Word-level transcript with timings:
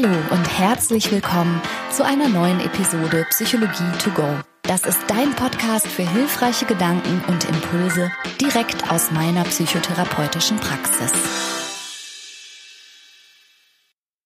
Hallo 0.00 0.14
und 0.30 0.58
herzlich 0.58 1.10
willkommen 1.10 1.60
zu 1.90 2.04
einer 2.04 2.28
neuen 2.28 2.60
Episode 2.60 3.26
Psychologie 3.30 3.90
to 3.98 4.10
go. 4.10 4.28
Das 4.62 4.86
ist 4.86 5.00
dein 5.08 5.34
Podcast 5.34 5.88
für 5.88 6.08
hilfreiche 6.08 6.66
Gedanken 6.66 7.20
und 7.26 7.48
Impulse 7.48 8.08
direkt 8.40 8.92
aus 8.92 9.10
meiner 9.10 9.42
psychotherapeutischen 9.42 10.58
Praxis. 10.58 11.12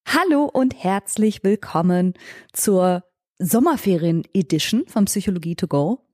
Hallo 0.06 0.44
und 0.44 0.74
herzlich 0.84 1.42
willkommen 1.42 2.14
zur 2.52 3.04
Sommerferien 3.38 4.24
Edition 4.34 4.84
von 4.86 5.06
Psychologie 5.06 5.54
to 5.54 5.68
go. 5.68 6.04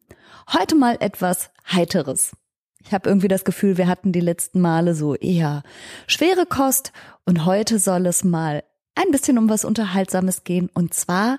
Heute 0.53 0.77
mal 0.77 0.99
etwas 1.01 1.51
heiteres. 1.73 2.37
Ich 2.85 2.93
habe 2.93 3.09
irgendwie 3.09 3.29
das 3.29 3.45
Gefühl, 3.45 3.77
wir 3.77 3.89
hatten 3.89 4.13
die 4.13 4.21
letzten 4.21 4.61
Male 4.61 4.95
so 4.95 5.17
eher 5.17 5.65
schwere 6.07 6.47
Kost 6.47 6.93
und 7.27 7.45
heute 7.45 7.81
soll 7.81 8.07
es 8.07 8.23
mal 8.23 8.63
ein 8.99 9.11
bisschen 9.13 9.39
um 9.39 9.49
was 9.49 9.65
Unterhaltsames 9.65 10.45
gehen 10.45 10.71
und 10.75 10.93
zwar 10.95 11.39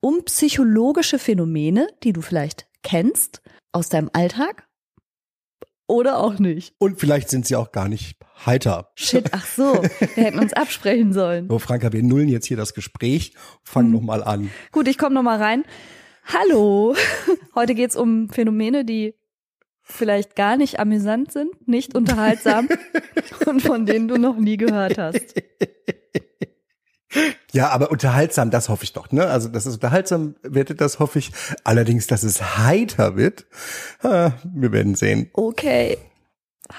um 0.00 0.24
psychologische 0.24 1.18
Phänomene, 1.18 1.88
die 2.02 2.12
du 2.12 2.20
vielleicht 2.20 2.66
kennst 2.82 3.42
aus 3.72 3.88
deinem 3.88 4.10
Alltag 4.12 4.66
oder 5.86 6.18
auch 6.18 6.38
nicht. 6.38 6.74
Und 6.78 6.98
vielleicht 6.98 7.28
sind 7.30 7.46
sie 7.46 7.56
auch 7.56 7.72
gar 7.72 7.88
nicht 7.88 8.18
heiter. 8.46 8.90
Shit, 8.94 9.30
ach 9.32 9.46
so, 9.46 9.82
wir 10.14 10.24
hätten 10.24 10.38
uns 10.38 10.52
absprechen 10.52 11.12
sollen. 11.12 11.48
So, 11.48 11.58
Franka, 11.58 11.92
wir 11.92 12.02
nullen 12.02 12.28
jetzt 12.28 12.46
hier 12.46 12.56
das 12.56 12.74
Gespräch. 12.74 13.34
Fang 13.62 13.86
hm. 13.86 13.92
noch 13.92 14.02
mal 14.02 14.22
an. 14.22 14.50
Gut, 14.72 14.88
ich 14.88 14.98
komme 14.98 15.14
noch 15.14 15.22
mal 15.22 15.38
rein. 15.38 15.64
Hallo, 16.24 16.94
heute 17.54 17.74
geht's 17.74 17.96
um 17.96 18.30
Phänomene, 18.30 18.84
die 18.84 19.14
vielleicht 19.82 20.36
gar 20.36 20.56
nicht 20.56 20.78
amüsant 20.78 21.32
sind, 21.32 21.68
nicht 21.68 21.94
unterhaltsam 21.94 22.68
und 23.46 23.60
von 23.60 23.86
denen 23.86 24.08
du 24.08 24.16
noch 24.16 24.36
nie 24.36 24.56
gehört 24.56 24.98
hast. 24.98 25.34
Ja, 27.52 27.70
aber 27.70 27.90
unterhaltsam, 27.90 28.50
das 28.50 28.68
hoffe 28.68 28.84
ich 28.84 28.92
doch, 28.92 29.10
ne? 29.10 29.26
Also, 29.26 29.48
dass 29.48 29.66
es 29.66 29.74
unterhaltsam 29.74 30.36
wird, 30.42 30.80
das 30.80 30.98
hoffe 30.98 31.18
ich. 31.18 31.32
Allerdings, 31.64 32.06
dass 32.06 32.22
es 32.22 32.58
heiter 32.58 33.16
wird, 33.16 33.46
ah, 34.02 34.32
wir 34.44 34.72
werden 34.72 34.94
sehen. 34.94 35.30
Okay. 35.32 35.98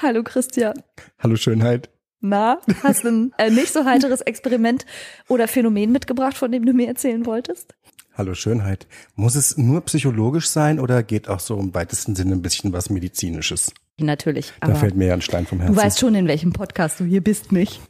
Hallo 0.02 0.24
Christian. 0.24 0.82
Hallo 1.20 1.36
Schönheit. 1.36 1.90
Na, 2.22 2.60
hast 2.84 3.04
du 3.04 3.10
ein 3.10 3.34
äh, 3.38 3.50
nicht 3.50 3.74
so 3.74 3.84
heiteres 3.84 4.22
Experiment 4.22 4.86
oder 5.28 5.48
Phänomen 5.48 5.92
mitgebracht, 5.92 6.38
von 6.38 6.52
dem 6.52 6.66
du 6.66 6.74
mir 6.74 6.88
erzählen 6.88 7.26
wolltest? 7.26 7.74
Hallo 8.14 8.36
Schönheit. 8.36 8.88
Muss 9.16 9.36
es 9.36 9.58
nur 9.58 9.82
psychologisch 9.82 10.48
sein 10.48 10.80
oder 10.80 11.02
geht 11.02 11.28
auch 11.28 11.40
so 11.40 11.60
im 11.60 11.74
weitesten 11.74 12.16
Sinne 12.16 12.34
ein 12.34 12.42
bisschen 12.42 12.74
was 12.74 12.90
Medizinisches? 12.90 13.74
Natürlich. 13.98 14.54
Da 14.62 14.76
fällt 14.76 14.96
mir 14.96 15.08
ja 15.08 15.14
ein 15.14 15.22
Stein 15.22 15.46
vom 15.46 15.60
Herzen. 15.60 15.76
Du 15.76 15.82
weißt 15.82 16.00
schon, 16.00 16.16
in 16.16 16.28
welchem 16.28 16.54
Podcast 16.54 17.00
du 17.00 17.06
hier 17.06 17.22
bist, 17.22 17.52
nicht? 17.52 17.82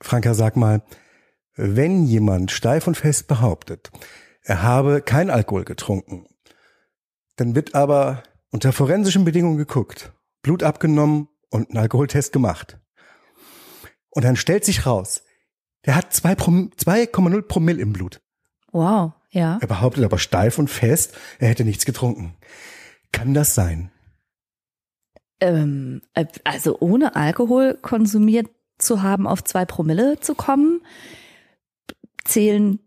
Franka, 0.00 0.34
sag 0.34 0.56
mal, 0.56 0.82
wenn 1.56 2.04
jemand 2.06 2.50
steif 2.50 2.86
und 2.86 2.96
fest 2.96 3.28
behauptet, 3.28 3.90
er 4.42 4.62
habe 4.62 5.02
kein 5.02 5.30
Alkohol 5.30 5.64
getrunken, 5.64 6.26
dann 7.36 7.54
wird 7.54 7.74
aber 7.74 8.22
unter 8.50 8.72
forensischen 8.72 9.24
Bedingungen 9.24 9.58
geguckt, 9.58 10.12
Blut 10.42 10.62
abgenommen 10.62 11.28
und 11.50 11.70
einen 11.70 11.78
Alkoholtest 11.78 12.32
gemacht. 12.32 12.78
Und 14.10 14.24
dann 14.24 14.36
stellt 14.36 14.64
sich 14.64 14.86
raus, 14.86 15.22
der 15.86 15.94
hat 15.94 16.12
2,0 16.12 17.42
Promille 17.42 17.80
im 17.80 17.92
Blut. 17.92 18.20
Wow, 18.72 19.12
ja. 19.30 19.58
Er 19.60 19.66
behauptet 19.66 20.04
aber 20.04 20.18
steif 20.18 20.58
und 20.58 20.68
fest, 20.68 21.16
er 21.38 21.48
hätte 21.48 21.64
nichts 21.64 21.84
getrunken. 21.84 22.34
Kann 23.12 23.34
das 23.34 23.54
sein? 23.54 23.90
Ähm, 25.40 26.02
äh, 26.14 26.26
also 26.44 26.78
ohne 26.80 27.16
Alkohol 27.16 27.78
konsumiert 27.80 28.50
zu 28.80 29.02
haben, 29.02 29.26
auf 29.26 29.44
zwei 29.44 29.64
Promille 29.64 30.20
zu 30.20 30.34
kommen, 30.34 30.80
zählen 32.24 32.80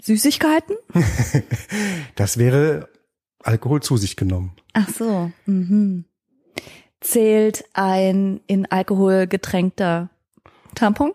Süßigkeiten? 0.00 0.76
das 2.16 2.38
wäre 2.38 2.88
Alkohol 3.42 3.82
zu 3.82 3.96
sich 3.96 4.16
genommen. 4.16 4.52
Ach 4.72 4.88
so. 4.88 5.30
Mhm. 5.46 6.04
Zählt 7.00 7.64
ein 7.74 8.40
in 8.46 8.66
Alkohol 8.66 9.26
getränkter 9.26 10.10
Tampon? 10.74 11.12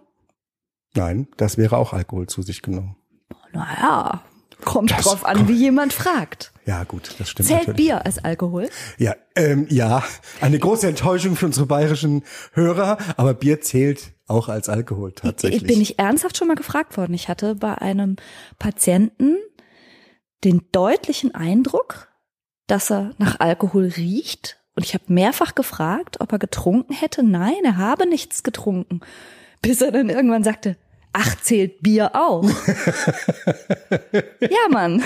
Nein, 0.95 1.27
das 1.37 1.57
wäre 1.57 1.77
auch 1.77 1.93
Alkohol 1.93 2.27
zu 2.27 2.41
sich 2.41 2.61
genommen. 2.61 2.95
Naja, 3.51 4.23
kommt 4.63 4.91
das 4.91 5.05
drauf 5.05 5.25
an, 5.25 5.47
wie 5.47 5.53
jemand 5.53 5.93
fragt. 5.93 6.51
Ja, 6.65 6.83
gut, 6.83 7.15
das 7.19 7.29
stimmt. 7.29 7.47
Zählt 7.47 7.59
natürlich. 7.67 7.77
Bier 7.77 8.05
als 8.05 8.23
Alkohol? 8.23 8.69
Ja, 8.97 9.15
ähm, 9.35 9.67
ja, 9.69 10.03
eine 10.41 10.59
große 10.59 10.87
Enttäuschung 10.87 11.35
für 11.35 11.45
unsere 11.45 11.65
bayerischen 11.65 12.23
Hörer, 12.53 12.97
aber 13.17 13.33
Bier 13.33 13.61
zählt 13.61 14.13
auch 14.27 14.49
als 14.49 14.69
Alkohol 14.69 15.11
tatsächlich. 15.11 15.61
Ich, 15.61 15.67
bin 15.67 15.81
ich 15.81 15.99
ernsthaft 15.99 16.37
schon 16.37 16.47
mal 16.47 16.55
gefragt 16.55 16.97
worden. 16.97 17.13
Ich 17.13 17.27
hatte 17.27 17.55
bei 17.55 17.75
einem 17.75 18.15
Patienten 18.59 19.37
den 20.43 20.61
deutlichen 20.71 21.35
Eindruck, 21.35 22.09
dass 22.67 22.91
er 22.91 23.13
nach 23.17 23.39
Alkohol 23.39 23.91
riecht. 23.95 24.57
Und 24.75 24.83
ich 24.83 24.93
habe 24.93 25.03
mehrfach 25.07 25.53
gefragt, 25.55 26.19
ob 26.19 26.31
er 26.31 26.39
getrunken 26.39 26.93
hätte. 26.93 27.23
Nein, 27.23 27.63
er 27.63 27.77
habe 27.77 28.07
nichts 28.07 28.43
getrunken. 28.43 29.01
Bis 29.61 29.81
er 29.81 29.91
dann 29.91 30.09
irgendwann 30.09 30.43
sagte, 30.43 30.77
ach, 31.13 31.35
zählt 31.41 31.81
Bier 31.81 32.11
auch. 32.15 32.43
ja, 34.41 34.69
Mann. 34.69 35.03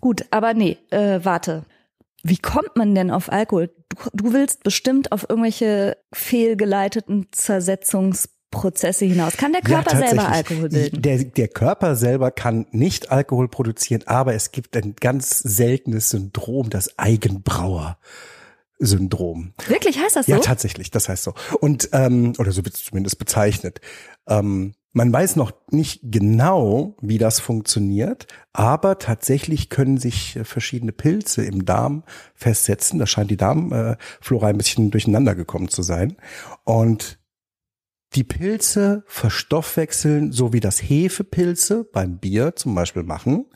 Gut, 0.00 0.24
aber 0.30 0.54
nee, 0.54 0.78
äh, 0.90 1.20
warte. 1.22 1.64
Wie 2.22 2.38
kommt 2.38 2.76
man 2.76 2.94
denn 2.94 3.10
auf 3.10 3.32
Alkohol? 3.32 3.70
Du, 3.88 3.96
du 4.12 4.32
willst 4.32 4.62
bestimmt 4.62 5.12
auf 5.12 5.26
irgendwelche 5.28 5.96
fehlgeleiteten 6.12 7.28
Zersetzungsprozesse 7.32 9.06
hinaus. 9.06 9.36
Kann 9.36 9.52
der 9.52 9.62
Körper 9.62 9.98
ja, 9.98 10.08
selber 10.08 10.28
Alkohol 10.28 10.68
bilden? 10.68 11.02
Der, 11.02 11.24
der 11.24 11.48
Körper 11.48 11.96
selber 11.96 12.30
kann 12.30 12.66
nicht 12.70 13.10
Alkohol 13.10 13.48
produzieren, 13.48 14.02
aber 14.06 14.34
es 14.34 14.52
gibt 14.52 14.76
ein 14.76 14.94
ganz 15.00 15.38
seltenes 15.38 16.10
Syndrom, 16.10 16.70
das 16.70 16.98
Eigenbrauer. 16.98 17.98
Syndrom. 18.80 19.52
Wirklich 19.68 19.98
heißt 19.98 20.16
das 20.16 20.26
so? 20.26 20.32
Ja, 20.32 20.38
tatsächlich, 20.38 20.90
das 20.90 21.08
heißt 21.08 21.22
so. 21.22 21.34
Und 21.60 21.90
ähm, 21.92 22.32
oder 22.38 22.50
so 22.50 22.64
wird 22.64 22.74
es 22.74 22.84
zumindest 22.84 23.18
bezeichnet. 23.18 23.80
Ähm, 24.26 24.72
man 24.92 25.12
weiß 25.12 25.36
noch 25.36 25.52
nicht 25.70 26.00
genau, 26.02 26.96
wie 27.00 27.18
das 27.18 27.38
funktioniert, 27.38 28.26
aber 28.52 28.98
tatsächlich 28.98 29.68
können 29.68 29.98
sich 29.98 30.34
äh, 30.34 30.44
verschiedene 30.44 30.92
Pilze 30.92 31.44
im 31.44 31.64
Darm 31.64 32.02
festsetzen. 32.34 32.98
Da 32.98 33.06
scheint 33.06 33.30
die 33.30 33.36
Darmflora 33.36 34.48
ein 34.48 34.56
bisschen 34.56 34.90
durcheinander 34.90 35.34
gekommen 35.34 35.68
zu 35.68 35.82
sein. 35.82 36.16
Und 36.64 37.20
die 38.14 38.24
Pilze 38.24 39.04
verstoffwechseln, 39.06 40.32
so 40.32 40.52
wie 40.52 40.58
das 40.58 40.80
Hefepilze 40.80 41.84
beim 41.84 42.18
Bier 42.18 42.56
zum 42.56 42.74
Beispiel 42.74 43.04
machen, 43.04 43.46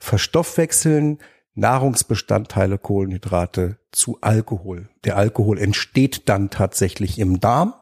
verstoffwechseln 0.00 1.18
Nahrungsbestandteile 1.56 2.78
Kohlenhydrate 2.78 3.78
zu 3.90 4.18
Alkohol. 4.20 4.88
Der 5.04 5.16
Alkohol 5.16 5.58
entsteht 5.58 6.28
dann 6.28 6.50
tatsächlich 6.50 7.18
im 7.18 7.40
Darm 7.40 7.74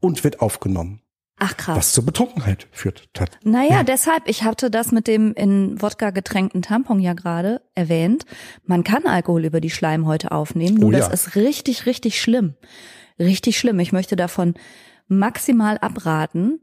und 0.00 0.22
wird 0.24 0.40
aufgenommen. 0.40 1.00
Ach 1.40 1.56
krass. 1.56 1.76
Was 1.76 1.92
zur 1.92 2.04
Betrunkenheit 2.04 2.66
führt. 2.72 3.08
Naja, 3.44 3.70
ja. 3.70 3.82
deshalb, 3.84 4.28
ich 4.28 4.42
hatte 4.42 4.70
das 4.70 4.90
mit 4.90 5.06
dem 5.06 5.32
in 5.34 5.80
Wodka 5.80 6.10
getränkten 6.10 6.62
Tampon 6.62 7.00
ja 7.00 7.14
gerade 7.14 7.62
erwähnt. 7.74 8.24
Man 8.64 8.82
kann 8.84 9.06
Alkohol 9.06 9.44
über 9.44 9.60
die 9.60 9.70
Schleimhäute 9.70 10.32
aufnehmen, 10.32 10.78
nur 10.78 10.88
oh, 10.88 10.92
das 10.92 11.06
ja. 11.06 11.12
ist 11.12 11.36
richtig, 11.36 11.86
richtig 11.86 12.20
schlimm. 12.20 12.54
Richtig 13.18 13.58
schlimm. 13.58 13.78
Ich 13.78 13.92
möchte 13.92 14.16
davon 14.16 14.54
maximal 15.06 15.78
abraten 15.78 16.60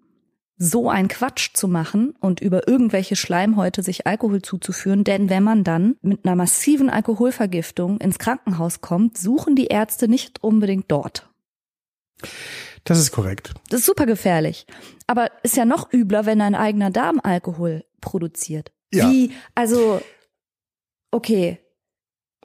so 0.57 0.89
ein 0.89 1.07
Quatsch 1.07 1.49
zu 1.53 1.67
machen 1.67 2.15
und 2.19 2.39
über 2.39 2.67
irgendwelche 2.67 3.15
Schleimhäute 3.15 3.83
sich 3.83 4.07
Alkohol 4.07 4.41
zuzuführen, 4.41 5.03
denn 5.03 5.29
wenn 5.29 5.43
man 5.43 5.63
dann 5.63 5.97
mit 6.01 6.25
einer 6.25 6.35
massiven 6.35 6.89
Alkoholvergiftung 6.89 7.99
ins 7.99 8.19
Krankenhaus 8.19 8.81
kommt, 8.81 9.17
suchen 9.17 9.55
die 9.55 9.67
Ärzte 9.67 10.07
nicht 10.07 10.43
unbedingt 10.43 10.85
dort. 10.89 11.29
Das 12.85 12.99
ist 12.99 13.11
korrekt. 13.11 13.53
Das 13.69 13.81
ist 13.81 13.85
super 13.85 14.05
gefährlich. 14.05 14.65
Aber 15.07 15.29
ist 15.43 15.57
ja 15.57 15.65
noch 15.65 15.91
übler, 15.91 16.25
wenn 16.25 16.39
ein 16.39 16.55
eigener 16.55 16.91
Darm 16.91 17.19
Alkohol 17.21 17.83
produziert. 17.99 18.71
Ja. 18.93 19.09
Wie, 19.09 19.33
also, 19.55 20.01
okay. 21.11 21.59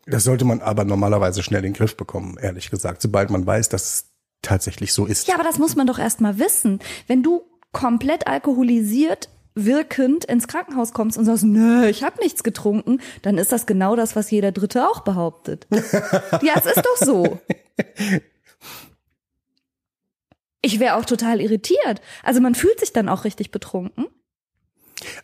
Das 0.07 0.25
sollte 0.25 0.45
man 0.45 0.61
aber 0.63 0.85
normalerweise 0.85 1.43
schnell 1.43 1.65
in 1.65 1.73
den 1.73 1.79
Griff 1.79 1.97
bekommen, 1.97 2.39
ehrlich 2.41 2.71
gesagt, 2.71 3.03
sobald 3.03 3.31
man 3.31 3.47
weiß, 3.47 3.69
dass 3.69 3.85
es 3.85 4.11
tatsächlich 4.43 4.93
so 4.93 5.07
ist. 5.07 5.29
Ja, 5.29 5.35
aber 5.35 5.45
das 5.45 5.59
muss 5.59 5.77
man 5.77 5.87
doch 5.87 5.99
erst 5.99 6.21
mal 6.21 6.39
wissen. 6.39 6.81
Wenn 7.07 7.23
du 7.23 7.43
komplett 7.73 8.27
alkoholisiert 8.27 9.29
wirkend 9.55 10.25
ins 10.25 10.49
Krankenhaus 10.49 10.93
kommst 10.93 11.19
und 11.19 11.25
sagst, 11.25 11.45
nö, 11.45 11.87
ich 11.87 12.03
habe 12.03 12.21
nichts 12.23 12.43
getrunken, 12.43 13.01
dann 13.23 13.37
ist 13.37 13.53
das 13.53 13.67
genau 13.67 13.97
das, 13.97 14.17
was 14.17 14.31
jeder 14.31 14.53
Dritte 14.53 14.89
auch 14.89 15.01
behauptet. 15.01 15.67
ja, 15.73 16.55
es 16.57 16.67
ist 16.67 16.83
doch 16.85 16.97
so. 16.97 17.41
Ich 20.63 20.79
wäre 20.79 20.97
auch 20.97 21.05
total 21.05 21.41
irritiert. 21.41 22.01
Also 22.23 22.41
man 22.41 22.55
fühlt 22.55 22.79
sich 22.81 22.93
dann 22.93 23.09
auch 23.09 23.25
richtig 23.25 23.51
betrunken. 23.51 24.07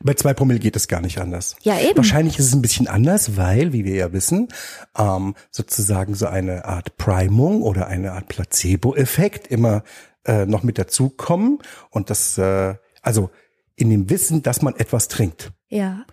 Bei 0.00 0.14
zwei 0.14 0.32
Promille 0.32 0.58
geht 0.58 0.74
es 0.76 0.88
gar 0.88 1.02
nicht 1.02 1.18
anders. 1.18 1.56
Ja, 1.60 1.78
eben. 1.78 1.98
Wahrscheinlich 1.98 2.38
ist 2.38 2.46
es 2.46 2.54
ein 2.54 2.62
bisschen 2.62 2.88
anders, 2.88 3.36
weil, 3.36 3.74
wie 3.74 3.84
wir 3.84 3.94
ja 3.94 4.12
wissen, 4.12 4.48
ähm, 4.96 5.34
sozusagen 5.50 6.14
so 6.14 6.26
eine 6.26 6.64
Art 6.64 6.96
Primung 6.96 7.62
oder 7.62 7.86
eine 7.86 8.12
Art 8.12 8.28
Placebo-Effekt 8.28 9.48
immer 9.48 9.82
äh, 10.26 10.46
noch 10.46 10.62
mit 10.62 10.78
dazukommen 10.78 11.58
und 11.90 12.10
das, 12.10 12.36
äh, 12.38 12.74
also 13.02 13.30
in 13.76 13.90
dem 13.90 14.10
Wissen, 14.10 14.42
dass 14.42 14.62
man 14.62 14.74
etwas 14.76 15.08
trinkt, 15.08 15.52
Ja. 15.68 16.04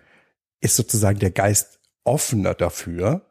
ist 0.60 0.76
sozusagen 0.76 1.18
der 1.18 1.30
Geist 1.30 1.80
offener 2.04 2.54
dafür, 2.54 3.30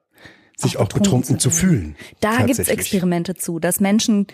sich 0.57 0.77
Auch 0.77 0.81
auch, 0.81 0.87
betrunken 0.87 1.03
betrunken 1.03 1.39
zu 1.39 1.49
zu 1.49 1.55
fühlen. 1.55 1.95
Da 2.19 2.45
gibt's. 2.45 2.67
Experimente 2.67 3.35
zu, 3.35 3.59
dass 3.59 3.79
Menschen 3.79 4.27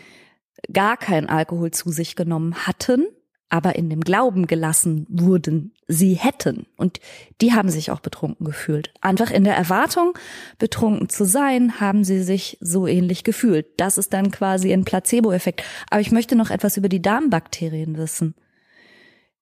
gar 0.71 0.97
keinen 0.97 1.27
Alkohol 1.27 1.71
zu 1.71 1.91
sich 1.91 2.15
genommen 2.15 2.67
hatten, 2.67 3.07
aber 3.49 3.75
in 3.75 3.89
dem 3.89 4.01
Glauben 4.01 4.45
gelassen 4.45 5.07
wurden, 5.09 5.73
sie 5.87 6.13
hätten. 6.13 6.67
Und 6.77 6.99
die 7.41 7.53
haben 7.53 7.69
sich 7.69 7.89
auch 7.89 7.99
betrunken 7.99 8.45
gefühlt. 8.45 8.93
Einfach 9.01 9.31
in 9.31 9.43
der 9.43 9.55
Erwartung, 9.55 10.17
betrunken 10.59 11.09
zu 11.09 11.25
sein, 11.25 11.79
haben 11.79 12.03
sie 12.03 12.21
sich 12.21 12.57
so 12.61 12.85
ähnlich 12.85 13.23
gefühlt. 13.23 13.65
Das 13.77 13.97
ist 13.97 14.13
dann 14.13 14.29
quasi 14.31 14.71
ein 14.71 14.85
Placebo-Effekt. 14.85 15.63
Aber 15.89 15.99
ich 15.99 16.11
möchte 16.11 16.35
noch 16.35 16.51
etwas 16.51 16.77
über 16.77 16.89
die 16.89 17.01
Darmbakterien 17.01 17.97
wissen. 17.97 18.35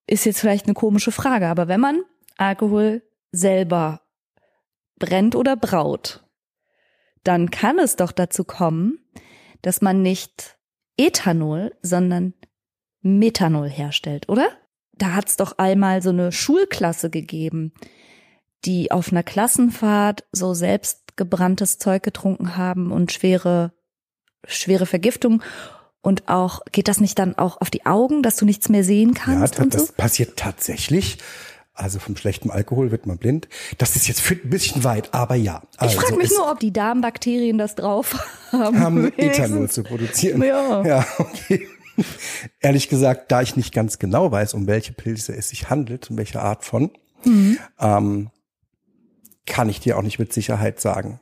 Ist 0.07 0.25
jetzt 0.25 0.39
vielleicht 0.39 0.65
eine 0.65 0.73
komische 0.73 1.11
Frage, 1.11 1.47
aber 1.47 1.67
wenn 1.67 1.81
man 1.81 2.01
Alkohol 2.37 3.03
selber 3.31 4.01
brennt 4.99 5.35
oder 5.35 5.57
braut, 5.57 6.23
dann 7.23 7.51
kann 7.51 7.77
es 7.77 7.97
doch 7.97 8.13
dazu 8.13 8.45
kommen, 8.45 8.99
dass 9.63 9.81
man 9.81 10.01
nicht 10.01 10.57
Ethanol, 10.95 11.75
sondern 11.81 12.33
Methanol 13.01 13.69
herstellt, 13.69 14.29
oder? 14.29 14.47
Da 14.93 15.13
hat's 15.13 15.37
doch 15.37 15.57
einmal 15.57 16.01
so 16.01 16.09
eine 16.09 16.31
Schulklasse 16.31 17.09
gegeben, 17.09 17.71
die 18.65 18.91
auf 18.91 19.11
einer 19.11 19.23
Klassenfahrt 19.23 20.25
so 20.31 20.53
selbstgebranntes 20.53 21.77
Zeug 21.77 22.01
getrunken 22.03 22.57
haben 22.57 22.91
und 22.91 23.11
schwere, 23.11 23.71
schwere 24.45 24.85
Vergiftung. 24.85 25.43
Und 26.01 26.29
auch, 26.29 26.61
geht 26.71 26.87
das 26.87 26.99
nicht 27.01 27.19
dann 27.19 27.37
auch 27.37 27.59
auf 27.61 27.69
die 27.69 27.85
Augen, 27.85 28.23
dass 28.23 28.37
du 28.37 28.45
nichts 28.45 28.69
mehr 28.69 28.83
sehen 28.83 29.13
Ja, 29.15 29.21
kannst 29.23 29.55
ta- 29.55 29.63
und 29.63 29.73
das 29.73 29.87
so? 29.87 29.93
passiert 29.93 30.37
tatsächlich. 30.37 31.17
Also 31.73 31.99
vom 31.99 32.15
schlechten 32.17 32.49
Alkohol 32.49 32.89
wird 32.89 33.05
man 33.05 33.17
blind. 33.19 33.47
Das 33.77 33.95
ist 33.95 34.07
jetzt 34.07 34.23
ein 34.31 34.49
bisschen 34.49 34.83
weit, 34.83 35.13
aber 35.13 35.35
ja. 35.35 35.61
Ich 35.73 35.79
Also 35.81 35.99
frage 35.99 36.15
mich 36.17 36.31
nur, 36.31 36.49
ob 36.51 36.59
die 36.59 36.73
Darmbakterien 36.73 37.59
das 37.59 37.75
drauf 37.75 38.15
haben. 38.51 38.79
haben. 38.79 39.13
Ethanol 39.17 39.69
zu 39.69 39.83
produzieren. 39.83 40.41
Ja. 40.41 40.83
Ja, 40.83 41.05
okay. 41.19 41.67
Ehrlich 42.59 42.89
gesagt, 42.89 43.31
da 43.31 43.41
ich 43.41 43.55
nicht 43.55 43.73
ganz 43.73 43.99
genau 43.99 44.31
weiß, 44.31 44.53
um 44.53 44.67
welche 44.67 44.93
Pilze 44.93 45.35
es 45.35 45.49
sich 45.49 45.69
handelt, 45.69 46.09
um 46.09 46.17
welche 46.17 46.41
Art 46.41 46.63
von, 46.65 46.91
Mhm. 47.23 47.57
ähm, 47.79 48.29
kann 49.45 49.69
ich 49.69 49.79
dir 49.79 49.97
auch 49.97 50.03
nicht 50.03 50.19
mit 50.19 50.31
Sicherheit 50.33 50.79
sagen. 50.79 51.19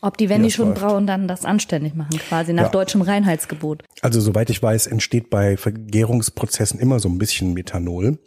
Ob 0.00 0.16
die, 0.18 0.28
wenn 0.28 0.42
die 0.42 0.50
schon 0.50 0.68
läuft. 0.68 0.80
brauen, 0.80 1.06
dann 1.06 1.28
das 1.28 1.44
anständig 1.44 1.94
machen, 1.94 2.18
quasi 2.18 2.52
nach 2.52 2.64
Ja. 2.64 2.68
deutschem 2.70 3.02
Reinheitsgebot. 3.02 3.84
Also 4.02 4.20
soweit 4.20 4.50
ich 4.50 4.62
weiß, 4.62 4.86
entsteht 4.86 5.28
bei 5.30 5.56
Vergärungsprozessen 5.56 6.78
immer 6.80 7.00
so 7.00 7.08
ein 7.08 7.18
bisschen 7.18 7.52
Methanol. 7.54 8.18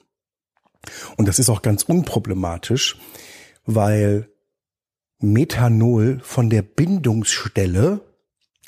Und 1.18 1.28
das 1.28 1.38
ist 1.40 1.50
auch 1.50 1.62
ganz 1.62 1.84
unproblematisch, 1.84 2.98
weil 3.66 4.30
Methanol 5.20 6.20
von 6.24 6.50
der 6.50 6.62
Bindungsstelle 6.62 8.02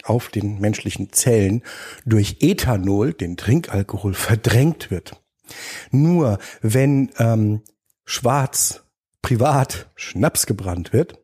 auf 0.04 0.30
den 0.30 0.60
menschlichen 0.60 1.12
Zellen 1.12 1.64
durch 2.06 2.38
Ethanol, 2.42 3.14
den 3.14 3.38
Trinkalkohol, 3.38 4.14
verdrängt 4.14 4.92
wird. 4.92 5.22
Nur 5.92 6.38
wenn 6.62 7.12
ähm, 7.18 7.62
schwarz 8.06 8.84
privat 9.22 9.90
Schnaps 9.96 10.46
gebrannt 10.46 10.94
wird, 10.94 11.20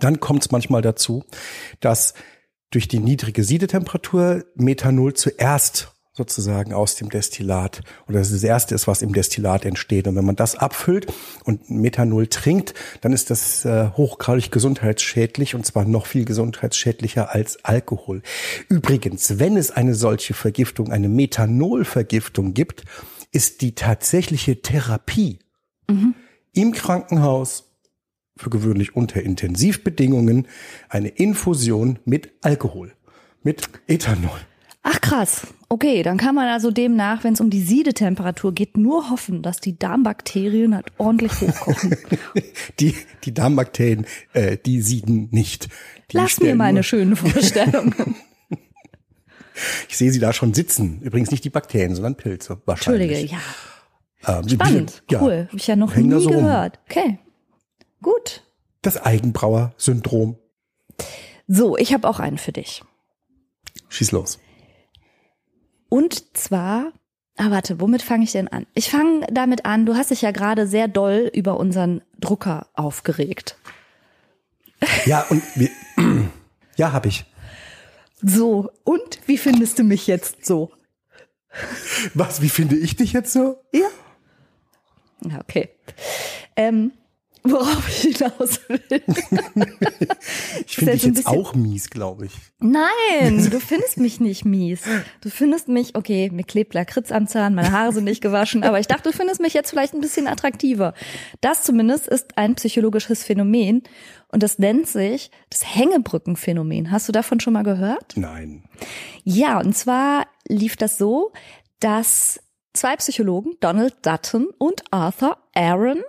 dann 0.00 0.20
kommt 0.20 0.42
es 0.42 0.50
manchmal 0.50 0.82
dazu, 0.82 1.24
dass 1.80 2.14
durch 2.70 2.88
die 2.88 2.98
niedrige 2.98 3.44
Siedetemperatur 3.44 4.44
Methanol 4.56 5.14
zuerst 5.14 5.93
sozusagen 6.16 6.72
aus 6.72 6.94
dem 6.94 7.10
Destillat 7.10 7.82
oder 8.08 8.18
das, 8.18 8.28
ist 8.28 8.42
das 8.42 8.48
erste 8.48 8.74
ist, 8.74 8.86
was 8.86 9.02
im 9.02 9.12
Destillat 9.12 9.64
entsteht. 9.64 10.06
Und 10.06 10.14
wenn 10.14 10.24
man 10.24 10.36
das 10.36 10.54
abfüllt 10.54 11.12
und 11.44 11.68
Methanol 11.68 12.28
trinkt, 12.28 12.72
dann 13.00 13.12
ist 13.12 13.30
das 13.30 13.64
äh, 13.64 13.90
hochgradig 13.96 14.52
gesundheitsschädlich 14.52 15.56
und 15.56 15.66
zwar 15.66 15.84
noch 15.84 16.06
viel 16.06 16.24
gesundheitsschädlicher 16.24 17.34
als 17.34 17.64
Alkohol. 17.64 18.22
Übrigens, 18.68 19.40
wenn 19.40 19.56
es 19.56 19.72
eine 19.72 19.94
solche 19.94 20.34
Vergiftung, 20.34 20.92
eine 20.92 21.08
Methanolvergiftung 21.08 22.54
gibt, 22.54 22.84
ist 23.32 23.60
die 23.62 23.74
tatsächliche 23.74 24.62
Therapie 24.62 25.40
im 26.52 26.72
Krankenhaus 26.72 27.72
für 28.36 28.50
gewöhnlich 28.50 28.96
unter 28.96 29.22
Intensivbedingungen 29.22 30.46
eine 30.88 31.08
Infusion 31.08 31.98
mit 32.04 32.32
Alkohol, 32.42 32.92
mit 33.42 33.68
Ethanol. 33.86 34.40
Ach 34.86 35.00
krass. 35.00 35.46
Okay, 35.70 36.02
dann 36.02 36.18
kann 36.18 36.34
man 36.34 36.46
also 36.46 36.70
demnach, 36.70 37.24
wenn 37.24 37.32
es 37.32 37.40
um 37.40 37.48
die 37.48 37.62
Siedetemperatur 37.62 38.52
geht, 38.52 38.76
nur 38.76 39.08
hoffen, 39.10 39.40
dass 39.42 39.58
die 39.58 39.78
Darmbakterien 39.78 40.74
halt 40.74 40.86
ordentlich 40.98 41.32
hochkochen. 41.40 41.96
Die, 42.80 42.94
die 43.24 43.32
Darmbakterien, 43.34 44.06
äh, 44.34 44.58
die 44.58 44.82
sieden 44.82 45.28
nicht. 45.30 45.68
Die 46.12 46.16
Lass 46.18 46.38
mir 46.40 46.54
meine 46.54 46.82
schönen 46.82 47.16
Vorstellungen. 47.16 48.14
Ich 49.88 49.96
sehe 49.96 50.10
sie 50.10 50.18
da 50.18 50.32
schon 50.32 50.52
sitzen. 50.52 51.00
Übrigens 51.02 51.30
nicht 51.30 51.44
die 51.44 51.50
Bakterien, 51.50 51.94
sondern 51.94 52.16
Pilze. 52.16 52.60
Wahrscheinlich. 52.66 53.32
Entschuldige, 53.32 53.40
ja. 54.26 54.38
Ähm, 54.40 54.46
die- 54.48 54.54
Spannend. 54.56 55.02
ja, 55.08 55.22
Cool. 55.22 55.46
Hab 55.48 55.54
ich 55.56 55.66
ja 55.68 55.76
noch 55.76 55.94
nie 55.94 56.10
so 56.10 56.28
rum. 56.28 56.38
gehört. 56.38 56.80
Okay. 56.90 57.20
Gut. 58.02 58.42
Das 58.82 59.00
Eigenbrauer-Syndrom. 59.00 60.36
So, 61.46 61.76
ich 61.76 61.94
habe 61.94 62.08
auch 62.08 62.18
einen 62.18 62.36
für 62.38 62.50
dich. 62.50 62.82
Schieß 63.90 64.10
los. 64.10 64.40
Und 65.94 66.36
zwar, 66.36 66.92
ah 67.36 67.52
warte, 67.52 67.80
womit 67.80 68.02
fange 68.02 68.24
ich 68.24 68.32
denn 68.32 68.48
an? 68.48 68.66
Ich 68.74 68.90
fange 68.90 69.24
damit 69.30 69.64
an, 69.64 69.86
du 69.86 69.94
hast 69.94 70.10
dich 70.10 70.22
ja 70.22 70.32
gerade 70.32 70.66
sehr 70.66 70.88
doll 70.88 71.30
über 71.32 71.56
unseren 71.56 72.02
Drucker 72.18 72.66
aufgeregt. 72.74 73.56
Ja, 75.06 75.24
und 75.30 75.40
wir, 75.54 75.70
ja, 76.76 76.90
habe 76.90 77.06
ich. 77.06 77.24
So, 78.20 78.72
und 78.82 79.20
wie 79.26 79.38
findest 79.38 79.78
du 79.78 79.84
mich 79.84 80.08
jetzt 80.08 80.44
so? 80.44 80.72
Was, 82.12 82.42
wie 82.42 82.48
finde 82.48 82.74
ich 82.74 82.96
dich 82.96 83.12
jetzt 83.12 83.32
so? 83.32 83.62
Ja. 83.72 83.86
Ja, 85.24 85.38
okay. 85.38 85.68
Ähm, 86.56 86.90
worauf 87.44 87.88
ich 87.88 88.16
hinaus 88.16 88.60
will. 88.68 88.80
Ich 90.66 90.76
finde 90.76 90.92
dich 90.92 91.04
jetzt 91.04 91.16
bisschen- 91.16 91.38
auch 91.38 91.54
mies, 91.54 91.90
glaube 91.90 92.26
ich. 92.26 92.32
Nein, 92.60 93.48
du 93.50 93.60
findest 93.60 93.98
mich 93.98 94.18
nicht 94.20 94.44
mies. 94.44 94.82
Du 95.20 95.28
findest 95.30 95.68
mich, 95.68 95.94
okay, 95.94 96.30
mir 96.32 96.44
klebt 96.44 96.74
Lakritz 96.74 97.12
am 97.12 97.26
Zahn, 97.26 97.54
meine 97.54 97.70
Haare 97.72 97.92
sind 97.92 98.04
nicht 98.04 98.22
gewaschen, 98.22 98.64
aber 98.64 98.80
ich 98.80 98.86
dachte, 98.86 99.10
du 99.10 99.16
findest 99.16 99.40
mich 99.40 99.52
jetzt 99.54 99.70
vielleicht 99.70 99.94
ein 99.94 100.00
bisschen 100.00 100.26
attraktiver. 100.26 100.94
Das 101.40 101.62
zumindest 101.62 102.08
ist 102.08 102.36
ein 102.38 102.54
psychologisches 102.54 103.22
Phänomen 103.24 103.82
und 104.28 104.42
das 104.42 104.58
nennt 104.58 104.88
sich 104.88 105.30
das 105.50 105.74
Hängebrückenphänomen. 105.74 106.90
Hast 106.90 107.08
du 107.08 107.12
davon 107.12 107.40
schon 107.40 107.52
mal 107.52 107.62
gehört? 107.62 108.16
Nein. 108.16 108.64
Ja, 109.22 109.60
und 109.60 109.76
zwar 109.76 110.26
lief 110.48 110.76
das 110.76 110.98
so, 110.98 111.32
dass 111.80 112.40
zwei 112.72 112.96
Psychologen, 112.96 113.52
Donald 113.60 113.94
Dutton 114.02 114.48
und 114.58 114.82
Arthur 114.90 115.36
Aaron, 115.54 116.02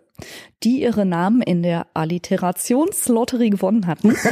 die 0.63 0.81
ihre 0.81 1.05
Namen 1.05 1.41
in 1.41 1.63
der 1.63 1.87
Alliterationslotterie 1.93 3.49
gewonnen 3.49 3.87
hatten, 3.87 4.15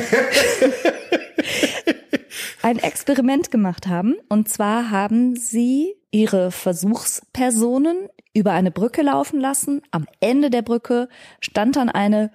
ein 2.61 2.79
Experiment 2.79 3.51
gemacht 3.51 3.87
haben. 3.87 4.15
Und 4.29 4.49
zwar 4.49 4.89
haben 4.89 5.35
sie 5.35 5.95
ihre 6.11 6.51
Versuchspersonen 6.51 8.09
über 8.33 8.51
eine 8.51 8.71
Brücke 8.71 9.01
laufen 9.01 9.39
lassen. 9.39 9.81
Am 9.91 10.05
Ende 10.19 10.49
der 10.49 10.61
Brücke 10.61 11.09
stand 11.39 11.75
dann 11.75 11.89
eine 11.89 12.31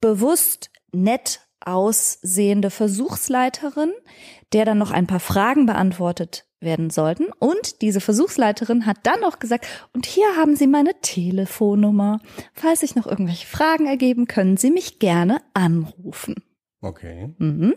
bewusst 0.00 0.70
nett 0.92 1.40
aussehende 1.66 2.70
Versuchsleiterin, 2.70 3.92
der 4.52 4.64
dann 4.64 4.78
noch 4.78 4.90
ein 4.90 5.06
paar 5.06 5.20
Fragen 5.20 5.66
beantwortet 5.66 6.46
werden 6.60 6.90
sollten. 6.90 7.26
Und 7.38 7.82
diese 7.82 8.00
Versuchsleiterin 8.00 8.86
hat 8.86 8.98
dann 9.04 9.20
noch 9.20 9.38
gesagt, 9.38 9.66
und 9.92 10.06
hier 10.06 10.36
haben 10.36 10.56
Sie 10.56 10.66
meine 10.66 11.00
Telefonnummer. 11.00 12.20
Falls 12.54 12.80
sich 12.80 12.96
noch 12.96 13.06
irgendwelche 13.06 13.46
Fragen 13.46 13.86
ergeben, 13.86 14.26
können 14.26 14.56
Sie 14.56 14.70
mich 14.70 14.98
gerne 14.98 15.42
anrufen. 15.52 16.36
Okay. 16.80 17.34
Mhm. 17.38 17.74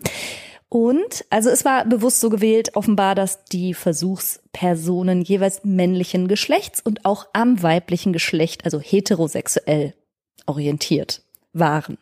Und 0.70 1.26
also 1.30 1.50
es 1.50 1.64
war 1.64 1.86
bewusst 1.86 2.20
so 2.20 2.30
gewählt, 2.30 2.76
offenbar, 2.76 3.16
dass 3.16 3.46
die 3.46 3.74
Versuchspersonen 3.74 5.22
jeweils 5.22 5.64
männlichen 5.64 6.28
Geschlechts 6.28 6.82
und 6.82 7.06
auch 7.06 7.28
am 7.32 7.64
weiblichen 7.64 8.12
Geschlecht, 8.12 8.66
also 8.66 8.80
heterosexuell 8.80 9.94
orientiert 10.46 11.24
waren. 11.54 11.98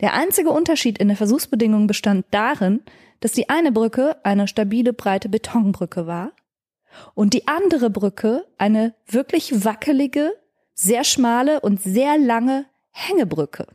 Der 0.00 0.14
einzige 0.14 0.50
Unterschied 0.50 0.98
in 0.98 1.08
der 1.08 1.16
Versuchsbedingung 1.16 1.86
bestand 1.86 2.26
darin, 2.30 2.82
dass 3.20 3.32
die 3.32 3.48
eine 3.48 3.72
Brücke 3.72 4.16
eine 4.24 4.48
stabile, 4.48 4.92
breite 4.92 5.28
Betonbrücke 5.28 6.06
war 6.06 6.32
und 7.14 7.34
die 7.34 7.48
andere 7.48 7.90
Brücke 7.90 8.46
eine 8.58 8.94
wirklich 9.06 9.64
wackelige, 9.64 10.32
sehr 10.74 11.04
schmale 11.04 11.60
und 11.60 11.82
sehr 11.82 12.18
lange 12.18 12.66
Hängebrücke. 12.90 13.66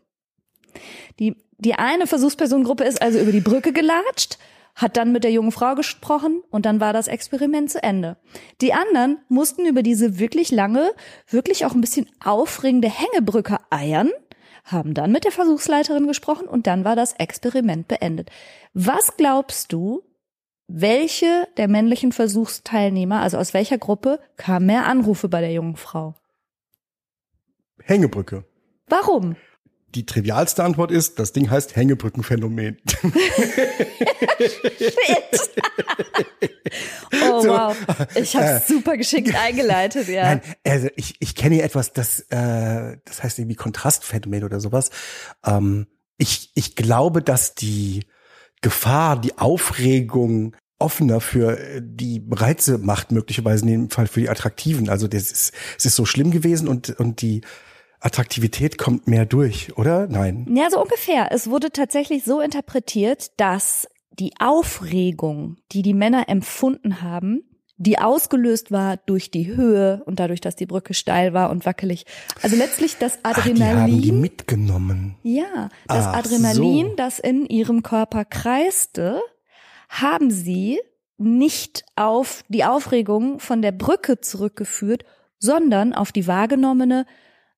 Die, 1.20 1.36
die 1.58 1.76
eine 1.76 2.08
Versuchspersonengruppe 2.08 2.84
ist 2.84 3.02
also 3.02 3.20
über 3.20 3.32
die 3.32 3.42
Brücke 3.42 3.72
gelatscht, 3.72 4.38
hat 4.76 4.98
dann 4.98 5.14
mit 5.14 5.24
der 5.24 5.32
jungen 5.32 5.54
Frau 5.54 5.74
gesprochen 5.74 6.44
und 6.50 6.66
dann 6.66 6.82
war 6.82 6.92
das 6.92 7.08
Experiment 7.08 7.72
zu 7.72 7.82
Ende. 7.82 8.18
Die 8.60 8.74
anderen 8.74 9.20
mussten 9.30 9.66
über 9.66 9.84
diese 9.84 10.20
wirklich 10.20 10.52
lange, 10.52 10.92
wirklich 11.30 11.66
auch 11.66 11.74
ein 11.74 11.82
bisschen 11.82 12.10
aufregende 12.24 12.90
Hängebrücke 12.90 13.58
eiern, 13.70 14.12
haben 14.66 14.94
dann 14.94 15.12
mit 15.12 15.24
der 15.24 15.32
Versuchsleiterin 15.32 16.08
gesprochen 16.08 16.48
und 16.48 16.68
dann 16.68 16.84
war 16.84 16.96
das 16.96 17.14
Experiment 17.14 17.88
beendet. 17.88 18.30
Was 18.74 19.16
glaubst 19.16 19.72
du, 19.72 20.04
welche 20.68 21.48
der 21.58 21.68
männlichen 21.68 22.12
Versuchsteilnehmer, 22.12 23.22
also 23.22 23.38
aus 23.38 23.54
welcher 23.54 23.78
Gruppe, 23.78 24.20
kamen 24.36 24.66
mehr 24.66 24.86
Anrufe 24.88 25.30
bei 25.30 25.40
der 25.40 25.54
jungen 25.54 25.78
Frau? 25.78 26.16
Hängebrücke. 27.84 28.44
Warum? 28.88 29.36
Die 29.96 30.06
trivialste 30.06 30.64
Antwort 30.64 30.92
ist, 30.92 31.20
das 31.20 31.32
Ding 31.32 31.50
heißt 31.50 31.78
Hängebrückenphänomen. 31.78 32.78
oh 37.30 37.42
So, 37.42 37.50
wow, 37.50 37.78
ich 38.16 38.36
habe 38.36 38.46
äh, 38.46 38.60
super 38.60 38.98
geschickt 38.98 39.34
eingeleitet, 39.42 40.10
ja. 40.10 40.24
Nein, 40.24 40.42
also 40.66 40.90
ich, 40.98 41.16
ich 41.20 41.34
kenne 41.36 41.56
hier 41.56 41.64
etwas, 41.64 41.94
das, 41.94 42.20
äh, 42.30 42.98
das 43.06 43.24
heißt 43.24 43.40
irgendwie 43.40 43.56
Kontrastphänomen 43.56 44.44
oder 44.44 44.60
sowas. 44.60 44.90
Ähm, 45.46 45.88
ich, 46.18 46.52
ich 46.56 46.76
glaube, 46.76 47.22
dass 47.22 47.56
die 47.56 48.04
Gefahr, 48.62 49.20
die 49.20 49.38
Aufregung 49.38 50.58
offener 50.78 51.22
für 51.22 51.58
äh, 51.58 51.82
die 51.82 52.22
Reize 52.30 52.80
macht, 52.80 53.14
möglicherweise 53.14 53.64
in 53.64 53.72
dem 53.72 53.90
Fall 53.90 54.08
für 54.08 54.20
die 54.20 54.30
Attraktiven. 54.30 54.90
Also 54.90 55.08
das 55.08 55.32
ist, 55.32 55.54
es 55.78 55.86
ist 55.86 55.96
so 55.96 56.06
schlimm 56.06 56.32
gewesen 56.32 56.68
und, 56.68 56.90
und 57.00 57.22
die 57.22 57.42
Attraktivität 58.06 58.78
kommt 58.78 59.08
mehr 59.08 59.26
durch, 59.26 59.76
oder? 59.78 60.08
Nein. 60.08 60.46
Ja, 60.56 60.70
so 60.70 60.80
ungefähr. 60.82 61.30
Es 61.32 61.50
wurde 61.50 61.72
tatsächlich 61.72 62.24
so 62.24 62.40
interpretiert, 62.40 63.32
dass 63.40 63.88
die 64.12 64.34
Aufregung, 64.40 65.58
die 65.72 65.82
die 65.82 65.96
Männer 65.96 66.30
empfunden 66.30 67.02
haben, 67.02 67.42
die 67.78 67.98
ausgelöst 67.98 68.72
war 68.72 68.98
durch 68.98 69.32
die 69.32 69.48
Höhe 69.48 70.04
und 70.06 70.20
dadurch, 70.20 70.40
dass 70.40 70.56
die 70.56 70.68
Brücke 70.68 70.94
steil 70.94 71.34
war 71.34 71.50
und 71.50 71.66
wackelig. 71.66 72.06
Also 72.42 72.56
letztlich 72.56 72.98
das 72.98 73.20
Ach, 73.24 73.34
die 73.44 73.50
haben 73.50 73.56
die 73.56 73.64
Adrenalin. 73.64 74.22
mitgenommen. 74.22 75.16
ja, 75.24 75.70
das 75.88 76.06
Ach 76.06 76.14
Adrenalin, 76.14 76.90
so. 76.90 76.96
das 76.96 77.20
in 77.20 77.46
ihrem 77.48 77.84
Körper 77.84 78.24
kreiste, 78.24 79.20
haben 79.90 80.32
sie 80.32 80.80
nicht 81.18 81.84
auf 81.96 82.44
die 82.50 82.64
Aufregung 82.64 83.40
von 83.40 83.62
der 83.62 83.72
Brücke 83.72 84.22
zurückgeführt, 84.22 85.04
sondern 85.40 85.94
auf 85.94 86.12
die 86.12 86.28
wahrgenommene 86.28 87.06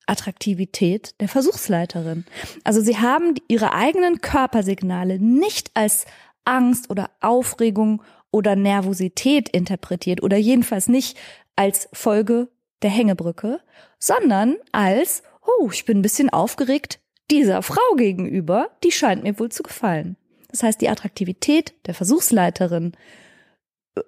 Attraktivität 0.08 1.14
der 1.20 1.28
Versuchsleiterin. 1.28 2.26
Also 2.64 2.82
sie 2.82 2.98
haben 2.98 3.36
ihre 3.48 3.74
eigenen 3.74 4.22
Körpersignale 4.22 5.20
nicht 5.20 5.72
als 5.74 6.06
Angst 6.46 6.90
oder 6.90 7.10
Aufregung 7.22 8.02
oder 8.32 8.56
Nervosität 8.56 9.50
interpretiert 9.50 10.24
oder 10.24 10.38
jedenfalls 10.38 10.88
nicht 10.88 11.18
als 11.56 11.90
Folge 11.94 12.50
der 12.82 12.90
Hängebrücke, 12.90 13.60
sondern 14.00 14.58
als, 14.72 15.24
oh, 15.46 15.70
ich 15.72 15.86
bin 15.86 16.00
ein 16.00 16.04
bisschen 16.04 16.30
aufgeregt 16.30 17.00
dieser 17.30 17.62
Frau 17.62 17.96
gegenüber, 17.96 18.70
die 18.84 18.92
scheint 18.92 19.24
mir 19.24 19.38
wohl 19.40 19.50
zu 19.50 19.64
gefallen. 19.64 20.16
Das 20.50 20.64
heißt, 20.64 20.80
die 20.80 20.90
Attraktivität 20.90 21.74
der 21.86 21.94
Versuchsleiterin 21.94 22.94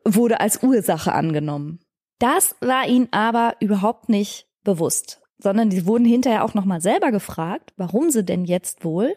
wurde 0.05 0.39
als 0.39 0.63
Ursache 0.63 1.11
angenommen. 1.11 1.79
Das 2.19 2.55
war 2.61 2.87
ihnen 2.87 3.07
aber 3.11 3.55
überhaupt 3.59 4.09
nicht 4.09 4.47
bewusst, 4.63 5.18
sondern 5.41 5.71
sie 5.71 5.85
wurden 5.85 6.05
hinterher 6.05 6.43
auch 6.43 6.53
nochmal 6.53 6.81
selber 6.81 7.11
gefragt, 7.11 7.73
warum 7.77 8.09
sie 8.11 8.23
denn 8.23 8.45
jetzt 8.45 8.83
wohl, 8.83 9.15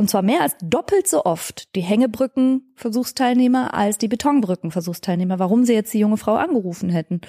und 0.00 0.08
zwar 0.08 0.22
mehr 0.22 0.42
als 0.42 0.56
doppelt 0.62 1.08
so 1.08 1.24
oft, 1.24 1.74
die 1.74 1.80
Hängebrücken-Versuchsteilnehmer 1.80 3.74
als 3.74 3.98
die 3.98 4.06
Betonbrücken-Versuchsteilnehmer, 4.06 5.40
warum 5.40 5.64
sie 5.64 5.74
jetzt 5.74 5.92
die 5.92 5.98
junge 5.98 6.16
Frau 6.16 6.36
angerufen 6.36 6.88
hätten. 6.88 7.20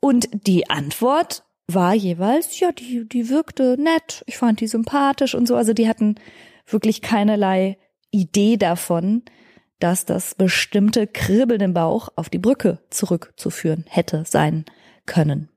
Und 0.00 0.28
die 0.32 0.70
Antwort 0.70 1.44
war 1.66 1.92
jeweils, 1.92 2.58
ja, 2.60 2.72
die, 2.72 3.06
die 3.06 3.28
wirkte 3.28 3.76
nett, 3.78 4.24
ich 4.26 4.38
fand 4.38 4.60
die 4.60 4.68
sympathisch 4.68 5.34
und 5.34 5.46
so. 5.46 5.54
Also 5.54 5.74
die 5.74 5.86
hatten 5.86 6.14
wirklich 6.66 7.02
keinerlei 7.02 7.76
Idee 8.10 8.56
davon, 8.56 9.22
dass 9.78 10.06
das 10.06 10.34
bestimmte 10.34 11.06
Kribbeln 11.06 11.60
im 11.60 11.74
Bauch 11.74 12.08
auf 12.16 12.30
die 12.30 12.38
Brücke 12.38 12.80
zurückzuführen 12.88 13.84
hätte 13.86 14.24
sein 14.26 14.64
können. 15.04 15.50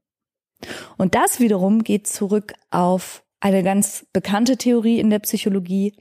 Und 0.97 1.15
das 1.15 1.39
wiederum 1.39 1.83
geht 1.83 2.07
zurück 2.07 2.53
auf 2.69 3.23
eine 3.39 3.63
ganz 3.63 4.05
bekannte 4.13 4.57
Theorie 4.57 4.99
in 4.99 5.09
der 5.09 5.19
Psychologie. 5.19 5.95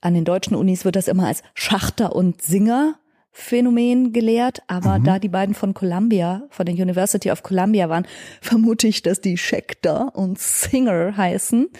An 0.00 0.14
den 0.14 0.24
deutschen 0.24 0.56
Unis 0.56 0.84
wird 0.84 0.96
das 0.96 1.08
immer 1.08 1.28
als 1.28 1.42
Schachter- 1.54 2.14
und 2.14 2.42
Singer-Phänomen 2.42 4.12
gelehrt, 4.12 4.62
aber 4.66 4.98
da 4.98 5.18
die 5.18 5.30
beiden 5.30 5.54
von 5.54 5.72
Columbia, 5.72 6.42
von 6.50 6.66
der 6.66 6.74
University 6.74 7.30
of 7.30 7.42
Columbia 7.42 7.88
waren, 7.88 8.06
vermute 8.42 8.86
ich, 8.86 9.02
dass 9.02 9.22
die 9.22 9.38
Schechter 9.38 10.14
und 10.14 10.38
Singer 10.38 11.16
heißen. 11.16 11.70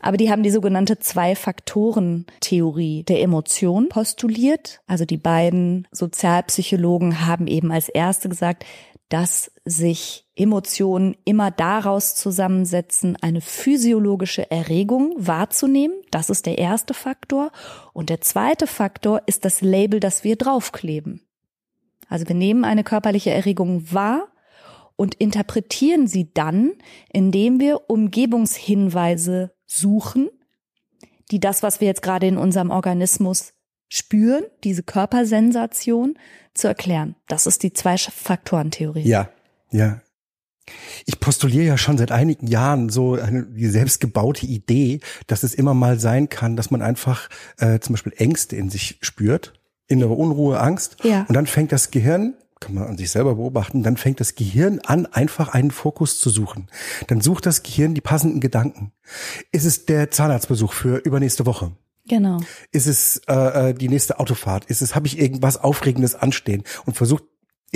Aber 0.00 0.16
die 0.16 0.30
haben 0.30 0.44
die 0.44 0.50
sogenannte 0.50 1.00
Zwei-Faktoren-Theorie 1.00 3.02
der 3.02 3.20
Emotion 3.22 3.88
postuliert. 3.88 4.80
Also 4.86 5.04
die 5.04 5.18
beiden 5.18 5.88
Sozialpsychologen 5.90 7.26
haben 7.26 7.48
eben 7.48 7.72
als 7.72 7.88
erste 7.88 8.28
gesagt, 8.28 8.64
dass 9.08 9.50
sich 9.64 10.25
Emotionen 10.36 11.16
immer 11.24 11.50
daraus 11.50 12.14
zusammensetzen, 12.14 13.16
eine 13.22 13.40
physiologische 13.40 14.50
Erregung 14.50 15.14
wahrzunehmen. 15.16 15.96
Das 16.10 16.28
ist 16.28 16.44
der 16.44 16.58
erste 16.58 16.92
Faktor. 16.92 17.50
Und 17.94 18.10
der 18.10 18.20
zweite 18.20 18.66
Faktor 18.66 19.22
ist 19.26 19.46
das 19.46 19.62
Label, 19.62 19.98
das 19.98 20.24
wir 20.24 20.36
draufkleben. 20.36 21.22
Also 22.08 22.28
wir 22.28 22.36
nehmen 22.36 22.64
eine 22.64 22.84
körperliche 22.84 23.30
Erregung 23.30 23.92
wahr 23.92 24.28
und 24.94 25.14
interpretieren 25.14 26.06
sie 26.06 26.32
dann, 26.32 26.72
indem 27.12 27.58
wir 27.58 27.88
Umgebungshinweise 27.88 29.52
suchen, 29.64 30.28
die 31.30 31.40
das, 31.40 31.62
was 31.62 31.80
wir 31.80 31.88
jetzt 31.88 32.02
gerade 32.02 32.26
in 32.26 32.38
unserem 32.38 32.70
Organismus 32.70 33.54
spüren, 33.88 34.44
diese 34.64 34.82
Körpersensation, 34.82 36.18
zu 36.54 36.68
erklären. 36.68 37.16
Das 37.28 37.46
ist 37.46 37.62
die 37.62 37.72
Zwei-Faktoren-Theorie. 37.72 39.06
Ja, 39.06 39.28
ja. 39.70 40.00
Ich 41.04 41.20
postuliere 41.20 41.64
ja 41.64 41.78
schon 41.78 41.98
seit 41.98 42.10
einigen 42.12 42.46
Jahren 42.46 42.88
so 42.88 43.14
eine 43.14 43.44
die 43.46 43.66
selbstgebaute 43.66 44.46
Idee, 44.46 45.00
dass 45.26 45.42
es 45.42 45.54
immer 45.54 45.74
mal 45.74 45.98
sein 46.00 46.28
kann, 46.28 46.56
dass 46.56 46.70
man 46.70 46.82
einfach 46.82 47.28
äh, 47.58 47.78
zum 47.80 47.94
Beispiel 47.94 48.14
Ängste 48.16 48.56
in 48.56 48.70
sich 48.70 48.98
spürt, 49.00 49.52
innere 49.86 50.12
Unruhe, 50.14 50.60
Angst, 50.60 50.96
Ja. 51.04 51.24
und 51.28 51.34
dann 51.34 51.46
fängt 51.46 51.72
das 51.72 51.90
Gehirn 51.90 52.34
kann 52.58 52.74
man 52.74 52.84
an 52.84 52.96
sich 52.96 53.10
selber 53.10 53.34
beobachten, 53.34 53.82
dann 53.82 53.98
fängt 53.98 54.18
das 54.18 54.34
Gehirn 54.34 54.80
an, 54.80 55.04
einfach 55.04 55.48
einen 55.50 55.70
Fokus 55.70 56.18
zu 56.18 56.30
suchen. 56.30 56.68
Dann 57.06 57.20
sucht 57.20 57.44
das 57.44 57.62
Gehirn 57.62 57.94
die 57.94 58.00
passenden 58.00 58.40
Gedanken. 58.40 58.92
Ist 59.52 59.66
es 59.66 59.84
der 59.84 60.10
Zahnarztbesuch 60.10 60.72
für 60.72 60.96
übernächste 60.96 61.44
Woche? 61.44 61.72
Genau. 62.08 62.38
Ist 62.72 62.86
es 62.86 63.20
äh, 63.28 63.70
äh, 63.70 63.74
die 63.74 63.90
nächste 63.90 64.18
Autofahrt? 64.20 64.64
Ist 64.66 64.80
es, 64.80 64.94
habe 64.94 65.06
ich 65.06 65.18
irgendwas 65.18 65.58
Aufregendes 65.58 66.14
anstehen 66.14 66.62
und 66.86 66.96
versucht 66.96 67.24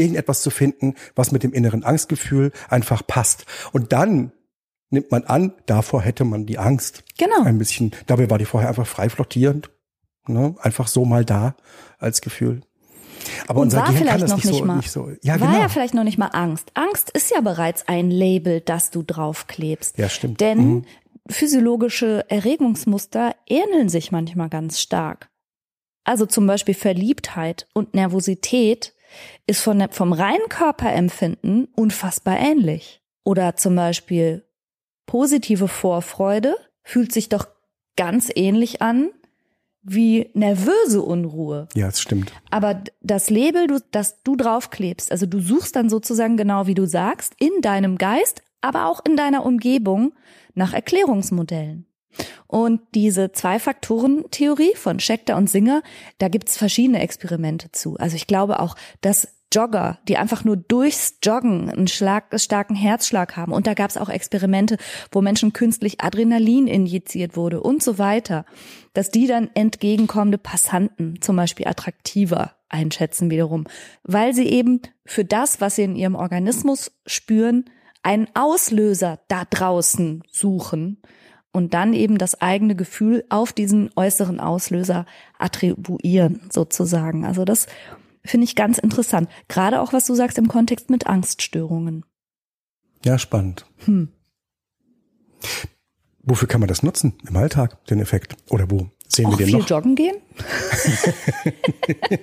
irgendetwas 0.00 0.42
zu 0.42 0.50
finden, 0.50 0.95
was 1.14 1.33
mit 1.33 1.42
dem 1.42 1.52
inneren 1.52 1.85
Angstgefühl 1.85 2.52
einfach 2.69 3.07
passt. 3.07 3.47
Und 3.73 3.92
dann 3.92 4.33
nimmt 4.90 5.11
man 5.11 5.25
an, 5.25 5.52
davor 5.66 6.02
hätte 6.02 6.25
man 6.25 6.47
die 6.47 6.59
Angst. 6.59 7.04
Genau. 7.19 7.42
Ein 7.45 7.59
bisschen, 7.59 7.92
dabei 8.07 8.28
war 8.30 8.38
die 8.38 8.45
vorher 8.45 8.69
einfach 8.69 8.87
frei 8.87 9.09
flottierend. 9.09 9.71
Ne? 10.26 10.54
Einfach 10.61 10.88
so 10.88 11.04
mal 11.04 11.25
da 11.25 11.54
als 11.99 12.21
Gefühl. 12.21 12.62
Aber 13.47 13.61
Und 13.61 13.66
unser 13.66 13.78
war 13.78 13.87
Gehirn 13.87 14.07
kann 14.07 14.19
vielleicht 14.19 14.23
das 14.25 14.30
noch 14.30 14.37
nicht, 14.38 14.47
nicht 14.47 14.59
so, 14.59 14.64
mal. 14.64 14.76
nicht 14.76 14.90
so. 14.90 15.11
Ja, 15.23 15.40
War 15.40 15.49
genau. 15.49 15.61
ja 15.61 15.69
vielleicht 15.69 15.95
noch 15.95 16.04
nicht 16.04 16.19
mal 16.19 16.28
Angst. 16.28 16.71
Angst 16.75 17.11
ist 17.11 17.30
ja 17.30 17.40
bereits 17.40 17.87
ein 17.87 18.11
Label, 18.11 18.61
das 18.61 18.90
du 18.90 19.02
draufklebst. 19.02 19.99
Ja, 19.99 20.09
stimmt. 20.09 20.40
Denn 20.40 20.59
Mhm. 20.59 20.85
physiologische 21.28 22.25
Erregungsmuster 22.28 23.35
ähneln 23.47 23.88
sich 23.88 24.12
manchmal 24.12 24.49
ganz 24.49 24.80
stark. 24.80 25.30
Also 26.04 26.26
zum 26.26 26.47
Beispiel 26.47 26.75
Verliebtheit 26.75 27.66
und 27.75 27.95
Nervosität 27.95 28.95
ist 29.47 29.61
von 29.61 29.87
vom 29.90 30.12
reinen 30.12 30.49
Körperempfinden 30.49 31.69
unfassbar 31.76 32.38
ähnlich. 32.38 33.02
Oder 33.25 33.57
zum 33.57 33.76
Beispiel 33.76 34.45
positive 35.07 35.69
Vorfreude 35.69 36.57
fühlt 36.83 37.12
sich 37.12 37.29
doch 37.29 37.49
ganz 37.97 38.31
ähnlich 38.35 38.83
an 38.83 39.11
wie 39.83 40.31
nervöse 40.35 41.02
Unruhe. 41.02 41.69
ja, 41.75 41.88
es 41.88 42.00
stimmt. 42.00 42.33
Aber 42.50 42.83
das 43.00 43.31
Label, 43.31 43.67
du, 43.67 43.79
das 43.90 44.23
du 44.23 44.37
draufklebst, 44.37 45.11
also 45.11 45.26
du 45.26 45.40
suchst 45.40 45.75
dann 45.75 45.88
sozusagen 45.88 46.37
genau 46.37 46.67
wie 46.67 46.75
du 46.75 46.87
sagst, 46.87 47.35
in 47.38 47.62
deinem 47.62 47.97
Geist, 47.97 48.43
aber 48.61 48.87
auch 48.87 49.00
in 49.05 49.17
deiner 49.17 49.45
Umgebung 49.45 50.12
nach 50.55 50.75
Erklärungsmodellen. 50.75 51.87
Und 52.47 52.81
diese 52.95 53.33
Zwei-Faktoren-Theorie 53.33 54.75
von 54.75 55.00
Schechter 55.00 55.37
und 55.37 55.49
Singer, 55.49 55.83
da 56.19 56.29
gibt's 56.29 56.57
verschiedene 56.57 57.00
Experimente 57.00 57.71
zu. 57.73 57.97
Also 57.97 58.17
ich 58.17 58.26
glaube 58.26 58.61
auch, 58.61 58.76
dass 59.00 59.29
Jogger, 59.52 59.99
die 60.07 60.17
einfach 60.17 60.45
nur 60.45 60.57
durchs 60.57 61.17
Joggen 61.23 61.69
einen 61.69 61.88
Schlag, 61.88 62.26
starken 62.40 62.76
Herzschlag 62.76 63.37
haben. 63.37 63.52
Und 63.52 63.67
da 63.67 63.75
gab 63.75 63.90
es 63.90 63.97
auch 63.97 64.09
Experimente, 64.09 64.76
wo 65.11 65.23
Menschen 65.23 65.52
künstlich 65.52 66.00
Adrenalin 66.00 66.69
injiziert 66.69 67.37
wurde 67.37 67.61
und 67.61 67.83
so 67.83 67.99
weiter, 67.99 68.45
dass 68.93 69.11
die 69.11 69.26
dann 69.26 69.50
entgegenkommende 69.55 70.38
Passanten 70.38 71.21
zum 71.21 71.37
Beispiel 71.37 71.67
attraktiver 71.67 72.52
einschätzen 72.69 73.31
wiederum, 73.31 73.67
weil 74.05 74.35
sie 74.35 74.47
eben 74.47 74.83
für 75.05 75.25
das, 75.25 75.61
was 75.61 75.76
sie 75.76 75.83
in 75.83 75.97
ihrem 75.97 76.14
Organismus 76.14 76.93
spüren, 77.07 77.64
einen 78.02 78.29
Auslöser 78.35 79.19
da 79.26 79.45
draußen 79.50 80.23
suchen 80.31 81.02
und 81.52 81.75
dann 81.75 81.92
eben 81.95 82.19
das 82.19 82.40
eigene 82.40 82.76
Gefühl 82.76 83.25
auf 83.28 83.52
diesen 83.52 83.90
äußeren 83.97 84.38
Auslöser 84.40 85.07
attribuieren, 85.38 86.40
sozusagen. 86.50 87.25
Also 87.25 87.45
das 87.45 87.66
finde 88.25 88.45
ich 88.45 88.54
ganz 88.54 88.78
interessant. 88.78 89.28
Gerade 89.49 89.80
auch, 89.80 89.92
was 89.92 90.07
du 90.07 90.14
sagst 90.14 90.38
im 90.38 90.49
Kontext 90.49 90.90
mit 90.90 91.07
Angststörungen. 91.07 92.04
Ja, 93.04 93.19
spannend. 93.19 93.66
Hm. 93.85 94.09
Wofür 96.23 96.47
kann 96.49 96.61
man 96.61 96.69
das 96.69 96.83
nutzen 96.83 97.14
im 97.26 97.37
Alltag, 97.37 97.85
den 97.87 97.99
Effekt? 98.00 98.37
Oder 98.50 98.71
wo 98.71 98.90
sehen 99.09 99.26
auch 99.26 99.38
wir 99.38 99.47
den 99.47 99.49
viel 99.54 99.59
noch? 99.61 99.69
joggen 99.71 99.95
gehen? 99.97 100.16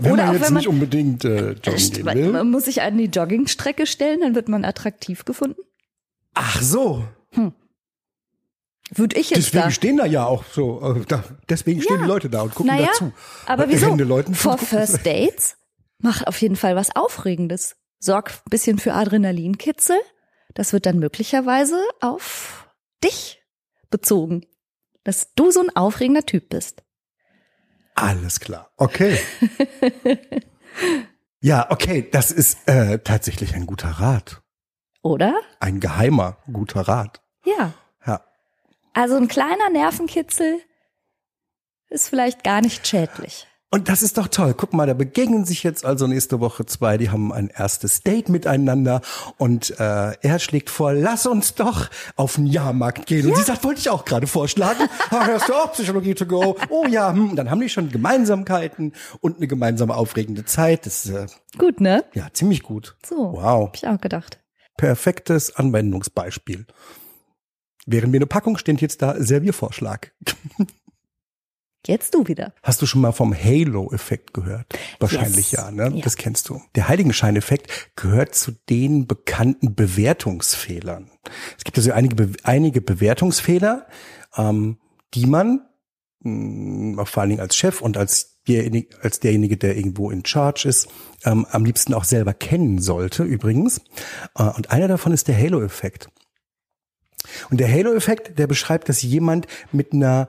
wenn 0.00 0.12
Oder 0.12 0.26
man 0.26 0.28
auch 0.28 0.32
jetzt 0.34 0.42
wenn 0.46 0.52
man- 0.54 0.60
nicht 0.60 0.68
unbedingt 0.68 1.24
äh, 1.24 1.52
joggen 1.52 1.90
gehen 1.90 2.04
Man, 2.04 2.16
will. 2.18 2.30
man 2.32 2.50
muss 2.50 2.64
sich 2.66 2.82
an 2.82 2.96
die 2.96 3.06
Joggingstrecke 3.06 3.86
stellen, 3.86 4.20
dann 4.20 4.34
wird 4.34 4.48
man 4.48 4.64
attraktiv 4.64 5.24
gefunden. 5.24 5.60
Ach 6.34 6.62
so, 6.62 7.04
Würde 8.96 9.16
ich 9.18 9.30
jetzt 9.30 9.46
deswegen 9.46 9.64
da. 9.64 9.70
stehen 9.70 9.96
da 9.96 10.06
ja 10.06 10.24
auch 10.26 10.44
so, 10.44 10.94
äh, 10.96 11.04
da, 11.06 11.24
deswegen 11.48 11.82
stehen 11.82 11.96
Ja. 11.96 12.02
die 12.02 12.08
Leute 12.08 12.30
da 12.30 12.42
und 12.42 12.54
gucken 12.54 12.72
Naja, 12.74 12.86
dazu. 12.86 13.12
Aber 13.46 13.68
wieso? 13.68 13.96
Zugucken. 13.96 14.34
First 14.58 15.04
Dates 15.06 15.56
macht 15.98 16.26
auf 16.26 16.40
jeden 16.40 16.56
Fall 16.56 16.76
was 16.76 16.94
Aufregendes. 16.94 17.76
Sorgt 17.98 18.42
ein 18.46 18.50
bisschen 18.50 18.78
für 18.78 18.94
Adrenalinkitzel. 18.94 19.96
Das 20.54 20.72
wird 20.72 20.86
dann 20.86 20.98
möglicherweise 20.98 21.82
auf 22.00 22.68
dich 23.02 23.42
bezogen. 23.90 24.46
Dass 25.02 25.34
du 25.34 25.50
so 25.50 25.60
ein 25.60 25.74
aufregender 25.76 26.24
Typ 26.24 26.48
bist. 26.50 26.82
Alles 27.94 28.40
klar. 28.40 28.70
Okay. 28.76 29.18
ja, 31.40 31.70
okay, 31.70 32.08
das 32.10 32.30
ist 32.30 32.66
äh, 32.68 32.98
tatsächlich 32.98 33.54
ein 33.54 33.66
guter 33.66 33.88
Rat. 33.88 34.42
Oder? 35.02 35.34
Ein 35.60 35.80
geheimer 35.80 36.38
guter 36.52 36.82
Rat. 36.82 37.22
Ja. 37.44 37.72
Ja. 38.94 39.02
Also 39.02 39.16
ein 39.16 39.28
kleiner 39.28 39.70
Nervenkitzel 39.70 40.60
ist 41.88 42.08
vielleicht 42.08 42.44
gar 42.44 42.60
nicht 42.60 42.86
schädlich. 42.86 43.46
Und 43.74 43.88
das 43.88 44.02
ist 44.02 44.18
doch 44.18 44.28
toll. 44.28 44.54
Guck 44.56 44.72
mal, 44.72 44.86
da 44.86 44.94
begegnen 44.94 45.44
sich 45.44 45.64
jetzt 45.64 45.84
also 45.84 46.06
nächste 46.06 46.38
Woche 46.38 46.64
zwei, 46.64 46.96
die 46.96 47.10
haben 47.10 47.32
ein 47.32 47.48
erstes 47.48 48.04
Date 48.04 48.28
miteinander 48.28 49.00
und 49.36 49.70
äh, 49.80 50.12
er 50.12 50.38
schlägt 50.38 50.70
vor, 50.70 50.92
lass 50.92 51.26
uns 51.26 51.56
doch 51.56 51.90
auf 52.14 52.36
den 52.36 52.46
Jahrmarkt 52.46 53.06
gehen. 53.06 53.26
Und 53.26 53.36
sie 53.36 53.42
sagt, 53.42 53.64
wollte 53.64 53.80
ich 53.80 53.90
auch 53.90 54.04
gerade 54.04 54.28
vorschlagen. 54.28 54.88
Ah, 55.10 55.26
hörst 55.26 55.48
du 55.48 55.54
auch 55.54 55.72
Psychologie 55.72 56.14
to 56.14 56.24
go? 56.24 56.56
Oh 56.70 56.86
ja, 56.86 57.12
hm. 57.12 57.34
Dann 57.34 57.50
haben 57.50 57.60
die 57.60 57.68
schon 57.68 57.90
Gemeinsamkeiten 57.90 58.92
und 59.20 59.38
eine 59.38 59.48
gemeinsame 59.48 59.94
aufregende 59.96 60.44
Zeit. 60.44 60.86
Das 60.86 61.04
ist 61.06 61.12
äh, 61.12 61.26
Gut, 61.58 61.80
ne? 61.80 62.04
ja 62.14 62.28
ziemlich 62.32 62.62
gut. 62.62 62.96
So. 63.04 63.32
Wow. 63.32 63.66
Hab 63.66 63.76
ich 63.76 63.88
auch 63.88 64.00
gedacht. 64.00 64.40
Perfektes 64.76 65.56
Anwendungsbeispiel. 65.56 66.66
Während 67.86 68.12
mir 68.12 68.18
eine 68.18 68.26
Packung 68.26 68.56
steht 68.56 68.80
jetzt 68.80 69.02
da 69.02 69.14
Serviervorschlag. 69.22 70.12
Jetzt 71.86 72.14
du 72.14 72.26
wieder. 72.26 72.54
Hast 72.62 72.80
du 72.80 72.86
schon 72.86 73.02
mal 73.02 73.12
vom 73.12 73.34
Halo-Effekt 73.34 74.32
gehört? 74.32 74.66
Wahrscheinlich 75.00 75.52
Yes. 75.52 75.60
ja, 75.60 75.70
ne? 75.70 75.92
Ja. 75.94 76.02
Das 76.02 76.16
kennst 76.16 76.48
du. 76.48 76.62
Der 76.74 76.88
Heiligenschein-Effekt 76.88 77.92
gehört 77.94 78.34
zu 78.34 78.52
den 78.70 79.06
bekannten 79.06 79.74
Bewertungsfehlern. 79.74 81.10
Es 81.58 81.64
gibt 81.64 81.76
also 81.76 81.92
einige, 81.92 82.14
Be 82.14 82.32
einige 82.42 82.80
Bewertungsfehler, 82.80 83.86
ähm, 84.36 84.78
die 85.12 85.26
man 85.26 85.60
mh, 86.20 87.02
auch 87.02 87.08
vor 87.08 87.20
allen 87.20 87.30
Dingen 87.30 87.42
als 87.42 87.54
Chef 87.54 87.82
und 87.82 87.98
als 87.98 88.40
derjenige, 88.48 88.88
als 89.02 89.20
derjenige, 89.20 89.58
der 89.58 89.76
irgendwo 89.76 90.10
in 90.10 90.24
Charge 90.24 90.66
ist, 90.66 90.88
ähm, 91.24 91.46
am 91.50 91.66
liebsten 91.66 91.92
auch 91.92 92.04
selber 92.04 92.32
kennen 92.32 92.80
sollte, 92.80 93.24
übrigens. 93.24 93.82
Äh, 94.36 94.44
und 94.44 94.70
einer 94.70 94.88
davon 94.88 95.12
ist 95.12 95.28
der 95.28 95.36
Halo-Effekt. 95.36 96.08
Und 97.50 97.58
der 97.60 97.70
Halo-Effekt, 97.70 98.38
der 98.38 98.46
beschreibt, 98.46 98.88
dass 98.88 99.02
jemand 99.02 99.46
mit 99.72 99.92
einer 99.92 100.28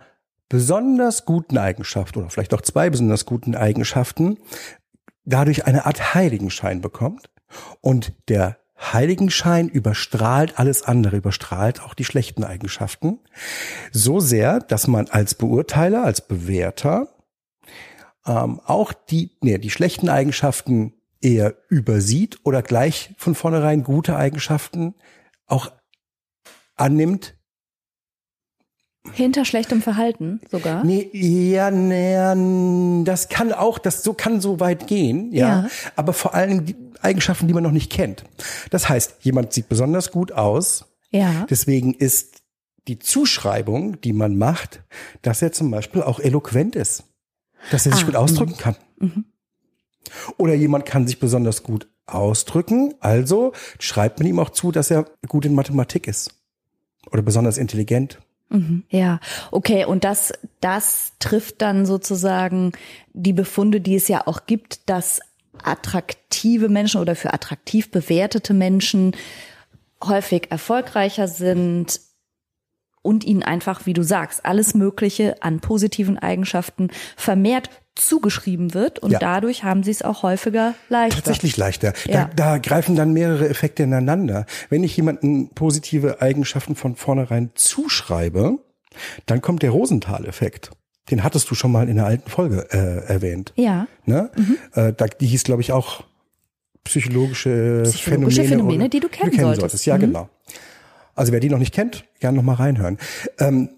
besonders 0.49 1.25
guten 1.25 1.57
Eigenschaft 1.57 2.17
oder 2.17 2.29
vielleicht 2.29 2.53
auch 2.53 2.61
zwei 2.61 2.89
besonders 2.89 3.25
guten 3.25 3.55
Eigenschaften 3.55 4.37
dadurch 5.25 5.65
eine 5.65 5.85
Art 5.85 6.13
Heiligenschein 6.13 6.81
bekommt. 6.81 7.29
Und 7.81 8.13
der 8.29 8.57
Heiligenschein 8.77 9.69
überstrahlt 9.69 10.59
alles 10.59 10.83
andere, 10.83 11.17
überstrahlt 11.17 11.81
auch 11.81 11.93
die 11.93 12.05
schlechten 12.05 12.43
Eigenschaften. 12.43 13.19
So 13.91 14.19
sehr, 14.19 14.59
dass 14.59 14.87
man 14.87 15.07
als 15.07 15.33
Beurteiler, 15.35 16.03
als 16.03 16.21
Bewerter 16.21 17.07
ähm, 18.25 18.59
auch 18.65 18.93
die, 18.93 19.31
nee, 19.41 19.57
die 19.57 19.69
schlechten 19.69 20.09
Eigenschaften 20.09 20.93
eher 21.21 21.55
übersieht 21.69 22.39
oder 22.43 22.61
gleich 22.61 23.15
von 23.17 23.33
vornherein 23.33 23.83
gute 23.83 24.15
Eigenschaften 24.15 24.95
auch 25.47 25.71
annimmt, 26.75 27.35
Hinter 29.13 29.45
schlechtem 29.45 29.81
Verhalten 29.81 30.41
sogar. 30.49 30.83
Nee, 30.83 31.09
ja, 31.13 31.69
nee, 31.69 33.03
das 33.03 33.29
kann 33.29 33.53
auch, 33.53 33.77
das 33.77 34.03
so 34.03 34.13
kann 34.13 34.41
so 34.41 34.59
weit 34.59 34.87
gehen, 34.87 35.31
ja. 35.31 35.47
Ja. 35.63 35.69
Aber 35.95 36.13
vor 36.13 36.33
allem 36.33 36.65
die 36.65 36.75
Eigenschaften, 37.01 37.47
die 37.47 37.53
man 37.53 37.63
noch 37.63 37.71
nicht 37.71 37.91
kennt. 37.91 38.23
Das 38.71 38.89
heißt, 38.89 39.17
jemand 39.21 39.53
sieht 39.53 39.69
besonders 39.69 40.11
gut 40.11 40.31
aus. 40.31 40.85
Ja. 41.11 41.45
Deswegen 41.49 41.93
ist 41.93 42.41
die 42.87 42.99
Zuschreibung, 42.99 44.01
die 44.01 44.13
man 44.13 44.37
macht, 44.37 44.83
dass 45.21 45.41
er 45.41 45.51
zum 45.51 45.69
Beispiel 45.71 46.01
auch 46.01 46.19
eloquent 46.19 46.75
ist. 46.75 47.03
Dass 47.71 47.85
er 47.85 47.93
sich 47.93 48.03
Ah, 48.03 48.05
gut 48.07 48.15
ausdrücken 48.15 48.57
kann. 48.57 48.75
Oder 50.37 50.53
jemand 50.55 50.85
kann 50.85 51.07
sich 51.07 51.19
besonders 51.19 51.63
gut 51.63 51.87
ausdrücken. 52.05 52.95
Also 52.99 53.53
schreibt 53.79 54.19
man 54.19 54.27
ihm 54.27 54.39
auch 54.39 54.49
zu, 54.49 54.71
dass 54.71 54.91
er 54.91 55.05
gut 55.27 55.45
in 55.45 55.53
Mathematik 55.55 56.07
ist. 56.07 56.31
Oder 57.11 57.21
besonders 57.21 57.57
intelligent. 57.57 58.19
Mhm. 58.49 58.83
Ja, 58.89 59.19
okay, 59.51 59.85
und 59.85 60.03
das, 60.03 60.33
das 60.61 61.13
trifft 61.19 61.61
dann 61.61 61.85
sozusagen 61.85 62.71
die 63.13 63.33
Befunde, 63.33 63.81
die 63.81 63.95
es 63.95 64.07
ja 64.07 64.27
auch 64.27 64.45
gibt, 64.45 64.89
dass 64.89 65.19
attraktive 65.63 66.69
Menschen 66.69 67.01
oder 67.01 67.15
für 67.15 67.33
attraktiv 67.33 67.89
bewertete 67.89 68.53
Menschen 68.53 69.15
häufig 70.03 70.51
erfolgreicher 70.51 71.27
sind 71.27 71.99
und 73.01 73.23
ihnen 73.23 73.43
einfach, 73.43 73.85
wie 73.85 73.93
du 73.93 74.03
sagst, 74.03 74.45
alles 74.45 74.73
Mögliche 74.73 75.41
an 75.41 75.59
positiven 75.59 76.17
Eigenschaften 76.17 76.89
vermehrt 77.15 77.69
zugeschrieben 77.95 78.73
wird 78.73 78.99
und 78.99 79.11
Ja. 79.11 79.19
dadurch 79.19 79.63
haben 79.63 79.83
sie 79.83 79.91
es 79.91 80.01
auch 80.01 80.21
häufiger 80.23 80.73
leichter. 80.89 81.15
Tatsächlich 81.23 81.55
leichter. 81.57 81.93
Ja. 82.05 82.25
Da, 82.35 82.53
da 82.53 82.57
greifen 82.57 82.95
dann 82.95 83.13
mehrere 83.13 83.47
Effekte 83.49 83.83
ineinander. 83.83 84.45
Wenn 84.69 84.83
ich 84.83 84.95
jemanden 84.97 85.49
positive 85.49 86.21
Eigenschaften 86.21 86.75
von 86.75 86.95
vornherein 86.95 87.51
zuschreibe, 87.55 88.59
dann 89.25 89.41
kommt 89.41 89.61
der 89.63 89.71
Rosenthal-Effekt. 89.71 90.71
Den 91.11 91.23
hattest 91.23 91.49
du 91.51 91.55
schon 91.55 91.71
mal 91.71 91.87
in 91.87 91.95
der 91.97 92.05
alten 92.05 92.29
Folge 92.29 92.67
äh, 92.71 93.05
erwähnt. 93.11 93.53
Ja, 93.55 93.87
Ne? 94.05 94.29
Äh, 94.73 94.91
da, 94.93 95.05
die 95.07 95.27
hieß, 95.27 95.43
glaube 95.43 95.61
ich, 95.61 95.71
auch 95.71 96.03
psychologische, 96.83 97.81
Psychologische 97.85 98.43
Phänomene, 98.43 98.49
Phänomene, 98.49 98.83
oder- 98.83 98.89
die 98.89 98.99
du 98.99 99.07
kennen 99.09 99.55
solltest. 99.55 99.85
Ja, 99.85 99.97
Mhm. 99.97 100.01
genau. 100.01 100.29
Also 101.15 101.31
wer 101.31 101.39
die 101.39 101.49
noch 101.49 101.57
nicht 101.59 101.73
kennt, 101.73 102.05
gerne 102.19 102.35
noch 102.37 102.43
mal 102.43 102.55
reinhören. 102.55 102.97
Ähm, 103.39 103.69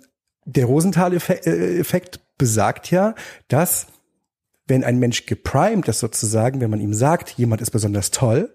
der 0.46 0.66
Rosenthal-Effekt 0.66 2.20
besagt 2.38 2.92
ja, 2.92 3.16
dass 3.48 3.88
wenn 4.68 4.84
ein 4.84 5.00
Mensch 5.00 5.26
geprimed 5.26 5.88
ist 5.88 6.00
sozusagen, 6.00 6.60
wenn 6.62 6.70
man 6.70 6.82
ihm 6.82 6.94
sagt, 6.94 7.32
jemand 7.38 7.62
ist 7.62 7.72
besonders 7.72 8.12
toll 8.12 8.54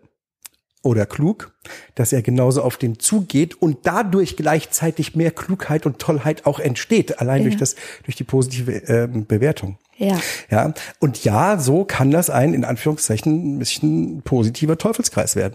oder 0.82 1.06
klug, 1.06 1.52
dass 1.94 2.12
er 2.12 2.22
genauso 2.22 2.62
auf 2.62 2.76
den 2.76 2.98
zugeht 2.98 3.60
und 3.62 3.78
dadurch 3.84 4.36
gleichzeitig 4.36 5.14
mehr 5.14 5.30
Klugheit 5.30 5.86
und 5.86 5.98
Tollheit 6.00 6.44
auch 6.44 6.58
entsteht, 6.58 7.20
allein 7.20 7.42
durch 7.42 7.54
Ja. 7.54 7.60
das, 7.60 7.76
durch 8.04 8.16
die 8.16 8.24
positive 8.24 8.72
ähm, 8.88 9.26
Bewertung. 9.26 9.78
ja. 9.96 10.18
Ja, 10.50 10.74
und 10.98 11.22
ja, 11.24 11.58
so 11.58 11.84
kann 11.84 12.10
das 12.10 12.30
ein, 12.30 12.52
in 12.52 12.64
Anführungszeichen, 12.64 13.54
ein 13.54 13.58
bisschen 13.60 14.22
positiver 14.22 14.76
Teufelskreis 14.76 15.36
werden. 15.36 15.54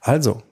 Also, 0.00 0.42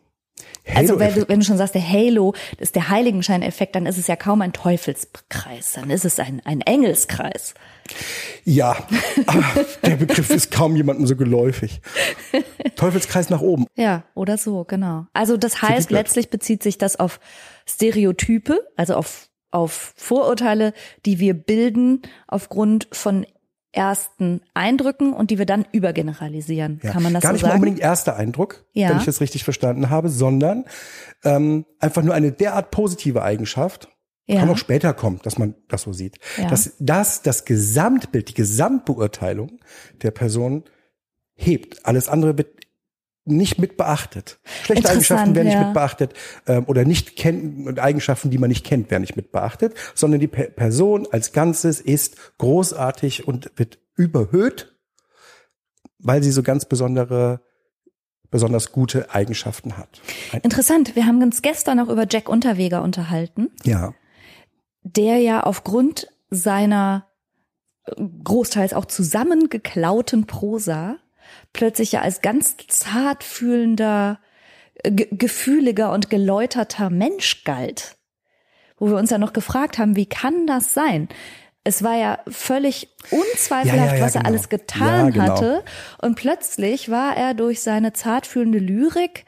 Also 0.73 0.99
wenn 0.99 1.15
du, 1.15 1.29
wenn 1.29 1.41
du 1.41 1.45
schon 1.45 1.59
sagst, 1.59 1.75
der 1.75 1.87
Halo 1.87 2.35
ist 2.59 2.75
der 2.75 2.89
Heiligenschein-Effekt, 2.89 3.75
dann 3.75 3.87
ist 3.87 3.99
es 3.99 4.07
ja 4.07 4.17
kaum 4.17 4.41
ein 4.41 4.53
Teufelskreis, 4.53 5.73
dann 5.73 5.91
ist 5.91 6.05
es 6.05 6.19
ein, 6.19 6.41
ein 6.45 6.63
Engelskreis. 6.63 7.55
ja, 8.45 8.77
aber 9.27 9.45
der 9.85 9.97
Begriff 9.97 10.31
ist 10.31 10.51
kaum 10.51 10.75
jemandem 10.77 11.07
so 11.07 11.17
geläufig. 11.17 11.81
Teufelskreis 12.77 13.29
nach 13.31 13.41
oben. 13.41 13.67
Ja, 13.77 14.05
oder 14.15 14.39
so, 14.39 14.65
genau. 14.65 15.07
Also 15.13 15.37
das 15.37 15.61
heißt, 15.61 15.91
letztlich 15.91 16.31
bezieht 16.31 16.63
sich 16.63 16.79
das 16.79 16.99
auf 16.99 17.21
Stereotype, 17.67 18.61
also 18.77 18.95
auf, 18.95 19.29
auf 19.51 19.93
Vorurteile, 19.97 20.73
die 21.05 21.21
wir 21.21 21.35
bilden 21.35 22.03
aufgrund 22.27 22.89
von 22.93 23.27
ersten 23.75 24.41
Eindrücken 24.55 25.13
und 25.13 25.31
die 25.31 25.39
wir 25.39 25.47
dann 25.47 25.67
übergeneralisieren. 25.73 26.81
Ja. 26.83 26.93
Kann 26.93 27.03
man 27.03 27.13
das 27.15 27.23
Gar 27.23 27.31
so 27.31 27.33
nicht 27.35 27.43
sagen? 27.43 27.51
mal 27.53 27.57
unbedingt 27.57 27.81
erster 27.81 28.17
Eindruck, 28.17 28.65
Ja. 28.73 28.91
wenn 28.91 28.99
ich 28.99 29.05
das 29.05 29.21
richtig 29.21 29.45
verstanden 29.45 29.91
habe, 29.91 30.09
sondern 30.09 30.65
ähm, 31.25 31.67
einfach 31.81 32.03
nur 32.03 32.15
eine 32.15 32.33
derart 32.33 32.71
positive 32.71 33.23
Eigenschaft. 33.23 33.89
Ja. 34.27 34.41
Kann 34.41 34.49
auch 34.51 34.57
später 34.59 34.95
kommen, 34.95 35.21
dass 35.23 35.37
man 35.39 35.55
das 35.69 35.83
so 35.83 35.93
sieht. 35.93 36.17
Ja. 36.39 36.49
Dass 36.49 36.75
das 36.79 37.23
das 37.23 37.45
Gesamtbild, 37.45 38.31
die 38.31 38.35
Gesamtbeurteilung 38.35 39.61
der 40.03 40.13
Person 40.13 40.65
hebt. 41.35 41.85
Alles 41.85 42.09
andere 42.09 42.39
wird 42.39 42.64
nicht 43.25 43.59
mit 43.59 43.77
beachtet. 43.77 44.39
Schlechte 44.65 44.89
Eigenschaften 44.89 45.35
werden 45.35 45.47
nicht 45.47 45.55
ja. 45.55 45.65
mit 45.65 45.75
beachtet 45.75 46.15
ähm, 46.47 46.65
oder 46.67 46.85
nicht 46.85 47.17
kennen 47.17 47.79
Eigenschaften, 47.79 48.31
die 48.31 48.39
man 48.39 48.51
nicht 48.51 48.65
kennt, 48.65 48.91
werden 48.91 49.03
nicht 49.03 49.17
mit 49.17 49.33
beachtet, 49.33 49.75
sondern 49.95 50.21
die 50.21 50.29
Pe 50.29 50.45
Person 50.45 51.09
als 51.11 51.33
Ganzes 51.33 51.81
ist 51.81 52.17
großartig 52.39 53.27
und 53.27 53.51
wird 53.57 53.79
überhöht, 53.95 54.77
weil 55.99 56.23
sie 56.23 56.33
so 56.33 56.43
ganz 56.43 56.67
besondere, 56.67 57.41
besonders 58.31 58.73
gute 58.73 59.15
Eigenschaften 59.15 59.77
hat. 59.79 60.01
Ein, 60.33 60.41
Interessant. 60.41 60.95
Wir 60.95 61.07
haben 61.07 61.23
uns 61.23 61.41
gestern 61.41 61.81
auch 61.81 61.89
über 61.89 62.07
Jack 62.11 62.29
Unterweger 62.29 62.83
unterhalten, 62.83 63.51
ja, 63.65 63.95
der 64.83 65.19
ja 65.19 65.43
aufgrund 65.43 66.09
seiner 66.29 67.07
äh, 67.87 68.03
großteils 68.23 68.75
auch 68.75 68.85
zusammengeklauten 68.85 70.27
Prosa 70.27 70.99
plötzlich 71.53 71.93
ja 71.93 72.01
als 72.03 72.21
ganz 72.23 72.57
zart 72.69 73.25
fühlender, 73.25 74.19
äh, 74.83 74.91
ge- 74.91 75.09
gefühliger 75.13 75.93
und 75.93 76.11
geläuterter 76.11 76.91
Mensch 76.91 77.45
galt. 77.45 77.97
Wo 78.77 78.89
wir 78.89 78.97
uns 78.97 79.11
ja 79.11 79.19
noch 79.19 79.33
gefragt 79.33 79.79
haben, 79.79 79.97
wie 79.97 80.07
kann 80.07 80.47
das 80.47 80.75
sein? 80.75 81.09
Es 81.63 81.83
war 81.83 81.97
ja 81.97 82.19
völlig 82.29 82.89
unzweifelhaft, 83.11 83.79
Ja, 83.79 83.87
ja, 83.95 83.97
ja, 83.97 84.05
was 84.05 84.15
er 84.15 84.21
genau. 84.21 84.31
alles 84.31 84.49
getan 84.49 85.13
genau. 85.13 85.29
hatte. 85.29 85.65
Und 86.03 86.17
plötzlich 86.17 86.91
war 86.91 87.17
er 87.17 87.33
durch 87.35 87.63
seine 87.63 87.93
zartfühlende 87.95 88.59
Lyrik 88.59 89.25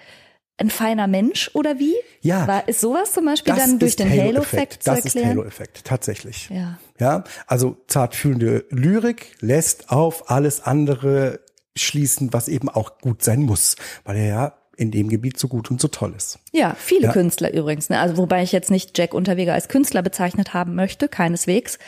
ein 0.59 0.69
feiner 0.71 1.07
Mensch 1.07 1.51
oder 1.55 1.79
wie? 1.79 1.95
Ja. 2.23 2.47
War, 2.47 2.67
ist 2.69 2.81
sowas 2.81 3.13
zum 3.13 3.25
Beispiel 3.27 3.55
dann 3.55 3.79
durch 3.79 3.97
den 3.97 4.11
Halo-Effekt. 4.11 4.83
Zu 4.83 4.91
Das 4.91 5.01
ist 5.01 5.15
erklären? 5.15 5.31
Halo-Effekt, 5.39 5.85
tatsächlich. 5.85 6.49
Ja. 6.51 6.79
Ja, 6.99 7.25
also 7.47 7.77
zartfühlende 7.89 8.65
Lyrik 8.71 9.37
lässt 9.41 9.91
auf 9.91 10.31
alles 10.31 10.63
andere 10.63 11.41
schließen, 11.77 12.33
was 12.33 12.49
eben 12.49 12.69
auch 12.69 12.99
gut 12.99 13.23
sein 13.23 13.43
muss, 13.43 13.77
weil 14.05 14.17
er 14.17 14.27
ja 14.27 14.53
in 14.77 14.91
dem 14.91 15.09
Gebiet 15.09 15.39
so 15.39 15.49
gut 15.49 15.71
und 15.71 15.81
so 15.81 15.89
toll 15.89 16.13
ist. 16.17 16.39
Ja, 16.53 16.75
viele 16.79 17.07
Ja. 17.07 17.13
Künstler 17.13 17.53
übrigens. 17.53 17.89
Ne? 17.89 17.99
Also 17.99 18.17
wobei 18.17 18.43
ich 18.43 18.53
jetzt 18.53 18.71
nicht 18.71 18.97
Jack 18.99 19.15
Unterweger 19.15 19.55
als 19.55 19.69
Künstler 19.69 20.03
bezeichnet 20.03 20.53
haben 20.55 20.75
möchte, 20.75 21.09
keineswegs. 21.09 21.79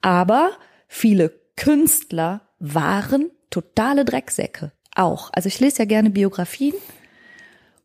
Aber 0.00 0.52
viele 0.86 1.32
Künstler 1.56 2.42
waren 2.58 3.30
totale 3.50 4.04
Drecksäcke. 4.04 4.72
Auch. 4.94 5.30
Also 5.32 5.46
ich 5.48 5.60
lese 5.60 5.80
ja 5.80 5.84
gerne 5.84 6.10
Biografien. 6.10 6.74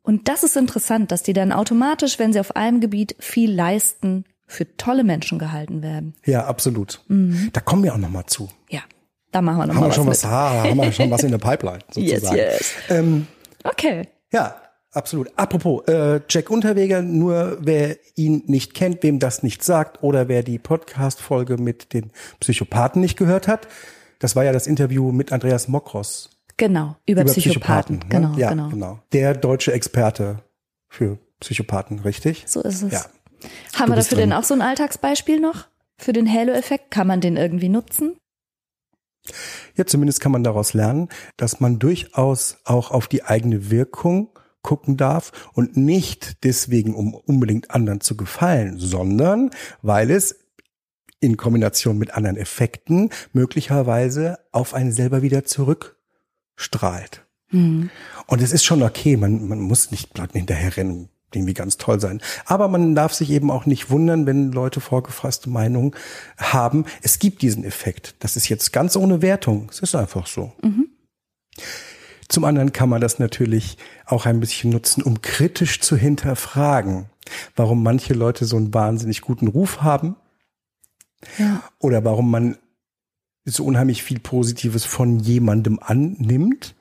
Und 0.01 0.27
das 0.27 0.43
ist 0.43 0.57
interessant, 0.57 1.11
dass 1.11 1.23
die 1.23 1.33
dann 1.33 1.51
automatisch, 1.51 2.19
wenn 2.19 2.33
sie 2.33 2.39
auf 2.39 2.55
einem 2.55 2.81
Gebiet 2.81 3.15
viel 3.19 3.51
leisten, 3.53 4.25
für 4.47 4.77
tolle 4.77 5.03
Menschen 5.03 5.39
gehalten 5.39 5.81
werden. 5.81 6.13
Ja, 6.25 6.45
absolut. 6.45 7.01
Da 7.07 7.61
kommen 7.61 7.83
wir 7.83 7.93
auch 7.93 7.97
noch 7.97 8.09
mal 8.09 8.25
zu. 8.27 8.49
Ja, 8.69 8.81
da 9.33 9.41
machen 9.41 9.57
wir 9.57 9.61
Haben 9.63 9.67
nochmal 9.69 9.83
wir 9.83 9.87
was 9.89 9.95
schon 9.95 10.07
was, 10.07 10.25
ah, 10.25 10.63
haben 10.63 10.77
wir 10.77 10.91
schon 10.93 11.11
was 11.11 11.23
in 11.23 11.31
der 11.31 11.37
Pipeline 11.39 11.79
Yes, 11.95 12.21
sozusagen. 12.21 12.37
yes. 12.37 12.73
Ähm, 12.89 13.27
Okay. 13.65 14.07
ja, 14.31 14.55
absolut. 14.91 15.31
Apropos, 15.37 15.85
äh, 15.87 16.21
Jack 16.29 16.49
Unterweger, 16.49 17.01
nur 17.01 17.57
wer 17.61 17.97
ihn 18.15 18.43
nicht 18.47 18.73
kennt, 18.73 19.03
wem 19.03 19.19
das 19.19 19.41
nicht 19.43 19.63
sagt 19.63 20.03
oder 20.03 20.27
wer 20.27 20.43
die 20.43 20.59
Podcast-Folge 20.59 21.57
mit 21.57 21.93
den 21.93 22.11
Psychopathen 22.39 23.01
nicht 23.01 23.17
gehört 23.17 23.47
hat, 23.47 23.67
das 24.19 24.35
war 24.35 24.43
ja 24.43 24.51
das 24.53 24.67
Interview 24.67 25.11
mit 25.11 25.31
Andreas 25.33 25.67
Mokros 25.67 26.29
Genau, 26.57 26.95
über, 27.07 27.23
Psychopathen. 27.25 27.97
ne? 27.99 28.05
Genau, 28.09 28.33
ja, 28.37 28.49
genau. 28.49 28.69
genau. 28.69 28.99
Der 29.11 29.33
deutsche 29.33 29.73
Experte 29.73 30.39
für 30.87 31.17
Psychopathen, 31.39 31.99
richtig? 31.99 32.43
So 32.45 32.61
ist 32.61 32.83
es. 32.83 32.93
Ja. 32.93 33.05
Haben 33.73 33.87
Du 33.87 33.91
wir 33.93 33.95
dafür 33.95 34.17
denn 34.19 34.29
dran. 34.29 34.39
auch 34.39 34.43
so 34.43 34.53
ein 34.53 34.61
Alltagsbeispiel 34.61 35.39
noch? 35.39 35.65
Für 35.97 36.13
den 36.13 36.31
Halo-Effekt? 36.31 36.91
Kann 36.91 37.07
man 37.07 37.21
den 37.21 37.37
irgendwie 37.37 37.69
nutzen? 37.69 38.15
Ja, 39.75 39.85
zumindest 39.85 40.19
kann 40.19 40.31
man 40.31 40.43
daraus 40.43 40.73
lernen, 40.73 41.09
dass 41.37 41.59
man 41.59 41.79
durchaus 41.79 42.57
auch 42.65 42.91
auf 42.91 43.07
die 43.07 43.23
eigene 43.23 43.71
Wirkung 43.71 44.29
gucken 44.61 44.97
darf 44.97 45.31
und 45.53 45.77
nicht 45.77 46.43
deswegen, 46.43 46.95
um 46.95 47.13
unbedingt 47.13 47.71
anderen 47.71 48.01
zu 48.01 48.17
gefallen, 48.17 48.79
sondern 48.79 49.51
weil 49.81 50.09
es 50.09 50.39
in 51.19 51.37
Kombination 51.37 51.97
mit 51.97 52.15
anderen 52.15 52.37
Effekten 52.37 53.09
möglicherweise 53.31 54.39
auf 54.51 54.73
einen 54.73 54.91
selber 54.91 55.21
wieder 55.21 55.45
zurückstrahlt. 55.45 57.25
Hm. 57.47 57.89
Und 58.27 58.41
es 58.41 58.51
ist 58.51 58.65
schon 58.65 58.83
okay, 58.83 59.15
man, 59.15 59.47
man 59.47 59.59
muss 59.59 59.91
nicht 59.91 60.17
Leuten 60.17 60.37
hinterherrennen, 60.37 61.09
irgendwie 61.35 61.53
ganz 61.53 61.77
toll 61.77 61.99
sein. 61.99 62.21
Aber 62.45 62.67
man 62.67 62.95
darf 62.95 63.13
sich 63.13 63.29
eben 63.29 63.51
auch 63.51 63.65
nicht 63.65 63.89
wundern, 63.89 64.25
wenn 64.25 64.51
Leute 64.51 64.81
vorgefasste 64.81 65.49
Meinungen 65.49 65.91
haben. 66.37 66.85
Es 67.01 67.19
gibt 67.19 67.41
diesen 67.41 67.63
Effekt. 67.63 68.15
Das 68.19 68.35
ist 68.35 68.49
jetzt 68.49 68.73
ganz 68.73 68.95
ohne 68.95 69.21
Wertung. 69.21 69.67
Es 69.69 69.79
ist 69.79 69.95
einfach 69.95 70.27
so. 70.27 70.51
Zum 72.29 72.45
anderen 72.45 72.73
kann 72.73 72.89
man 72.89 73.01
das 73.01 73.19
natürlich 73.19 73.77
auch 74.05 74.25
ein 74.25 74.39
bisschen 74.39 74.71
nutzen, 74.71 75.03
um 75.03 75.21
kritisch 75.21 75.81
zu 75.81 75.95
hinterfragen, 75.95 77.05
warum 77.55 77.83
manche 77.83 78.13
Leute 78.13 78.45
so 78.45 78.55
einen 78.57 78.73
wahnsinnig 78.73 79.21
guten 79.21 79.47
Ruf 79.47 79.81
haben 79.81 80.15
Ja. 81.37 81.61
oder 81.79 82.03
warum 82.03 82.31
man 82.31 82.57
so 83.45 83.65
unheimlich 83.65 84.03
viel 84.03 84.19
Positives 84.19 84.85
von 84.85 85.19
jemandem 85.19 85.77
annimmt, 85.81 86.75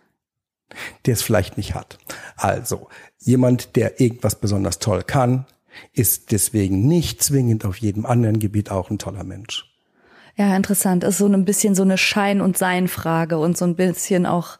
der 1.07 1.15
es 1.15 1.23
vielleicht 1.23 1.57
nicht 1.57 1.75
hat. 1.75 1.99
Also, 2.37 2.89
jemand, 3.19 3.77
der 3.77 4.01
irgendwas 4.01 4.37
besonders 4.41 4.79
toll 4.79 5.03
kann, 5.03 5.47
ist 5.93 6.33
deswegen 6.33 6.87
nicht 6.87 7.23
zwingend 7.23 7.65
auf 7.65 7.77
jedem 7.79 8.05
anderen 8.07 8.39
Gebiet 8.39 8.71
auch 8.71 8.91
ein 8.91 8.99
toller 8.99 9.25
Mensch. 9.25 9.65
Ja, 10.37 10.55
interessant. 10.57 11.05
Ist 11.05 11.19
so 11.19 11.27
ein 11.27 11.45
bisschen 11.45 11.75
so 11.75 11.83
eine 11.83 11.99
Schein- 11.99 12.41
und 12.41 12.57
Sein-Frage 12.59 13.39
und 13.39 13.57
so 13.57 13.65
ein 13.67 13.77
bisschen 13.77 14.25
auch 14.27 14.59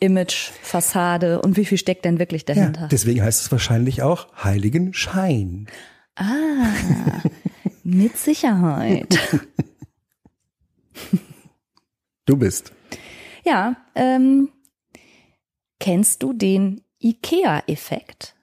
Image, 0.00 0.50
Fassade 0.62 1.40
und 1.40 1.56
wie 1.56 1.64
viel 1.64 1.78
steckt 1.78 2.04
denn 2.04 2.18
wirklich 2.18 2.44
Ja, 2.48 2.54
dahinter? 2.54 2.88
deswegen 2.90 3.22
heißt 3.22 3.40
es 3.42 3.52
wahrscheinlich 3.52 4.02
auch 4.02 4.26
heiligen 4.42 4.92
Schein. 4.92 5.66
ah, 6.16 6.24
mit 7.84 8.16
Sicherheit. 8.18 9.18
Du 12.26 12.36
bist. 12.36 12.72
Ja, 13.44 13.76
ähm, 13.94 14.48
kennst 15.78 16.22
du 16.22 16.32
den 16.32 16.82
IKEA-Effekt? 17.00 18.34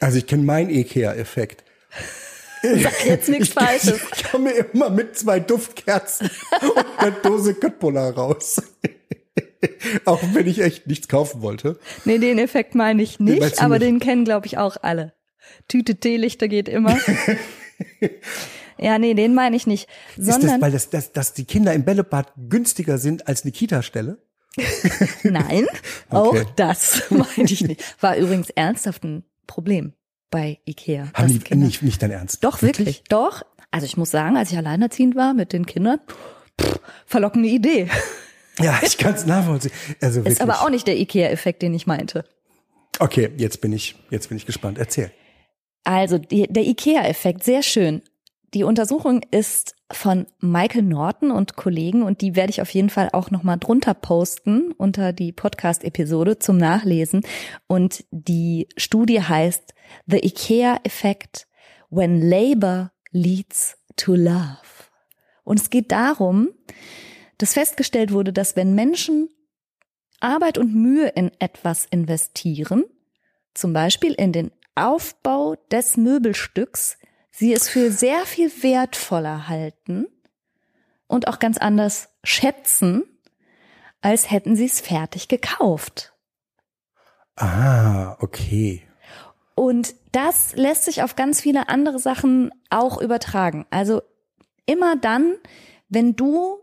Also 0.00 0.18
ich 0.18 0.26
kenne 0.26 0.44
meinen 0.44 0.70
Ikea-Effekt. 0.70 1.64
Sag 2.62 3.06
jetzt 3.06 3.28
nichts 3.28 3.50
Falsches. 3.50 4.00
Ich 4.16 4.24
komme 4.24 4.50
immer 4.50 4.90
mit 4.90 5.16
zwei 5.16 5.38
Duftkerzen 5.38 6.30
und 6.60 6.98
einer 6.98 7.10
Dose 7.12 7.54
Köttbullar 7.54 8.12
raus. 8.14 8.60
Auch 10.04 10.20
wenn 10.32 10.46
ich 10.46 10.60
echt 10.60 10.86
nichts 10.86 11.08
kaufen 11.08 11.42
wollte. 11.42 11.78
Nee, 12.04 12.18
den 12.18 12.38
Effekt 12.38 12.74
meine 12.74 13.02
ich 13.02 13.20
nicht, 13.20 13.40
du 13.40 13.62
aber 13.62 13.78
nicht? 13.78 13.88
den 13.88 14.00
kennen, 14.00 14.24
glaube 14.24 14.46
ich, 14.46 14.58
auch 14.58 14.76
alle. 14.82 15.14
Tüte 15.66 15.96
Teelichter 15.96 16.48
geht 16.48 16.68
immer. 16.68 16.98
ja, 18.78 18.98
nee, 18.98 19.14
den 19.14 19.34
meine 19.34 19.56
ich 19.56 19.66
nicht. 19.66 19.88
Ist 20.16 20.28
das, 20.28 20.36
Sondern, 20.36 20.60
weil 20.60 20.72
das, 20.72 20.90
das, 20.90 21.12
dass 21.12 21.32
die 21.32 21.44
Kinder 21.44 21.72
im 21.72 21.84
Bällebad 21.84 22.32
günstiger 22.48 22.98
sind 22.98 23.26
als 23.26 23.42
eine 23.42 23.52
Kita-Stelle? 23.52 24.18
nein, 25.22 25.66
Okay. 26.10 26.40
auch 26.40 26.50
das 26.56 27.02
meine 27.10 27.50
ich 27.50 27.60
nicht. 27.62 27.82
War 28.02 28.16
übrigens 28.16 28.50
ernsthaft 28.50 29.04
ein 29.04 29.24
Problem 29.46 29.92
bei 30.30 30.58
Ikea. 30.66 31.10
Haben 31.14 31.28
die 31.28 31.38
Kinder- 31.38 31.66
nicht, 31.66 31.82
nicht 31.82 32.02
dein 32.02 32.10
Ernst? 32.10 32.42
Doch, 32.44 32.62
wirklich? 32.62 33.02
Doch. 33.08 33.42
Also 33.70 33.86
ich 33.86 33.96
muss 33.96 34.10
sagen, 34.10 34.36
als 34.36 34.50
ich 34.50 34.56
alleinerziehend 34.56 35.14
war 35.14 35.34
mit 35.34 35.52
den 35.52 35.66
Kindern, 35.66 36.00
pff, 36.60 36.80
verlockende 37.06 37.48
Idee. 37.48 37.88
Ja, 38.60 38.80
ich 38.82 38.98
kann 38.98 39.14
es 39.14 39.24
nachvollziehen. 39.24 39.70
Also 40.00 40.16
wirklich. 40.16 40.32
Ist 40.32 40.40
aber 40.40 40.62
auch 40.62 40.68
nicht 40.68 40.88
der 40.88 40.96
Ikea-Effekt, 40.98 41.62
den 41.62 41.72
ich 41.74 41.86
meinte. 41.86 42.24
Okay, 42.98 43.30
jetzt 43.36 43.60
bin 43.60 43.72
ich, 43.72 43.94
jetzt 44.10 44.30
bin 44.30 44.36
ich 44.36 44.46
gespannt. 44.46 44.78
Erzähl. 44.78 45.12
Also 45.84 46.18
die, 46.18 46.48
der 46.48 46.64
IKEA-Effekt, 46.66 47.44
sehr 47.44 47.62
schön. 47.62 48.02
Die 48.54 48.64
Untersuchung 48.64 49.20
ist 49.30 49.74
von 49.90 50.26
Michael 50.40 50.82
Norton 50.82 51.30
und 51.30 51.56
Kollegen 51.56 52.02
und 52.02 52.22
die 52.22 52.34
werde 52.34 52.50
ich 52.50 52.62
auf 52.62 52.70
jeden 52.70 52.88
Fall 52.88 53.10
auch 53.12 53.30
nochmal 53.30 53.58
drunter 53.58 53.92
posten 53.92 54.72
unter 54.72 55.12
die 55.12 55.32
Podcast-Episode 55.32 56.38
zum 56.38 56.56
Nachlesen. 56.56 57.22
Und 57.66 58.04
die 58.10 58.68
Studie 58.78 59.22
heißt 59.22 59.74
The 60.06 60.24
IKEA 60.24 60.80
Effect 60.84 61.46
When 61.90 62.22
Labor 62.22 62.92
Leads 63.10 63.76
to 63.96 64.14
Love. 64.14 64.56
Und 65.44 65.60
es 65.60 65.68
geht 65.68 65.92
darum, 65.92 66.50
dass 67.36 67.54
festgestellt 67.54 68.12
wurde, 68.12 68.32
dass 68.32 68.56
wenn 68.56 68.74
Menschen 68.74 69.28
Arbeit 70.20 70.58
und 70.58 70.74
Mühe 70.74 71.08
in 71.08 71.30
etwas 71.38 71.86
investieren, 71.86 72.84
zum 73.54 73.72
Beispiel 73.72 74.12
in 74.14 74.32
den 74.32 74.50
Aufbau 74.74 75.56
des 75.70 75.96
Möbelstücks, 75.96 76.98
sie 77.38 77.52
es 77.52 77.68
für 77.68 77.90
sehr 77.90 78.26
viel 78.26 78.50
wertvoller 78.62 79.48
halten, 79.48 80.06
und 81.08 81.26
auch 81.26 81.40
ganz 81.40 81.58
anders 81.58 82.10
schätzen, 82.22 83.02
als 84.00 84.30
hätten 84.30 84.54
sie 84.54 84.66
es 84.66 84.80
fertig 84.80 85.26
gekauft. 85.26 86.12
Ah, 87.34 88.16
okay. 88.20 88.82
Und 89.56 89.94
das 90.12 90.54
lässt 90.54 90.84
sich 90.84 91.02
auf 91.02 91.16
ganz 91.16 91.40
viele 91.40 91.68
andere 91.68 91.98
Sachen 91.98 92.52
auch 92.70 93.00
übertragen. 93.00 93.66
Also 93.70 94.02
immer 94.66 94.94
dann, 94.94 95.34
wenn 95.88 96.14
du 96.14 96.58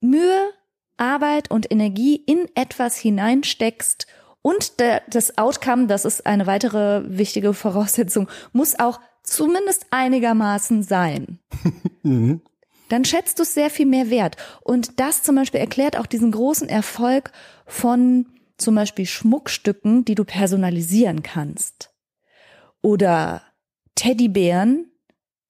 Mühe, 0.00 0.50
Arbeit 0.98 1.50
und 1.50 1.70
Energie 1.70 2.16
in 2.16 2.46
etwas 2.54 2.98
hineinsteckst 2.98 4.06
und 4.42 4.74
das 5.08 5.38
Outcome, 5.38 5.86
das 5.86 6.04
ist 6.04 6.26
eine 6.26 6.46
weitere 6.46 7.02
wichtige 7.06 7.54
Voraussetzung, 7.54 8.28
muss 8.52 8.78
auch 8.78 9.00
zumindest 9.22 9.86
einigermaßen 9.90 10.82
sein. 10.82 11.38
Mhm. 12.02 12.40
Dann 12.88 13.04
schätzt 13.04 13.38
du 13.38 13.42
es 13.42 13.52
sehr 13.52 13.68
viel 13.68 13.84
mehr 13.84 14.08
wert. 14.08 14.38
Und 14.62 14.98
das 15.00 15.22
zum 15.22 15.36
Beispiel 15.36 15.60
erklärt 15.60 15.98
auch 15.98 16.06
diesen 16.06 16.32
großen 16.32 16.66
Erfolg 16.66 17.30
von 17.66 18.24
zum 18.56 18.74
Beispiel 18.74 19.04
Schmuckstücken, 19.04 20.06
die 20.06 20.14
du 20.14 20.24
personalisieren 20.24 21.22
kannst. 21.22 21.92
Oder 22.80 23.42
Teddybären, 23.94 24.90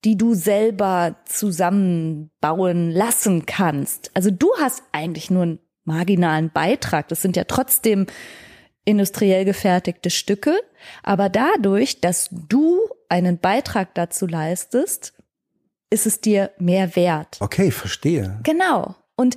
die 0.03 0.17
du 0.17 0.33
selber 0.33 1.15
zusammenbauen 1.25 2.91
lassen 2.91 3.45
kannst. 3.45 4.11
Also 4.13 4.29
du 4.29 4.49
hast 4.59 4.83
eigentlich 4.91 5.31
nur 5.31 5.43
einen 5.43 5.59
marginalen 5.83 6.51
Beitrag. 6.51 7.07
Das 7.07 7.21
sind 7.21 7.35
ja 7.35 7.45
trotzdem 7.45 8.07
industriell 8.85 9.45
gefertigte 9.45 10.09
Stücke. 10.09 10.59
Aber 11.03 11.29
dadurch, 11.29 12.01
dass 12.01 12.29
du 12.31 12.79
einen 13.09 13.37
Beitrag 13.37 13.93
dazu 13.95 14.27
leistest, 14.27 15.13
ist 15.89 16.05
es 16.05 16.21
dir 16.21 16.51
mehr 16.57 16.95
wert. 16.95 17.37
Okay, 17.39 17.71
verstehe. 17.71 18.39
Genau. 18.43 18.95
Und 19.15 19.35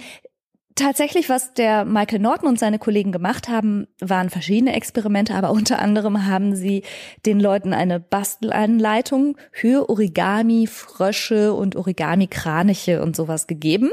Tatsächlich, 0.77 1.29
was 1.29 1.55
der 1.55 1.85
Michael 1.85 2.19
Norton 2.19 2.49
und 2.49 2.59
seine 2.59 2.81
Kollegen 2.81 3.13
gemacht 3.13 3.49
haben, 3.49 3.87
waren 4.01 4.29
verschiedene 4.29 4.75
Experimente, 4.75 5.37
aber 5.37 5.53
unter 5.53 5.79
anderem 5.79 6.27
haben 6.27 6.57
sie 6.57 6.83
den 7.25 7.39
Leuten 7.39 7.73
eine 7.73 8.01
Bastelanleitung 8.01 9.37
für 9.53 9.89
Origami, 9.89 10.67
Frösche 10.67 11.55
und 11.55 11.77
Origami, 11.77 12.27
Kraniche 12.27 13.03
und 13.03 13.15
sowas 13.15 13.47
gegeben 13.47 13.93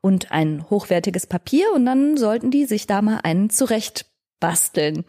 und 0.00 0.30
ein 0.30 0.70
hochwertiges 0.70 1.26
Papier 1.26 1.72
und 1.74 1.86
dann 1.86 2.16
sollten 2.16 2.52
die 2.52 2.66
sich 2.66 2.86
da 2.86 3.02
mal 3.02 3.18
einen 3.24 3.50
zurecht 3.50 4.11
basteln. 4.42 5.04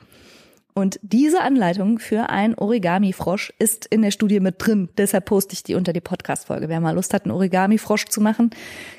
Und 0.75 0.99
diese 1.01 1.41
Anleitung 1.41 1.99
für 1.99 2.29
ein 2.29 2.55
Origami-Frosch 2.55 3.53
ist 3.59 3.85
in 3.85 4.01
der 4.01 4.11
Studie 4.11 4.39
mit 4.39 4.55
drin. 4.57 4.89
Deshalb 4.97 5.25
poste 5.25 5.53
ich 5.53 5.63
die 5.63 5.75
unter 5.75 5.91
die 5.91 6.01
Podcast-Folge. 6.01 6.69
Wer 6.69 6.79
mal 6.79 6.95
Lust 6.95 7.13
hat, 7.13 7.23
einen 7.23 7.31
Origami-Frosch 7.31 8.05
zu 8.05 8.21
machen, 8.21 8.51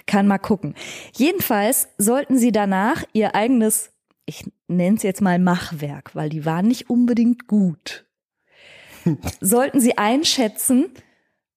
kann 0.06 0.28
mal 0.28 0.38
gucken. 0.38 0.74
Jedenfalls 1.14 1.88
sollten 1.98 2.36
Sie 2.36 2.52
danach 2.52 3.04
Ihr 3.12 3.34
eigenes, 3.34 3.90
ich 4.26 4.44
nenne 4.68 4.96
es 4.96 5.02
jetzt 5.02 5.20
mal 5.20 5.38
Machwerk, 5.38 6.14
weil 6.14 6.28
die 6.28 6.44
waren 6.44 6.66
nicht 6.66 6.90
unbedingt 6.90 7.46
gut. 7.46 8.04
sollten 9.40 9.80
Sie 9.80 9.98
einschätzen, 9.98 10.90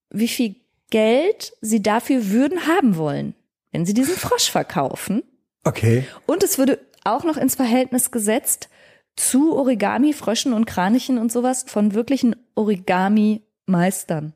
wie 0.09 0.27
viel 0.27 0.55
Geld 0.89 1.53
Sie 1.61 1.81
dafür 1.81 2.29
würden 2.29 2.67
haben 2.67 2.95
wollen, 2.97 3.35
wenn 3.71 3.85
Sie 3.85 3.93
diesen 3.93 4.15
Frosch 4.15 4.49
verkaufen. 4.49 5.23
Okay. 5.63 6.05
Und 6.25 6.43
es 6.43 6.57
würde 6.57 6.79
auch 7.07 7.23
noch 7.23 7.37
ins 7.37 7.55
Verhältnis 7.55 8.11
gesetzt, 8.11 8.69
zu 9.15 9.55
Origami, 9.55 10.13
Fröschen 10.13 10.53
und 10.53 10.65
Kranichen 10.65 11.17
und 11.17 11.31
sowas 11.31 11.65
von 11.67 11.93
wirklichen 11.93 12.35
Origami-Meistern, 12.55 14.33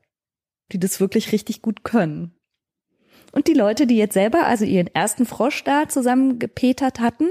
die 0.72 0.80
das 0.80 1.00
wirklich 1.00 1.32
richtig 1.32 1.62
gut 1.62 1.84
können. 1.84 2.34
Und 3.30 3.46
die 3.46 3.54
Leute, 3.54 3.86
die 3.86 3.96
jetzt 3.96 4.14
selber 4.14 4.46
also 4.46 4.64
ihren 4.64 4.88
ersten 4.88 5.24
Frosch 5.24 5.64
da 5.64 5.88
zusammengepetert 5.88 7.00
hatten, 7.00 7.28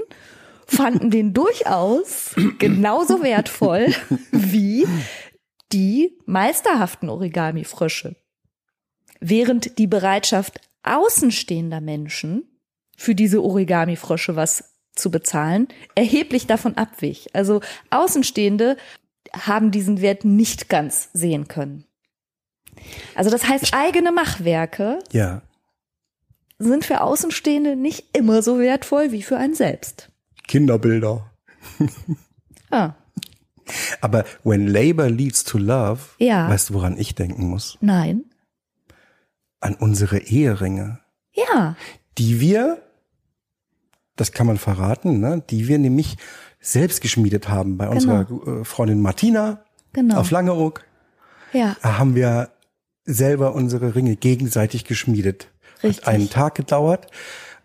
fanden 0.66 1.12
den 1.12 1.34
durchaus 1.34 2.34
genauso 2.58 3.22
wertvoll 3.22 3.94
wie 4.32 4.88
die 5.72 6.18
meisterhaften 6.26 7.10
Origami-Frösche. 7.10 8.16
Während 9.20 9.78
die 9.78 9.88
Bereitschaft 9.88 10.60
außenstehender 10.84 11.82
Menschen 11.82 12.44
für 12.98 13.14
diese 13.14 13.44
Origami-Frösche 13.44 14.36
was 14.36 14.71
zu 14.96 15.12
bezahlen, 15.12 15.68
erheblich 15.96 16.48
davon 16.48 16.78
abwich. 16.78 17.30
Also 17.34 17.62
Außenstehende 17.90 18.78
haben 19.34 19.72
diesen 19.72 20.02
Wert 20.02 20.26
nicht 20.26 20.70
ganz 20.70 21.10
sehen 21.14 21.48
können. 21.48 21.86
Also 23.16 23.30
das 23.30 23.48
heißt, 23.48 23.74
eigene 23.74 24.12
Machwerke 24.12 25.00
Ja. 25.12 25.42
sind 26.60 26.86
für 26.86 27.02
Außenstehende 27.02 27.76
nicht 27.76 28.16
immer 28.18 28.42
so 28.42 28.60
wertvoll 28.60 29.12
wie 29.12 29.22
für 29.24 29.38
einen 29.38 29.56
selbst. 29.56 30.10
Kinderbilder. 30.48 31.32
Ah, 32.70 32.94
Aber 34.02 34.26
when 34.44 34.68
labor 34.68 35.10
leads 35.10 35.44
to 35.44 35.58
love, 35.58 36.02
Ja. 36.18 36.50
weißt 36.50 36.70
du, 36.70 36.74
woran 36.74 36.98
ich 36.98 37.16
denken 37.16 37.48
muss? 37.48 37.78
nein. 37.82 38.26
An 39.60 39.76
unsere 39.76 40.18
Eheringe, 40.18 41.00
Ja, 41.34 41.76
die 42.18 42.40
wir, 42.40 42.82
das 44.22 44.32
kann 44.32 44.48
man 44.48 44.58
verraten, 44.58 45.20
ne, 45.20 45.44
die 45.50 45.68
wir 45.68 45.80
nämlich 45.80 46.16
selbst 46.60 47.02
geschmiedet 47.02 47.50
haben 47.50 47.78
bei 47.78 47.90
unserer 47.90 48.28
äh, 48.62 48.64
Freundin 48.64 49.02
Martina 49.02 49.64
Genau. 49.94 50.18
auf 50.20 50.32
Langeoog. 50.32 50.86
ja, 51.52 51.76
Da 51.82 51.98
haben 51.98 52.16
wir 52.16 52.50
selber 53.04 53.54
unsere 53.56 53.96
Ringe 53.96 54.16
gegenseitig 54.16 54.86
geschmiedet. 54.86 55.50
Richtig. 55.84 56.06
Hat 56.06 56.14
einen 56.14 56.30
Tag 56.30 56.56
gedauert, 56.56 57.08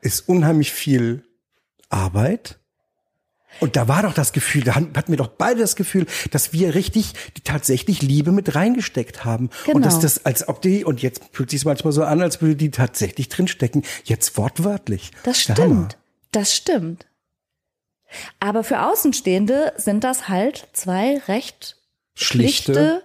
ist 0.01 0.29
unheimlich 0.29 0.73
viel 0.73 1.23
Arbeit. 1.90 2.59
Und 3.61 3.77
da 3.77 3.87
war 3.88 4.03
doch 4.03 4.12
das 4.12 4.33
Gefühl, 4.33 4.64
da 4.64 4.75
hatten 4.75 5.09
wir 5.09 5.16
doch 5.16 5.29
beide 5.29 5.61
das 5.61 5.77
Gefühl, 5.77 6.07
dass 6.31 6.53
wir 6.53 6.75
richtig 6.75 7.12
die 7.37 7.40
tatsächlich 7.42 8.03
Liebe 8.03 8.33
mit 8.33 8.55
reingesteckt 8.55 9.25
haben. 9.25 9.51
Genau. 9.64 9.77
Und 9.77 9.85
dass 9.87 10.01
das, 10.01 10.27
als 10.27 10.49
ob 10.49 10.61
die, 10.62 10.85
und 10.85 11.01
jetzt 11.01 11.23
fühlt 11.33 11.51
sich 11.51 11.64
manchmal 11.64 11.92
so 11.92 12.03
an, 12.05 12.21
als 12.23 12.42
würde 12.42 12.57
die 12.57 12.71
tatsächlich 12.71 13.29
drinstecken. 13.29 13.83
Jetzt 14.05 14.37
wortwörtlich. 14.37 15.11
das 15.23 15.40
stimmt. 15.40 15.97
Das 16.37 16.55
stimmt. 16.55 17.07
Aber 18.40 18.62
für 18.62 18.83
Außenstehende 18.83 19.72
sind 19.77 20.05
das 20.05 20.29
halt 20.29 20.68
zwei 20.75 21.18
recht 21.29 21.77
Schlichte. 22.14 22.72
schlichte 22.75 23.03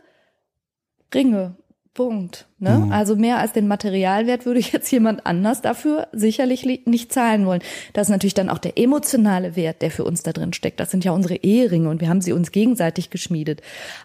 Ringe. 1.13 1.55
Punkt. 1.93 2.47
Ne? 2.57 2.79
Mhm. 2.79 2.91
Also 2.93 3.15
mehr 3.17 3.37
als 3.37 3.51
den 3.53 3.67
Materialwert 3.67 4.45
würde 4.45 4.59
jetzt 4.71 4.91
jemand 4.91 5.25
anders 5.25 5.61
dafür 5.61 6.07
sicherlich 6.13 6.63
li- 6.63 6.81
nicht 6.85 7.11
zahlen 7.13 7.45
wollen. 7.45 7.61
Das 7.93 8.07
ist 8.07 8.11
natürlich 8.11 8.33
dann 8.33 8.49
auch 8.49 8.57
der 8.59 8.77
emotionale 8.77 9.55
Wert, 9.57 9.81
der 9.81 9.91
für 9.91 10.03
uns 10.05 10.23
da 10.23 10.31
drin 10.33 10.51
steckt. 10.53 10.79
Das 10.79 10.91
sind 10.91 11.03
ja 11.05 11.11
unsere 11.11 11.35
Eheringe 11.35 11.89
und 11.89 11.99
wir 12.01 12.07
haben 12.09 12.21
sie 12.21 12.31
uns 12.33 12.51
gegenseitig 12.51 13.09
geschmiedet. 13.09 13.61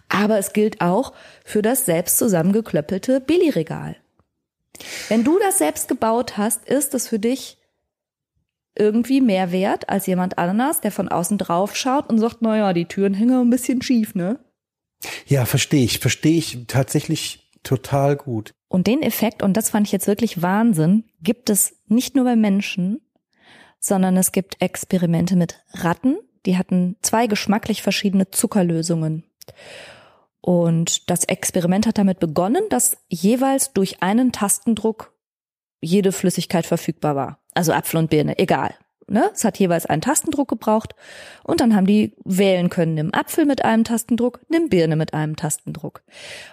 Aber 0.09 0.39
es 0.39 0.53
gilt 0.53 0.81
auch 0.81 1.13
für 1.45 1.63
das 1.63 1.85
selbst 1.85 2.19
zusammengeklöppelte 2.19 3.21
Billigregal. 3.21 3.97
Wenn 5.09 5.23
du 5.25 5.39
das 5.39 5.59
selbst 5.59 5.87
gebaut 5.89 6.37
hast, 6.37 6.65
ist 6.69 6.93
es 6.95 7.09
für 7.09 7.19
dich 7.21 7.57
irgendwie 8.77 9.21
mehr 9.21 9.53
wert 9.53 9.89
als 9.89 10.07
jemand 10.07 10.39
anders, 10.39 10.81
der 10.81 10.93
von 10.93 11.09
außen 11.09 11.39
drauf 11.39 11.77
schaut 11.77 12.09
und 12.09 12.19
sagt, 12.19 12.43
naja, 12.43 12.73
die 12.73 12.87
Türen 12.87 13.15
hängen 13.15 13.41
ein 13.41 13.51
bisschen 13.51 13.83
schief, 13.83 14.15
ne? 14.15 14.39
Ja, 15.27 15.45
verstehe 15.45 15.85
ich, 15.85 15.99
verstehe 15.99 16.39
ich 16.39 16.67
tatsächlich 16.67 17.51
total 17.63 18.17
gut. 18.17 18.53
Und 18.69 18.87
den 18.87 19.03
Effekt, 19.03 19.43
und 19.43 19.57
das 19.57 19.71
fand 19.71 19.87
ich 19.87 19.93
jetzt 19.93 20.07
wirklich 20.07 20.43
Wahnsinn, 20.43 21.05
gibt 21.23 21.51
es 21.51 21.77
nicht 21.87 22.15
nur 22.15 22.25
bei 22.25 22.37
Menschen, 22.37 23.01
sondern 23.79 24.17
es 24.17 24.33
gibt 24.33 24.61
Experimente 24.61 25.37
mit 25.37 25.63
Ratten, 25.73 26.19
die 26.47 26.57
hatten 26.57 26.97
zwei 27.03 27.27
geschmacklich 27.27 27.83
verschiedene 27.83 28.31
Zuckerlösungen. 28.31 29.25
Und 30.41 31.11
das 31.11 31.25
Experiment 31.25 31.87
hat 31.87 31.99
damit 31.99 32.21
begonnen, 32.21 32.63
dass 32.71 32.99
jeweils 33.09 33.73
durch 33.73 34.03
einen 34.03 34.33
Tastendruck 34.33 35.13
jede 35.81 36.13
Flüssigkeit 36.13 36.67
verfügbar 36.67 37.17
war. 37.17 37.46
Also 37.57 37.73
Apfel 37.73 37.99
und 37.99 38.11
Birne, 38.11 38.39
egal. 38.39 38.75
Ne? 39.09 39.31
Es 39.33 39.45
hat 39.45 39.59
jeweils 39.59 39.87
einen 39.87 40.03
Tastendruck 40.03 40.49
gebraucht 40.49 40.95
und 41.45 41.61
dann 41.61 41.77
haben 41.77 41.87
die 41.87 42.17
wählen 42.25 42.71
können, 42.71 42.95
nimm 42.95 43.15
Apfel 43.15 43.45
mit 43.45 43.65
einem 43.65 43.85
Tastendruck, 43.85 44.41
nimm 44.49 44.69
Birne 44.69 44.97
mit 44.97 45.15
einem 45.15 45.37
Tastendruck. 45.37 46.03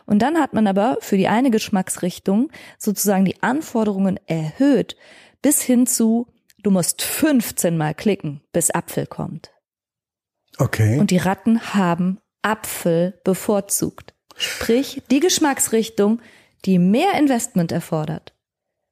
Und 0.05 0.21
dann 0.21 0.37
hat 0.37 0.53
man 0.53 0.67
aber 0.67 0.97
für 0.99 1.17
die 1.17 1.27
eine 1.27 1.49
Geschmacksrichtung 1.49 2.51
sozusagen 2.77 3.25
die 3.25 3.41
Anforderungen 3.41 4.19
erhöht 4.27 4.95
bis 5.43 5.61
hin 5.61 5.85
zu, 5.85 6.27
du 6.63 6.71
musst 6.71 7.03
15 7.03 7.77
mal 7.77 7.93
klicken, 7.93 8.41
bis 8.51 8.71
Apfel 8.71 9.05
kommt. 9.05 9.51
Okay. 10.57 10.99
Und 10.99 11.11
die 11.11 11.17
Ratten 11.17 11.73
haben 11.75 12.19
Apfel 12.41 13.19
bevorzugt. 13.23 14.15
Sprich, 14.35 15.03
die 15.11 15.19
Geschmacksrichtung, 15.19 16.21
die 16.65 16.79
mehr 16.79 17.13
Investment 17.19 17.71
erfordert, 17.71 18.33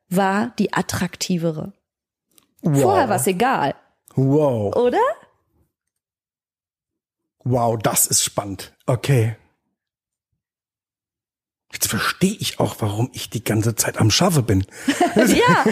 war 0.09 0.53
die 0.59 0.73
attraktivere. 0.73 1.73
Wow. 2.61 2.81
Vorher 2.81 3.09
war 3.09 3.15
es 3.17 3.27
egal, 3.27 3.75
Wow. 4.15 4.75
oder? 4.75 4.99
Wow, 7.43 7.77
das 7.81 8.05
ist 8.05 8.23
spannend. 8.23 8.73
Okay. 8.85 9.35
Jetzt 11.73 11.87
verstehe 11.87 12.35
ich 12.37 12.59
auch, 12.59 12.75
warum 12.79 13.09
ich 13.13 13.29
die 13.29 13.43
ganze 13.43 13.75
Zeit 13.75 13.97
am 13.97 14.11
Schaffe 14.11 14.43
bin. 14.43 14.65
ja, 15.15 15.65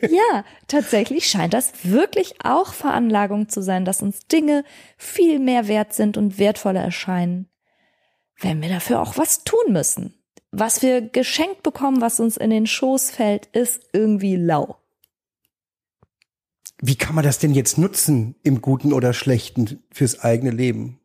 ja, 0.08 0.44
tatsächlich 0.68 1.28
scheint 1.28 1.52
das 1.52 1.72
wirklich 1.84 2.36
auch 2.44 2.72
Veranlagung 2.72 3.48
zu 3.50 3.62
sein, 3.62 3.84
dass 3.84 4.00
uns 4.02 4.20
Dinge 4.26 4.64
viel 4.96 5.38
mehr 5.38 5.68
wert 5.68 5.92
sind 5.92 6.16
und 6.16 6.38
wertvoller 6.38 6.80
erscheinen, 6.80 7.48
wenn 8.40 8.62
wir 8.62 8.70
dafür 8.70 9.00
auch 9.02 9.18
was 9.18 9.44
tun 9.44 9.72
müssen. 9.72 10.14
Was 10.50 10.80
wir 10.82 11.02
geschenkt 11.02 11.62
bekommen, 11.62 12.00
was 12.00 12.18
uns 12.18 12.36
in 12.38 12.50
den 12.50 12.66
Schoß 12.66 13.10
fällt, 13.10 13.46
ist 13.46 13.82
irgendwie 13.92 14.36
lau. 14.36 14.78
Wie 16.84 16.96
kann 16.96 17.14
man 17.14 17.22
das 17.22 17.38
denn 17.38 17.54
jetzt 17.54 17.78
nutzen, 17.78 18.34
im 18.42 18.60
Guten 18.60 18.92
oder 18.92 19.12
Schlechten, 19.12 19.78
fürs 19.92 20.18
eigene 20.18 20.50
Leben? 20.50 20.98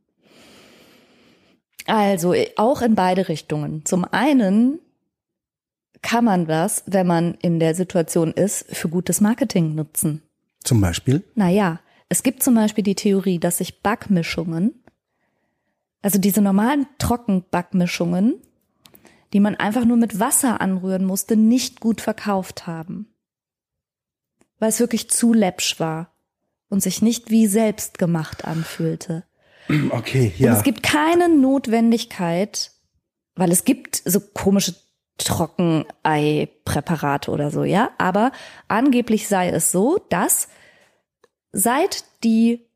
Also 1.85 2.33
auch 2.55 2.81
in 2.81 2.95
beide 2.95 3.29
Richtungen. 3.29 3.85
Zum 3.85 4.03
einen 4.03 4.79
kann 6.01 6.25
man 6.25 6.47
das, 6.47 6.81
wenn 6.87 7.05
man 7.05 7.35
in 7.43 7.59
der 7.59 7.75
Situation 7.75 8.31
ist, 8.31 8.65
für 8.75 8.89
gutes 8.89 9.21
Marketing 9.21 9.75
nutzen. 9.75 10.23
Zum 10.63 10.81
Beispiel? 10.81 11.23
Naja, 11.35 11.79
es 12.09 12.23
gibt 12.23 12.41
zum 12.41 12.55
Beispiel 12.55 12.83
die 12.83 12.95
Theorie, 12.95 13.37
dass 13.37 13.59
sich 13.59 13.83
Backmischungen, 13.83 14.83
also 16.01 16.17
diese 16.17 16.41
normalen 16.41 16.87
Trockenbackmischungen, 16.97 18.41
die 19.31 19.39
man 19.39 19.53
einfach 19.53 19.85
nur 19.85 19.97
mit 19.97 20.19
Wasser 20.19 20.59
anrühren 20.59 21.05
musste, 21.05 21.37
nicht 21.37 21.81
gut 21.81 22.01
verkauft 22.01 22.65
haben 22.65 23.07
weil 24.59 24.69
es 24.69 24.79
wirklich 24.79 25.09
zu 25.09 25.33
läppsch 25.33 25.79
war 25.79 26.13
und 26.69 26.81
sich 26.81 27.01
nicht 27.01 27.29
wie 27.29 27.47
selbst 27.47 27.97
gemacht 27.97 28.45
anfühlte. 28.45 29.25
Okay, 29.89 30.33
ja. 30.37 30.51
Und 30.51 30.57
es 30.57 30.63
gibt 30.63 30.83
keine 30.83 31.29
Notwendigkeit, 31.29 32.71
weil 33.35 33.51
es 33.51 33.65
gibt 33.65 34.01
so 34.05 34.19
komische 34.19 34.75
Trockenei-Präparate 35.17 37.31
oder 37.31 37.49
so, 37.51 37.63
ja. 37.63 37.91
Aber 37.97 38.31
angeblich 38.67 39.27
sei 39.27 39.49
es 39.49 39.71
so, 39.71 39.97
dass 40.09 40.47
seit 41.51 42.05
die 42.23 42.67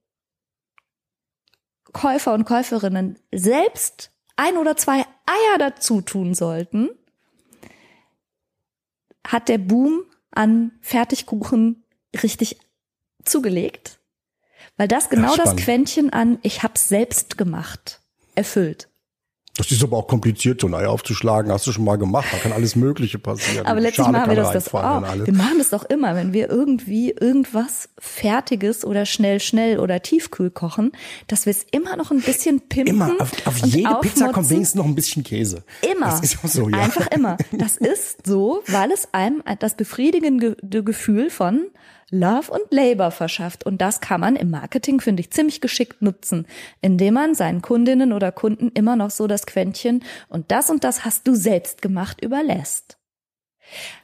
Käufer 1.94 2.34
und 2.34 2.46
Käuferinnen 2.46 3.20
selbst 3.32 4.12
ein 4.36 4.58
oder 4.58 4.76
zwei 4.78 5.06
Eier 5.26 5.58
dazu 5.60 6.02
tun 6.02 6.34
sollten, 6.34 6.90
hat 9.26 9.50
der 9.50 9.60
Boom 9.60 10.04
an 10.32 10.72
Fertigkuchen 10.82 11.84
richtig 12.24 12.58
zugelegt, 13.24 14.00
weil 14.78 14.88
das 14.88 15.10
genau 15.10 15.36
das 15.36 15.56
Quäntchen 15.56 16.12
an 16.12 16.40
ich 16.42 16.64
hab's 16.64 16.90
selbst 16.90 17.38
gemacht 17.38 18.02
erfüllt. 18.36 18.91
Das 19.58 19.70
ist 19.70 19.84
aber 19.84 19.98
auch 19.98 20.08
kompliziert, 20.08 20.62
so 20.62 20.68
ein 20.68 20.74
Ei 20.74 20.88
aufzuschlagen. 20.88 21.52
Hast 21.52 21.68
du 21.68 21.74
schon 21.74 21.84
mal 21.84 21.98
gemacht. 21.98 22.28
Da 22.32 22.38
kann 22.38 22.54
alles 22.54 22.78
Mögliche 22.78 23.20
passieren. 23.20 23.66
Aber 23.66 23.82
letztlich 23.82 24.08
machen 24.08 24.30
wir 24.30 24.38
das, 24.38 24.54
das 24.54 24.74
auch. 24.74 25.04
Wir 25.04 25.34
machen 25.34 25.58
das 25.58 25.72
doch 25.72 25.84
immer, 25.84 26.16
wenn 26.16 26.32
wir 26.32 26.50
irgendwie 26.50 27.12
irgendwas 27.12 27.90
Fertiges 28.00 28.86
oder 28.86 29.06
schnell, 29.06 29.42
schnell 29.42 29.80
oder 29.80 30.02
tiefkühl 30.02 30.52
kochen, 30.52 30.94
dass 31.28 31.46
wir 31.46 31.52
es 31.52 31.66
immer 31.72 31.98
noch 31.98 32.12
ein 32.12 32.22
bisschen 32.22 32.62
pimpen. 32.62 32.96
Immer. 32.96 33.12
Auf, 33.20 33.32
auf 33.46 33.58
jede 33.66 33.90
aufmotzen. 33.90 34.12
Pizza 34.12 34.30
kommt 34.30 34.50
wenigstens 34.50 34.76
noch 34.76 34.86
ein 34.86 34.96
bisschen 34.96 35.24
Käse. 35.26 35.64
Immer. 35.82 36.06
Das 36.08 36.22
ist 36.22 36.38
auch 36.44 36.50
so, 36.50 36.70
ja. 36.70 36.78
Einfach 36.78 37.08
immer. 37.08 37.36
Das 37.52 37.76
ist 37.76 38.26
so, 38.26 38.64
weil 38.68 38.92
es 38.92 39.10
einem 39.12 39.44
das 39.60 39.76
befriedigende 39.76 40.56
Gefühl 40.84 41.30
von 41.30 41.66
Love 42.12 42.52
und 42.52 42.72
Labor 42.72 43.10
verschafft. 43.10 43.66
Und 43.66 43.82
das 43.82 44.02
kann 44.02 44.22
man 44.22 44.36
im 44.36 44.52
Marketing, 44.52 45.00
finde 45.00 45.22
ich, 45.22 45.32
ziemlich 45.32 45.62
geschickt 45.62 46.02
nutzen, 46.02 46.46
indem 46.82 47.16
man 47.16 47.34
seinen 47.34 47.62
Kundinnen 47.62 48.14
oder 48.14 48.32
Kunden 48.32 48.70
immer 48.74 48.96
noch 48.96 49.10
so 49.10 49.28
das 49.28 49.46
Quäntchen 49.46 50.04
und 50.28 50.52
das 50.52 50.70
und 50.70 50.84
das 50.84 51.06
hast 51.06 51.28
du 51.28 51.34
selbst 51.34 51.82
gemacht 51.82 52.22
überlässt. 52.22 52.98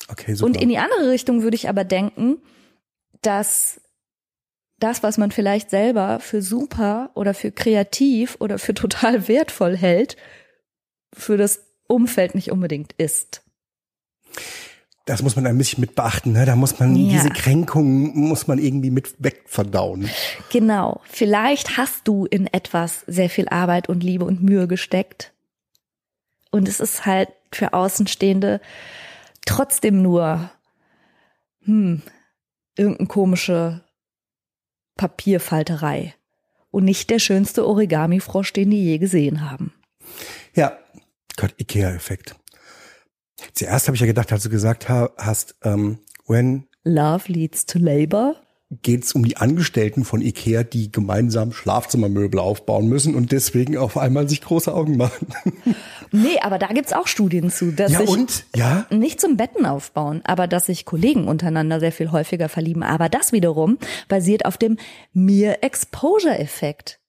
Okay, 0.10 0.34
super. 0.34 0.48
Und 0.48 0.62
in 0.62 0.70
die 0.70 0.78
andere 0.78 1.10
Richtung 1.10 1.44
würde 1.44 1.56
ich 1.56 1.68
aber 1.68 1.84
denken, 1.84 2.38
dass 3.22 3.82
das, 4.80 5.04
was 5.04 5.18
man 5.18 5.32
vielleicht 5.32 5.70
selber 5.70 6.20
für 6.20 6.42
super 6.42 7.12
oder 7.14 7.34
für 7.34 7.52
kreativ 7.52 8.38
oder 8.40 8.58
für 8.58 8.74
total 8.74 9.28
wertvoll 9.28 9.76
hält, 9.76 10.16
für 11.14 11.36
das 11.36 11.66
Umfeld 11.88 12.36
nicht 12.36 12.52
unbedingt 12.52 12.94
ist 12.94 13.44
das 15.08 15.24
muss 15.24 15.36
man 15.36 15.48
ein 15.48 15.58
bisschen 15.58 15.82
mit 15.82 15.96
beachten. 15.96 16.34
Ne? 16.34 16.46
Da 16.46 16.56
muss 16.56 16.80
man 16.80 16.96
ja. 16.96 17.14
diese 17.14 17.30
Kränkungen 17.30 18.16
muss 18.16 18.46
man 18.48 18.60
irgendwie 18.60 18.92
mit 18.92 19.16
wegverdauen. 19.18 20.10
Genau. 20.52 21.02
Vielleicht 21.06 21.78
hast 21.78 22.08
du 22.08 22.26
in 22.26 22.46
etwas 22.48 23.04
sehr 23.08 23.30
viel 23.30 23.48
Arbeit 23.48 23.90
und 23.90 24.04
Liebe 24.04 24.26
und 24.26 24.44
Mühe 24.44 24.68
gesteckt. 24.68 25.34
Und 26.52 26.68
es 26.68 26.80
ist 26.80 27.06
halt 27.06 27.30
für 27.52 27.74
Außenstehende 27.74 28.60
trotzdem 29.46 30.02
nur 30.02 30.52
hm, 31.64 32.02
irgendeine 32.76 33.08
komische 33.08 33.84
Papierfalterei 34.98 36.16
und 36.70 36.84
nicht 36.84 37.10
der 37.10 37.20
schönste 37.20 37.66
Origami-Frosch, 37.66 38.52
den 38.52 38.72
die 38.72 38.84
je 38.84 38.98
gesehen 38.98 39.50
haben. 39.50 39.74
Ja, 40.54 40.78
Gott, 41.38 41.54
Ikea-Effekt. 41.58 42.36
Zuerst 43.54 43.88
habe 43.88 43.96
ich 43.96 44.02
ja 44.02 44.08
gedacht, 44.08 44.32
als 44.32 44.44
du 44.44 44.50
gesagt 44.50 44.90
hast, 44.90 45.56
ähm, 45.64 46.00
when 46.26 46.68
Love 46.84 47.32
leads 47.32 47.66
to 47.66 47.80
labor, 47.80 48.36
geht 48.70 49.04
es 49.04 49.14
um 49.14 49.24
die 49.24 49.38
Angestellten 49.38 50.04
von 50.04 50.22
Ikea, 50.22 50.64
die 50.64 50.92
gemeinsam 50.92 51.54
Schlafzimmermöbel 51.54 52.40
aufbauen 52.40 52.88
müssen 52.88 53.16
und 53.16 53.32
deswegen 53.32 53.78
auf 53.78 53.98
einmal 53.98 54.28
sich 54.28 54.42
große 54.42 54.74
Augen 54.74 54.98
machen. 54.98 55.28
Nee, 56.14 56.40
aber 56.42 56.58
da 56.58 56.68
gibt's 56.68 56.94
auch 56.94 57.06
Studien 57.06 57.52
zu, 57.52 57.74
dass 57.74 57.92
ja, 57.92 58.00
sich 58.00 58.10
und? 58.10 58.46
Ja? 58.56 58.88
nicht 58.90 59.20
zum 59.20 59.36
Betten 59.36 59.66
aufbauen, 59.66 60.22
aber 60.24 60.48
dass 60.48 60.68
sich 60.68 60.86
Kollegen 60.86 61.28
untereinander 61.28 61.82
sehr 61.82 61.92
viel 61.92 62.14
häufiger 62.14 62.48
verlieben. 62.48 62.82
Aber 62.82 63.10
das 63.10 63.34
wiederum 63.34 63.78
basiert 64.08 64.46
auf 64.46 64.58
dem 64.58 64.78
Mere-Exposure-Effekt 65.12 67.02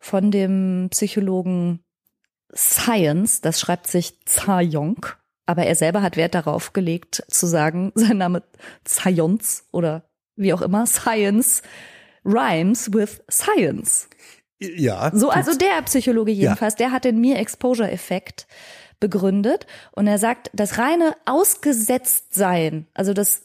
von 0.00 0.30
dem 0.30 0.88
Psychologen 0.90 1.80
Science, 2.54 3.42
das 3.42 3.60
schreibt 3.60 3.88
sich 3.88 4.24
Zayong 4.24 5.04
aber 5.46 5.64
er 5.64 5.74
selber 5.74 6.02
hat 6.02 6.16
Wert 6.16 6.34
darauf 6.34 6.72
gelegt, 6.72 7.22
zu 7.28 7.46
sagen, 7.46 7.92
sein 7.94 8.18
Name 8.18 8.42
Science 8.86 9.64
oder 9.72 10.02
wie 10.36 10.52
auch 10.52 10.62
immer, 10.62 10.86
Science 10.86 11.62
rhymes 12.24 12.92
with 12.92 13.22
Science. 13.30 14.08
Ja. 14.58 15.10
So, 15.14 15.30
also 15.30 15.56
der 15.56 15.82
Psychologe 15.82 16.32
jedenfalls, 16.32 16.74
ja. 16.74 16.86
der 16.86 16.92
hat 16.92 17.04
den 17.04 17.20
Mere-Exposure-Effekt 17.20 18.46
begründet 19.00 19.66
und 19.92 20.06
er 20.06 20.18
sagt, 20.18 20.50
das 20.54 20.78
reine 20.78 21.14
Ausgesetztsein, 21.26 22.86
also 22.94 23.12
das 23.12 23.42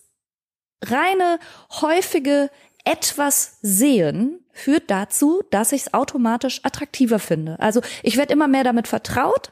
reine 0.84 1.40
häufige 1.82 2.50
etwas 2.86 3.58
sehen 3.62 4.40
führt 4.54 4.90
dazu, 4.90 5.44
dass 5.52 5.72
ich 5.72 5.82
es 5.82 5.94
automatisch 5.94 6.62
attraktiver 6.64 7.20
finde. 7.20 7.60
Also 7.60 7.82
ich 8.04 8.18
werde 8.18 8.34
immer 8.34 8.48
mehr 8.48 8.64
damit 8.64 8.88
vertraut 8.88 9.52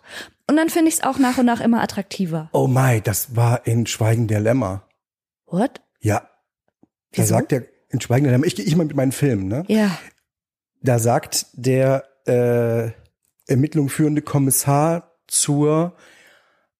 und 0.50 0.58
dann 0.58 0.70
finde 0.70 0.90
ich 0.90 0.96
es 0.96 1.04
auch 1.04 1.20
nach 1.20 1.38
und 1.38 1.46
nach 1.46 1.62
immer 1.62 1.82
attraktiver. 1.84 2.50
Oh 2.54 2.66
my, 2.66 3.02
das 3.02 3.36
war 3.36 3.68
in 3.68 3.86
Schweigen 3.86 4.28
der 4.28 4.40
Lämmer. 4.40 4.84
What? 5.46 5.80
Ja. 6.00 6.28
Da 7.12 7.24
sagt 7.24 7.52
der 7.52 7.68
in 7.90 8.02
Schweigen 8.02 8.24
der 8.24 8.32
Lämmer, 8.32 8.48
ich 8.48 8.56
gehe 8.56 8.66
ich 8.66 8.76
mal 8.76 8.86
mit 8.86 8.96
meinen 8.96 9.12
Filmen, 9.12 9.48
ne? 9.48 9.64
Ja. 9.68 9.96
Da 10.82 10.98
sagt 10.98 11.46
der 11.54 12.04
äh, 12.26 12.90
Ermittlung 13.48 13.90
führende 13.90 14.24
Kommissar 14.24 15.16
zur 15.28 15.96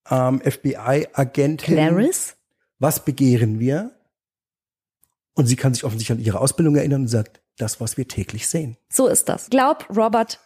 ähm, 0.10 0.42
FBI-Agentin. 0.42 1.76
Clarice? 1.76 2.38
Was 2.80 3.06
begehren 3.06 3.60
wir? 3.60 3.92
Und 5.36 5.46
sie 5.46 5.56
kann 5.56 5.76
sich 5.76 5.84
offensichtlich 5.84 6.18
an 6.18 6.26
ihre 6.26 6.40
Ausbildung 6.40 6.76
erinnern 6.76 7.02
und 7.02 7.08
sagt, 7.08 7.40
das, 7.58 7.80
was 7.80 7.98
wir 7.98 8.08
täglich 8.08 8.48
sehen. 8.48 8.78
So 8.90 9.06
ist 9.06 9.30
das. 9.30 9.52
Glaub 9.52 9.88
Robert 9.96 10.40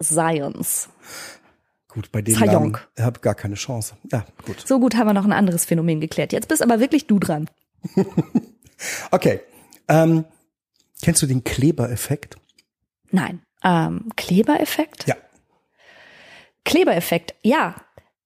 Science. 0.00 0.88
Gut, 1.96 2.12
bei 2.12 2.20
dem 2.20 2.38
Namen 2.38 2.76
habe 3.00 3.20
gar 3.20 3.34
keine 3.34 3.54
Chance. 3.54 3.96
Ja, 4.12 4.26
gut. 4.44 4.62
So 4.66 4.78
gut 4.78 4.96
haben 4.96 5.06
wir 5.06 5.14
noch 5.14 5.24
ein 5.24 5.32
anderes 5.32 5.64
Phänomen 5.64 5.98
geklärt. 5.98 6.30
Jetzt 6.30 6.46
bist 6.46 6.60
aber 6.60 6.78
wirklich 6.78 7.06
du 7.06 7.18
dran. 7.18 7.48
okay. 9.10 9.40
Ähm, 9.88 10.26
kennst 11.00 11.22
du 11.22 11.26
den 11.26 11.42
Klebereffekt? 11.42 12.36
Nein. 13.12 13.40
Ähm, 13.64 14.10
Klebereffekt? 14.14 15.06
Ja. 15.08 15.16
Klebereffekt, 16.66 17.34
ja. 17.42 17.76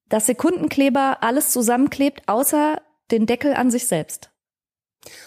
Dass 0.08 0.26
Sekundenkleber 0.26 1.18
alles 1.20 1.52
zusammenklebt, 1.52 2.22
außer 2.26 2.82
den 3.12 3.26
Deckel 3.26 3.54
an 3.54 3.70
sich 3.70 3.86
selbst. 3.86 4.32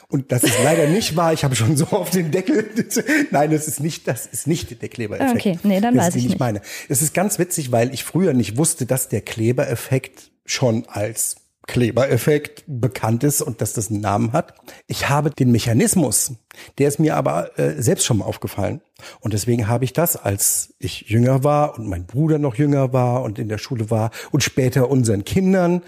Und 0.08 0.32
das 0.32 0.44
ist 0.44 0.62
leider 0.64 0.88
nicht 0.88 1.16
wahr. 1.16 1.34
Ich 1.34 1.44
habe 1.44 1.56
schon 1.56 1.76
so 1.76 1.86
auf 1.88 2.12
den 2.12 2.32
Deckel. 2.32 2.70
Nein, 3.32 3.52
das 3.52 3.68
ist 3.68 3.80
nicht, 3.80 4.08
das 4.08 4.26
ist 4.26 4.48
nicht 4.48 4.82
der 4.82 4.90
Klebereffekt. 4.90 5.36
Okay, 5.36 5.60
nee, 5.64 5.82
dann 5.82 5.96
das 5.96 6.08
weiß 6.08 6.16
ich 6.16 6.26
nicht. 6.26 6.40
meine. 6.40 6.62
Es 6.90 7.02
ist 7.02 7.14
ganz 7.14 7.40
witzig, 7.40 7.72
weil 7.72 7.94
ich 7.94 8.04
früher 8.04 8.34
nicht 8.34 8.58
wusste, 8.58 8.86
dass 8.86 9.10
der 9.10 9.22
Klebereffekt 9.22 10.32
schon 10.46 10.86
als 10.88 11.38
Klebereffekt 11.66 12.66
bekannt 12.68 13.24
ist 13.24 13.42
und 13.42 13.62
dass 13.62 13.74
das 13.74 13.90
einen 13.90 14.02
Namen 14.02 14.34
hat. 14.34 14.54
Ich 14.88 15.08
habe 15.08 15.32
den 15.32 15.52
Mechanismus, 15.52 16.34
der 16.78 16.90
ist 16.90 17.00
mir 17.00 17.16
aber 17.16 17.58
äh, 17.58 17.82
selbst 17.82 18.06
schon 18.06 18.18
mal 18.18 18.26
aufgefallen. 18.26 18.82
Und 19.22 19.34
deswegen 19.34 19.68
habe 19.68 19.86
ich 19.86 19.94
das, 19.94 20.18
als 20.18 20.74
ich 20.80 21.10
jünger 21.10 21.44
war 21.44 21.80
und 21.80 21.88
mein 21.88 22.06
Bruder 22.06 22.38
noch 22.38 22.56
jünger 22.56 22.92
war 22.92 23.24
und 23.24 23.40
in 23.40 23.48
der 23.48 23.58
Schule 23.58 23.90
war 23.90 24.12
und 24.32 24.44
später 24.44 24.90
unseren 24.90 25.24
Kindern 25.24 25.84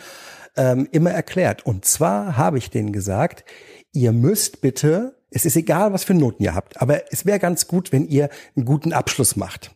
ähm, 0.58 0.88
immer 0.92 1.12
erklärt. 1.12 1.66
Und 1.66 1.86
zwar 1.86 2.38
habe 2.38 2.58
ich 2.58 2.70
denen 2.70 2.92
gesagt, 2.92 3.46
ihr 3.92 4.12
müsst 4.12 4.62
bitte, 4.62 5.16
es 5.32 5.46
ist 5.46 5.56
egal, 5.56 5.94
was 5.94 6.04
für 6.04 6.14
Noten 6.14 6.44
ihr 6.44 6.56
habt, 6.56 6.82
aber 6.82 7.12
es 7.12 7.26
wäre 7.26 7.40
ganz 7.40 7.68
gut, 7.68 7.92
wenn 7.92 8.08
ihr 8.08 8.30
einen 8.56 8.66
guten 8.66 8.94
Abschluss 8.94 9.36
macht. 9.36 9.76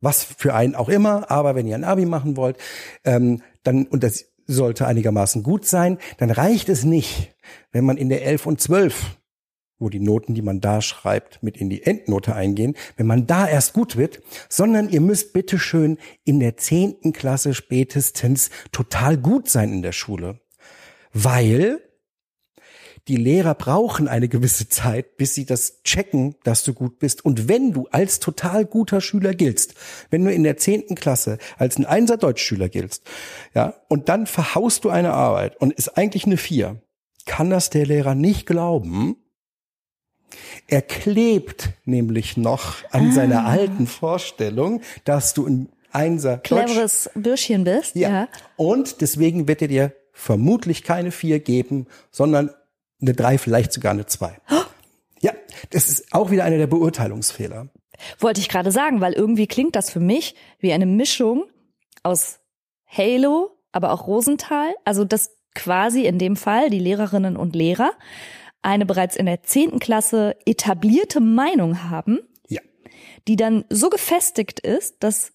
Was 0.00 0.24
für 0.24 0.54
einen 0.54 0.74
auch 0.74 0.88
immer, 0.88 1.30
aber 1.30 1.54
wenn 1.54 1.66
ihr 1.66 1.74
ein 1.74 1.84
Abi 1.84 2.04
machen 2.04 2.36
wollt, 2.36 2.58
ähm, 3.04 3.42
dann, 3.62 3.86
und 3.86 4.04
das 4.04 4.26
sollte 4.46 4.86
einigermaßen 4.86 5.42
gut 5.42 5.64
sein, 5.64 5.98
dann 6.18 6.30
reicht 6.30 6.68
es 6.68 6.84
nicht, 6.84 7.34
wenn 7.72 7.84
man 7.84 7.96
in 7.96 8.10
der 8.10 8.24
11 8.24 8.46
und 8.46 8.60
12, 8.60 9.16
wo 9.78 9.88
die 9.88 10.00
Noten, 10.00 10.34
die 10.34 10.42
man 10.42 10.60
da 10.60 10.80
schreibt, 10.80 11.42
mit 11.42 11.56
in 11.56 11.68
die 11.68 11.82
Endnote 11.82 12.34
eingehen, 12.34 12.74
wenn 12.96 13.06
man 13.06 13.26
da 13.26 13.48
erst 13.48 13.72
gut 13.72 13.96
wird, 13.96 14.20
sondern 14.48 14.88
ihr 14.88 15.00
müsst 15.00 15.32
bitteschön 15.32 15.98
in 16.24 16.40
der 16.40 16.56
10. 16.56 17.12
Klasse 17.12 17.54
spätestens 17.54 18.50
total 18.72 19.16
gut 19.16 19.48
sein 19.48 19.72
in 19.72 19.82
der 19.82 19.92
Schule. 19.92 20.40
Weil 21.12 21.80
die 23.06 23.16
Lehrer 23.16 23.54
brauchen 23.54 24.08
eine 24.08 24.28
gewisse 24.28 24.70
Zeit, 24.70 25.18
bis 25.18 25.34
sie 25.34 25.44
das 25.44 25.82
checken, 25.82 26.36
dass 26.42 26.64
du 26.64 26.72
gut 26.72 26.98
bist. 26.98 27.22
Und 27.22 27.48
wenn 27.48 27.72
du 27.72 27.86
als 27.90 28.18
total 28.18 28.64
guter 28.64 29.02
Schüler 29.02 29.34
giltst, 29.34 29.74
wenn 30.08 30.24
du 30.24 30.32
in 30.32 30.42
der 30.42 30.56
zehnten 30.56 30.94
Klasse 30.94 31.36
als 31.58 31.76
ein 31.78 31.84
Einser 31.84 32.16
Deutschschüler 32.16 32.70
giltst, 32.70 33.02
ja, 33.54 33.74
und 33.88 34.08
dann 34.08 34.26
verhaust 34.26 34.84
du 34.84 34.88
eine 34.88 35.12
Arbeit 35.12 35.60
und 35.60 35.74
ist 35.74 35.98
eigentlich 35.98 36.24
eine 36.24 36.38
Vier, 36.38 36.80
kann 37.26 37.50
das 37.50 37.68
der 37.68 37.84
Lehrer 37.84 38.14
nicht 38.14 38.46
glauben. 38.46 39.16
Er 40.66 40.82
klebt 40.82 41.70
nämlich 41.84 42.36
noch 42.36 42.76
an 42.90 43.10
ah. 43.10 43.12
seiner 43.12 43.46
alten 43.46 43.86
Vorstellung, 43.86 44.80
dass 45.04 45.34
du 45.34 45.46
ein 45.46 45.68
Einser 45.92 46.38
Cleveres 46.38 47.10
Bürschchen 47.14 47.64
bist. 47.64 47.94
Ja. 47.94 48.08
ja. 48.08 48.28
Und 48.56 49.00
deswegen 49.00 49.46
wird 49.46 49.62
er 49.62 49.68
dir 49.68 49.92
vermutlich 50.12 50.82
keine 50.82 51.10
Vier 51.10 51.40
geben, 51.40 51.86
sondern 52.10 52.50
eine 53.00 53.14
drei, 53.14 53.38
vielleicht 53.38 53.72
sogar 53.72 53.92
eine 53.92 54.06
zwei. 54.06 54.36
Ja, 55.20 55.32
das 55.70 55.88
ist 55.88 56.12
auch 56.12 56.30
wieder 56.30 56.44
einer 56.44 56.58
der 56.58 56.66
Beurteilungsfehler. 56.66 57.68
Wollte 58.18 58.40
ich 58.40 58.48
gerade 58.48 58.72
sagen, 58.72 59.00
weil 59.00 59.12
irgendwie 59.12 59.46
klingt 59.46 59.76
das 59.76 59.90
für 59.90 60.00
mich 60.00 60.34
wie 60.58 60.72
eine 60.72 60.86
Mischung 60.86 61.44
aus 62.02 62.40
Halo, 62.86 63.56
aber 63.72 63.92
auch 63.92 64.06
Rosenthal. 64.06 64.74
Also 64.84 65.04
dass 65.04 65.30
quasi 65.54 66.06
in 66.06 66.18
dem 66.18 66.36
Fall 66.36 66.70
die 66.70 66.78
Lehrerinnen 66.78 67.36
und 67.36 67.54
Lehrer 67.54 67.92
eine 68.64 68.86
bereits 68.86 69.16
in 69.16 69.26
der 69.26 69.42
zehnten 69.42 69.78
Klasse 69.78 70.36
etablierte 70.46 71.20
Meinung 71.20 71.84
haben, 71.90 72.20
ja. 72.48 72.60
die 73.28 73.36
dann 73.36 73.64
so 73.70 73.90
gefestigt 73.90 74.60
ist, 74.60 74.96
dass 75.02 75.32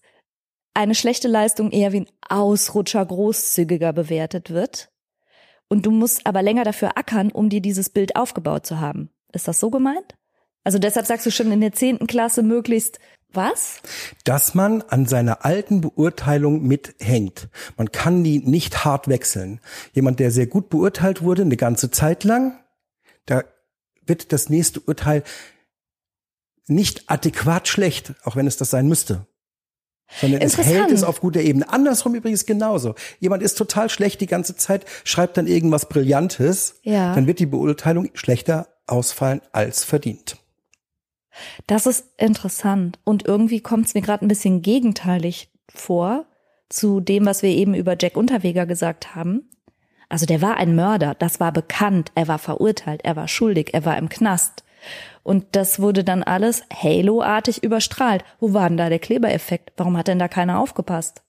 eine 0.74 0.94
schlechte 0.94 1.28
Leistung 1.28 1.70
eher 1.70 1.92
wie 1.92 2.00
ein 2.00 2.10
Ausrutscher 2.28 3.04
großzügiger 3.04 3.92
bewertet 3.92 4.50
wird 4.50 4.90
und 5.70 5.86
du 5.86 5.90
musst 5.90 6.26
aber 6.26 6.42
länger 6.42 6.64
dafür 6.64 6.98
ackern, 6.98 7.30
um 7.30 7.48
dir 7.48 7.62
dieses 7.62 7.88
Bild 7.88 8.16
aufgebaut 8.16 8.66
zu 8.66 8.80
haben. 8.80 9.10
Ist 9.32 9.46
das 9.48 9.60
so 9.60 9.70
gemeint? 9.70 10.16
Also 10.64 10.78
deshalb 10.78 11.06
sagst 11.06 11.24
du 11.24 11.30
schon 11.30 11.52
in 11.52 11.60
der 11.60 11.72
zehnten 11.72 12.06
Klasse 12.06 12.42
möglichst 12.42 12.98
was? 13.32 13.80
Dass 14.24 14.54
man 14.54 14.82
an 14.82 15.06
seiner 15.06 15.44
alten 15.44 15.80
Beurteilung 15.80 16.62
mithängt. 16.62 17.48
Man 17.76 17.92
kann 17.92 18.24
die 18.24 18.40
nicht 18.40 18.84
hart 18.84 19.06
wechseln. 19.06 19.60
Jemand, 19.92 20.18
der 20.18 20.32
sehr 20.32 20.48
gut 20.48 20.68
beurteilt 20.68 21.22
wurde, 21.22 21.42
eine 21.42 21.56
ganze 21.56 21.92
Zeit 21.92 22.24
lang, 22.24 22.58
da 23.26 23.44
wird 24.04 24.32
das 24.32 24.48
nächste 24.48 24.80
Urteil 24.80 25.22
nicht 26.66 27.10
adäquat 27.10 27.68
schlecht, 27.68 28.14
auch 28.24 28.36
wenn 28.36 28.46
es 28.46 28.56
das 28.56 28.70
sein 28.70 28.88
müsste 28.88 29.26
sondern 30.18 30.40
es 30.40 30.58
hält 30.58 30.90
es 30.90 31.04
auf 31.04 31.20
guter 31.20 31.40
Ebene. 31.40 31.68
Andersrum 31.68 32.14
übrigens 32.14 32.46
genauso. 32.46 32.94
Jemand 33.20 33.42
ist 33.42 33.56
total 33.56 33.90
schlecht 33.90 34.20
die 34.20 34.26
ganze 34.26 34.56
Zeit, 34.56 34.84
schreibt 35.04 35.36
dann 35.36 35.46
irgendwas 35.46 35.88
Brillantes, 35.88 36.80
ja. 36.82 37.14
dann 37.14 37.26
wird 37.26 37.38
die 37.38 37.46
Beurteilung 37.46 38.10
schlechter 38.14 38.68
ausfallen 38.86 39.40
als 39.52 39.84
verdient. 39.84 40.36
Das 41.66 41.86
ist 41.86 42.06
interessant 42.18 42.98
und 43.04 43.26
irgendwie 43.26 43.60
kommt 43.60 43.86
es 43.86 43.94
mir 43.94 44.02
gerade 44.02 44.24
ein 44.24 44.28
bisschen 44.28 44.62
gegenteilig 44.62 45.50
vor 45.72 46.26
zu 46.68 47.00
dem, 47.00 47.24
was 47.24 47.42
wir 47.42 47.50
eben 47.50 47.74
über 47.74 47.96
Jack 47.98 48.16
Unterweger 48.16 48.66
gesagt 48.66 49.14
haben. 49.14 49.48
Also 50.10 50.26
der 50.26 50.42
war 50.42 50.56
ein 50.56 50.74
Mörder, 50.74 51.14
das 51.14 51.38
war 51.38 51.52
bekannt, 51.52 52.10
er 52.16 52.28
war 52.28 52.38
verurteilt, 52.38 53.00
er 53.04 53.14
war 53.14 53.28
schuldig, 53.28 53.72
er 53.72 53.84
war 53.84 53.96
im 53.96 54.08
Knast. 54.08 54.64
Und 55.22 55.44
das 55.52 55.78
wurde 55.78 56.02
dann 56.02 56.24
alles 56.24 56.64
Halo-artig 56.72 57.62
überstrahlt. 57.62 58.24
Wo 58.40 58.52
war 58.52 58.68
denn 58.68 58.76
da 58.76 58.88
der 58.88 58.98
Klebereffekt? 58.98 59.72
Warum 59.76 59.96
hat 59.96 60.08
denn 60.08 60.18
da 60.18 60.26
keiner 60.26 60.58
aufgepasst? 60.58 61.22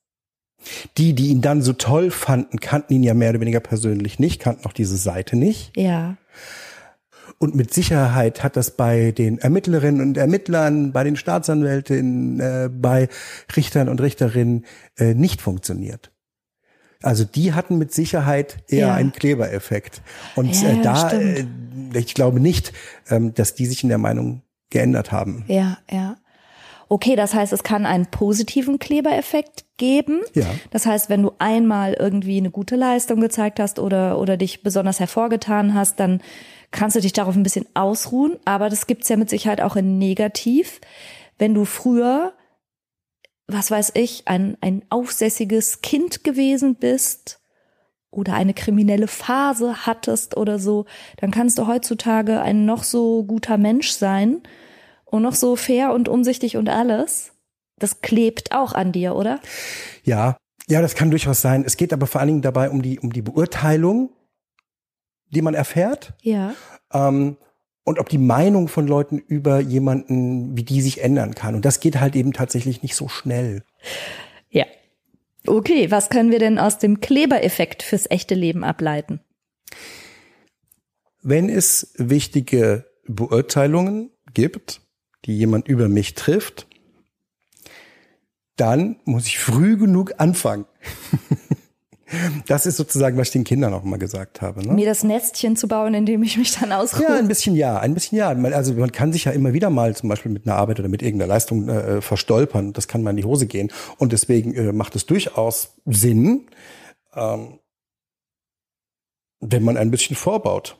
Die, 0.97 1.13
die 1.13 1.27
ihn 1.27 1.41
dann 1.41 1.61
so 1.61 1.73
toll 1.73 2.09
fanden, 2.09 2.59
kannten 2.59 2.93
ihn 2.93 3.03
ja 3.03 3.13
mehr 3.13 3.29
oder 3.29 3.41
weniger 3.41 3.59
persönlich 3.59 4.19
nicht, 4.19 4.41
kannten 4.41 4.65
auch 4.65 4.73
diese 4.73 4.97
Seite 4.97 5.36
nicht. 5.36 5.75
Ja. 5.77 6.17
Und 7.38 7.55
mit 7.55 7.73
Sicherheit 7.73 8.43
hat 8.43 8.55
das 8.55 8.71
bei 8.71 9.11
den 9.11 9.38
Ermittlerinnen 9.39 10.01
und 10.01 10.17
Ermittlern, 10.17 10.91
bei 10.91 11.03
den 11.03 11.15
Staatsanwältinnen, 11.15 12.39
äh, 12.39 12.69
bei 12.71 13.09
Richtern 13.55 13.89
und 13.89 14.01
Richterinnen 14.01 14.65
äh, 14.97 15.13
nicht 15.13 15.41
funktioniert. 15.41 16.11
Also 17.01 17.23
die 17.23 17.53
hatten 17.53 17.77
mit 17.77 17.93
Sicherheit 17.93 18.57
eher 18.67 18.87
ja. 18.87 18.93
einen 18.93 19.11
Klebereffekt. 19.11 20.01
Und 20.35 20.61
ja, 20.61 20.69
äh, 20.69 20.81
da, 20.81 21.11
äh, 21.11 21.45
ich 21.93 22.13
glaube 22.13 22.39
nicht, 22.39 22.73
ähm, 23.09 23.33
dass 23.33 23.55
die 23.55 23.65
sich 23.65 23.83
in 23.83 23.89
der 23.89 23.97
Meinung 23.97 24.43
geändert 24.69 25.11
haben. 25.11 25.43
Ja, 25.47 25.77
ja. 25.89 26.17
Okay, 26.89 27.15
das 27.15 27.33
heißt, 27.33 27.53
es 27.53 27.63
kann 27.63 27.85
einen 27.85 28.07
positiven 28.07 28.77
Klebereffekt 28.77 29.63
geben. 29.77 30.19
Ja. 30.33 30.45
Das 30.71 30.85
heißt, 30.85 31.09
wenn 31.09 31.21
du 31.21 31.31
einmal 31.39 31.93
irgendwie 31.93 32.37
eine 32.37 32.51
gute 32.51 32.75
Leistung 32.75 33.21
gezeigt 33.21 33.61
hast 33.61 33.79
oder, 33.79 34.19
oder 34.19 34.35
dich 34.35 34.61
besonders 34.61 34.99
hervorgetan 34.99 35.73
hast, 35.73 36.01
dann 36.01 36.21
kannst 36.71 36.97
du 36.97 36.99
dich 36.99 37.13
darauf 37.13 37.35
ein 37.37 37.43
bisschen 37.43 37.65
ausruhen. 37.75 38.37
Aber 38.43 38.69
das 38.69 38.87
gibt's 38.87 39.07
ja 39.07 39.15
mit 39.15 39.29
Sicherheit 39.29 39.61
auch 39.61 39.77
in 39.77 39.99
negativ. 39.99 40.81
Wenn 41.37 41.53
du 41.53 41.63
früher 41.63 42.33
was 43.53 43.71
weiß 43.71 43.91
ich, 43.95 44.27
ein, 44.27 44.57
ein 44.61 44.83
aufsässiges 44.89 45.81
Kind 45.81 46.23
gewesen 46.23 46.75
bist 46.75 47.39
oder 48.09 48.33
eine 48.33 48.53
kriminelle 48.53 49.07
Phase 49.07 49.85
hattest 49.85 50.35
oder 50.37 50.59
so, 50.59 50.85
dann 51.17 51.31
kannst 51.31 51.57
du 51.57 51.67
heutzutage 51.67 52.41
ein 52.41 52.65
noch 52.65 52.83
so 52.83 53.23
guter 53.23 53.57
Mensch 53.57 53.91
sein 53.91 54.41
und 55.05 55.21
noch 55.23 55.35
so 55.35 55.55
fair 55.55 55.93
und 55.93 56.09
umsichtig 56.09 56.57
und 56.57 56.69
alles. 56.69 57.31
Das 57.79 58.01
klebt 58.01 58.51
auch 58.51 58.73
an 58.73 58.91
dir, 58.91 59.15
oder? 59.15 59.39
Ja, 60.03 60.37
ja, 60.67 60.81
das 60.81 60.95
kann 60.95 61.09
durchaus 61.09 61.41
sein. 61.41 61.63
Es 61.65 61.77
geht 61.77 61.93
aber 61.93 62.07
vor 62.07 62.21
allen 62.21 62.27
Dingen 62.27 62.41
dabei 62.41 62.69
um 62.69 62.81
die, 62.81 62.99
um 62.99 63.11
die 63.11 63.21
Beurteilung, 63.21 64.11
die 65.29 65.41
man 65.41 65.53
erfährt. 65.53 66.13
Ja. 66.21 66.53
Ähm, 66.93 67.37
und 67.84 67.99
ob 67.99 68.09
die 68.09 68.17
Meinung 68.17 68.67
von 68.67 68.88
Leuten 68.88 69.17
über 69.17 69.59
jemanden, 69.59 70.55
wie 70.55 70.63
die 70.63 70.82
sich 70.82 71.01
ändern 71.01 71.36
kann. 71.36 71.55
Und 71.55 71.65
das 71.65 71.79
geht 71.79 71.99
halt 71.99 72.15
eben 72.15 72.34
tatsächlich 72.34 72.84
nicht 72.84 72.95
so 72.95 73.07
schnell. 73.07 73.63
Ja. 74.49 74.65
Okay, 75.47 75.89
was 75.89 76.09
können 76.09 76.32
wir 76.32 76.39
denn 76.39 76.59
aus 76.59 76.77
dem 76.77 76.99
Klebereffekt 76.99 77.82
fürs 77.82 78.09
echte 78.09 78.36
Leben 78.36 78.63
ableiten? 78.63 79.19
Wenn 81.23 81.49
es 81.49 81.93
wichtige 81.97 82.86
Beurteilungen 83.07 84.11
gibt, 84.34 84.82
die 85.25 85.38
jemand 85.38 85.67
über 85.67 85.88
mich 85.88 86.13
trifft, 86.13 86.67
dann 88.55 88.99
muss 89.05 89.25
ich 89.25 89.39
früh 89.39 89.77
genug 89.77 90.13
anfangen. 90.19 90.65
Das 92.47 92.66
ist 92.66 92.78
sozusagen, 92.78 93.18
was 93.18 93.28
ich 93.28 93.34
den 93.34 93.43
Kindern 93.43 93.74
auch 93.74 93.84
immer 93.84 93.97
gesagt 93.97 94.41
habe. 94.41 94.66
Ne? 94.66 94.74
Mir 94.74 94.86
das 94.86 95.03
Nestchen 95.03 95.55
zu 95.55 95.68
bauen, 95.68 95.93
in 95.93 96.05
dem 96.05 96.24
ich 96.24 96.38
mich 96.38 96.57
dann 96.57 96.72
ausruhe. 96.72 97.03
Ja, 97.03 97.16
ein 97.16 97.28
bisschen 97.28 97.55
ja, 97.55 97.80
ein 97.80 97.93
bisschen 97.93 98.18
ja. 98.18 98.30
Also 98.30 98.74
man 98.74 98.91
kann 98.91 99.14
sich 99.14 99.26
ja 99.26 99.32
immer 99.32 99.53
wieder 99.53 99.70
mal 99.70 99.95
zum 99.95 100.09
Beispiel 100.09 100.32
mit 100.32 100.45
einer 100.45 100.55
Arbeit 100.55 100.80
oder 100.80 100.89
mit 100.89 101.01
irgendeiner 101.01 101.34
Leistung 101.34 101.70
äh, 101.70 102.01
verstolpern. 102.01 102.74
Das 102.74 102.88
kann 102.88 103.03
mal 103.03 103.12
in 103.12 103.18
die 103.18 103.26
Hose 103.26 103.47
gehen. 103.47 103.72
Und 103.97 104.12
deswegen 104.12 104.53
äh, 104.53 104.72
macht 104.72 104.95
es 104.95 105.05
durchaus 105.05 105.76
Sinn, 105.86 106.47
ähm, 107.16 107.59
wenn 109.39 109.64
man 109.64 109.78
ein 109.78 109.91
bisschen 109.91 110.16
vorbaut. 110.16 110.78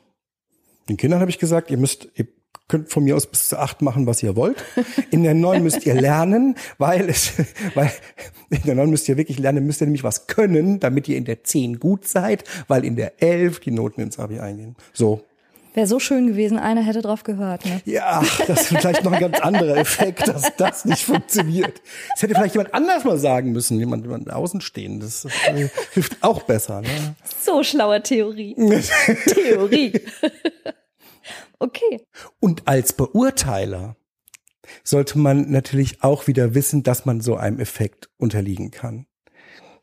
Den 0.88 0.96
Kindern 0.96 1.20
habe 1.20 1.30
ich 1.30 1.38
gesagt, 1.38 1.70
ihr 1.70 1.78
müsst, 1.78 2.08
ihr 2.14 2.26
könnt 2.72 2.90
von 2.90 3.04
mir 3.04 3.16
aus 3.16 3.26
bis 3.26 3.48
zu 3.48 3.58
acht 3.58 3.82
machen, 3.82 4.06
was 4.06 4.22
ihr 4.22 4.34
wollt. 4.34 4.64
In 5.10 5.22
der 5.22 5.34
neun 5.34 5.62
müsst 5.62 5.84
ihr 5.84 5.94
lernen, 5.94 6.56
weil 6.78 7.10
es, 7.10 7.32
weil 7.74 7.92
in 8.48 8.62
der 8.62 8.74
neun 8.74 8.88
müsst 8.88 9.08
ihr 9.10 9.18
wirklich 9.18 9.38
lernen, 9.38 9.66
müsst 9.66 9.82
ihr 9.82 9.86
nämlich 9.86 10.04
was 10.04 10.26
können, 10.26 10.80
damit 10.80 11.06
ihr 11.06 11.18
in 11.18 11.26
der 11.26 11.44
zehn 11.44 11.78
gut 11.78 12.08
seid, 12.08 12.44
weil 12.68 12.84
in 12.84 12.96
der 12.96 13.22
elf 13.22 13.60
die 13.60 13.72
Noten 13.72 14.00
ins 14.00 14.18
Abi 14.18 14.40
eingehen. 14.40 14.76
So. 14.94 15.22
Wäre 15.74 15.86
so 15.86 15.98
schön 15.98 16.26
gewesen, 16.26 16.58
einer 16.58 16.82
hätte 16.82 17.00
drauf 17.00 17.24
gehört. 17.24 17.64
Ne? 17.64 17.80
Ja, 17.86 18.22
das 18.46 18.62
ist 18.62 18.68
vielleicht 18.68 19.04
noch 19.04 19.12
ein 19.12 19.20
ganz 19.20 19.40
anderer 19.40 19.76
Effekt, 19.76 20.28
dass 20.28 20.54
das 20.56 20.84
nicht 20.84 21.04
funktioniert. 21.04 21.80
Das 22.10 22.22
hätte 22.22 22.34
vielleicht 22.34 22.54
jemand 22.54 22.74
anders 22.74 23.04
mal 23.04 23.16
sagen 23.16 23.52
müssen, 23.52 23.78
jemand, 23.78 24.04
jemand 24.04 24.30
außenstehen. 24.30 25.00
Das 25.00 25.24
äh, 25.24 25.68
hilft 25.92 26.22
auch 26.22 26.42
besser. 26.42 26.82
Ne? 26.82 27.14
So 27.40 27.62
schlaue 27.62 28.02
Theorie. 28.02 28.54
Theorie. 29.26 29.92
okay. 31.62 32.04
Und 32.40 32.66
als 32.66 32.92
Beurteiler 32.92 33.96
sollte 34.84 35.18
man 35.18 35.50
natürlich 35.50 36.02
auch 36.02 36.26
wieder 36.26 36.54
wissen, 36.54 36.82
dass 36.82 37.04
man 37.04 37.20
so 37.20 37.36
einem 37.36 37.58
Effekt 37.60 38.10
unterliegen 38.16 38.70
kann. 38.70 39.06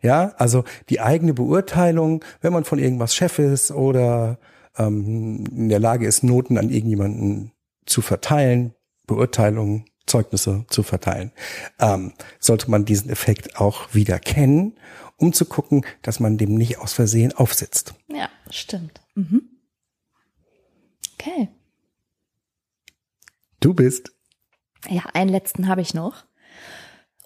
Ja, 0.01 0.33
also 0.37 0.63
die 0.89 1.01
eigene 1.01 1.33
Beurteilung, 1.33 2.23
wenn 2.41 2.53
man 2.53 2.63
von 2.63 2.79
irgendwas 2.79 3.15
Chef 3.15 3.37
ist 3.39 3.71
oder 3.71 4.39
ähm, 4.77 5.43
in 5.51 5.69
der 5.69 5.79
Lage 5.79 6.07
ist, 6.07 6.23
Noten 6.23 6.57
an 6.57 6.69
irgendjemanden 6.69 7.51
zu 7.85 8.01
verteilen, 8.01 8.73
Beurteilungen, 9.07 9.85
Zeugnisse 10.05 10.65
zu 10.69 10.83
verteilen, 10.83 11.31
ähm, 11.79 12.13
sollte 12.39 12.71
man 12.71 12.85
diesen 12.85 13.09
Effekt 13.09 13.57
auch 13.57 13.93
wieder 13.93 14.19
kennen, 14.19 14.79
um 15.17 15.33
zu 15.33 15.45
gucken, 15.45 15.85
dass 16.01 16.19
man 16.19 16.37
dem 16.37 16.55
nicht 16.55 16.79
aus 16.79 16.93
Versehen 16.93 17.33
aufsitzt. 17.33 17.93
Ja, 18.07 18.29
stimmt. 18.49 19.01
Mhm. 19.15 19.41
Okay. 21.13 21.49
Du 23.59 23.73
bist. 23.73 24.11
Ja, 24.87 25.03
einen 25.13 25.29
letzten 25.29 25.67
habe 25.67 25.81
ich 25.81 25.93
noch. 25.93 26.23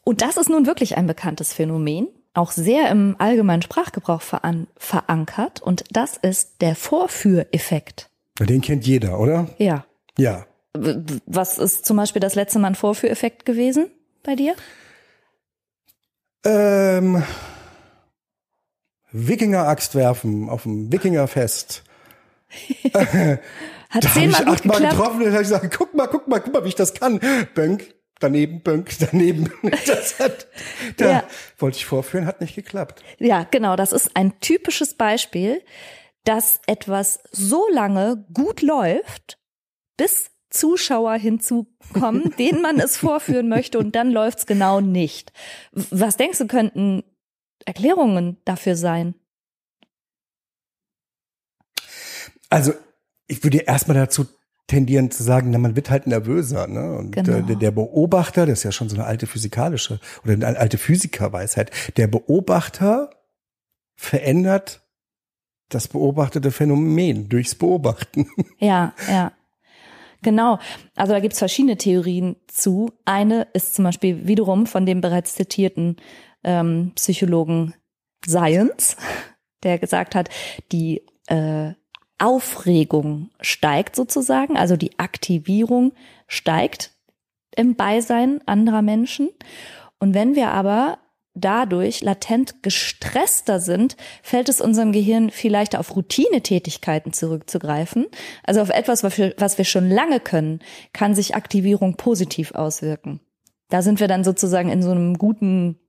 Und 0.03 0.21
das 0.21 0.37
ist 0.37 0.49
nun 0.49 0.65
wirklich 0.65 0.97
ein 0.97 1.07
bekanntes 1.07 1.53
Phänomen, 1.53 2.07
auch 2.33 2.51
sehr 2.51 2.89
im 2.89 3.15
allgemeinen 3.19 3.61
Sprachgebrauch 3.61 4.21
veran 4.21 4.67
verankert. 4.75 5.61
Und 5.61 5.83
das 5.91 6.17
ist 6.17 6.61
der 6.61 6.75
Vorführeffekt. 6.75 8.09
Den 8.39 8.61
kennt 8.61 8.85
jeder, 8.85 9.19
oder? 9.19 9.49
Ja. 9.57 9.85
Ja. 10.17 10.45
Was 10.73 11.59
ist 11.59 11.85
zum 11.85 11.97
Beispiel 11.97 12.19
das 12.19 12.35
letzte 12.35 12.59
Mal 12.59 12.69
ein 12.69 12.75
Vorführeffekt 12.75 13.45
gewesen 13.45 13.91
bei 14.23 14.35
dir? 14.35 14.55
Ähm, 16.43 17.23
Wikinger-Axt 19.11 19.93
werfen 19.95 20.49
auf 20.49 20.63
dem 20.63 20.91
Wikingerfest. 20.91 21.83
Hat 23.93 24.03
Da 24.03 24.09
habe 24.09 24.19
zehnmal 24.19 24.41
ich 24.41 24.47
gut 24.47 24.55
achtmal 24.57 24.77
geklappt. 24.77 24.97
getroffen 24.97 25.21
und 25.21 25.31
habe 25.31 25.41
ich 25.43 25.49
gesagt, 25.49 25.77
guck 25.77 25.93
mal, 25.93 26.07
guck 26.07 26.27
mal, 26.27 26.39
guck 26.39 26.53
mal, 26.53 26.63
wie 26.63 26.69
ich 26.69 26.75
das 26.75 26.93
kann. 26.93 27.19
Bönk, 27.53 27.93
daneben, 28.19 28.61
Bönk, 28.61 28.89
daneben. 28.99 29.51
Das 29.85 30.19
hat, 30.19 30.47
da 30.97 31.09
Ja. 31.11 31.23
wollte 31.59 31.77
ich 31.77 31.85
vorführen, 31.85 32.25
hat 32.25 32.41
nicht 32.41 32.55
geklappt. 32.55 33.03
Ja, 33.19 33.43
genau. 33.49 33.75
Das 33.75 33.91
ist 33.91 34.15
ein 34.15 34.39
typisches 34.39 34.95
Beispiel, 34.95 35.61
dass 36.23 36.59
etwas 36.67 37.19
so 37.31 37.67
lange 37.71 38.25
gut 38.33 38.61
läuft, 38.61 39.37
bis 39.97 40.31
Zuschauer 40.49 41.13
hinzukommen, 41.15 42.33
denen 42.39 42.61
man 42.61 42.79
es 42.79 42.97
vorführen 42.97 43.47
möchte 43.49 43.77
und 43.77 43.95
dann 43.95 44.09
läuft's 44.11 44.45
genau 44.45 44.81
nicht. 44.81 45.33
Was 45.71 46.17
denkst 46.17 46.39
du, 46.39 46.47
könnten 46.47 47.03
Erklärungen 47.65 48.37
dafür 48.45 48.75
sein? 48.75 49.15
Also, 52.49 52.73
ich 53.33 53.43
würde 53.43 53.59
erstmal 53.59 53.97
dazu 53.97 54.25
tendieren 54.67 55.11
zu 55.11 55.23
sagen, 55.23 55.49
na, 55.51 55.57
man 55.57 55.75
wird 55.75 55.89
halt 55.89 56.07
nervöser, 56.07 56.67
ne? 56.67 56.93
Und 56.97 57.11
Genau. 57.11 57.39
äh, 57.39 57.43
der, 57.43 57.55
der 57.57 57.71
Beobachter, 57.71 58.45
das 58.45 58.59
ist 58.59 58.63
ja 58.63 58.71
schon 58.71 58.87
so 58.89 58.95
eine 58.95 59.05
alte 59.05 59.27
physikalische 59.27 59.99
oder 60.23 60.33
eine 60.33 60.57
alte 60.57 60.77
Physikerweisheit, 60.77 61.71
der 61.97 62.07
Beobachter 62.07 63.09
verändert 63.95 64.81
das 65.69 65.87
beobachtete 65.87 66.51
Phänomen 66.51 67.29
durchs 67.29 67.55
Beobachten. 67.55 68.27
Ja, 68.59 68.93
ja. 69.09 69.31
Genau. 70.21 70.59
Also 70.95 71.11
da 71.11 71.19
gibt's 71.19 71.39
verschiedene 71.39 71.75
Theorien 71.75 72.37
zu. 72.47 72.93
Eine 73.03 73.47
ist 73.53 73.75
zum 73.75 73.83
Beispiel 73.83 74.25
wiederum 74.25 74.67
von 74.67 74.85
dem 74.85 75.01
bereits 75.01 75.35
zitierten 75.35 75.97
ähm, 76.45 76.93
Psychologen 76.95 77.73
Science, 78.25 78.95
der 79.63 79.79
gesagt 79.79 80.15
hat, 80.15 80.29
die 80.71 81.01
äh, 81.27 81.73
Aufregung 82.23 83.29
steigt 83.41 83.95
sozusagen, 83.95 84.55
also 84.55 84.77
die 84.77 84.97
Aktivierung 84.97 85.91
steigt 86.27 86.91
im 87.55 87.75
Beisein 87.75 88.39
anderer 88.45 88.81
Menschen. 88.81 89.29
Und 89.99 90.13
wenn 90.13 90.35
wir 90.35 90.49
aber 90.49 90.99
dadurch 91.33 92.01
latent 92.01 92.63
gestresster 92.63 93.59
sind, 93.59 93.97
fällt 94.21 94.49
es 94.49 94.61
unserem 94.61 94.91
Gehirn 94.91 95.31
vielleicht 95.31 95.75
auf 95.75 95.95
Routinetätigkeiten 95.95 97.11
zurückzugreifen. 97.11 98.05
Also 98.43 98.61
auf 98.61 98.69
etwas, 98.69 99.03
was 99.03 99.57
wir, 99.57 99.65
schon 99.65 99.89
lange 99.89 100.19
können, 100.19 100.59
kann 100.93 101.15
sich 101.15 101.35
Aktivierung 101.35 101.97
positiv 101.97 102.53
auswirken. 102.53 103.19
Da 103.69 103.81
sind 103.81 103.99
wir 103.99 104.07
dann 104.07 104.23
sozusagen 104.23 104.69
in 104.69 104.81
so 104.81 104.91
einem 104.91 105.17
guten, 105.17 105.79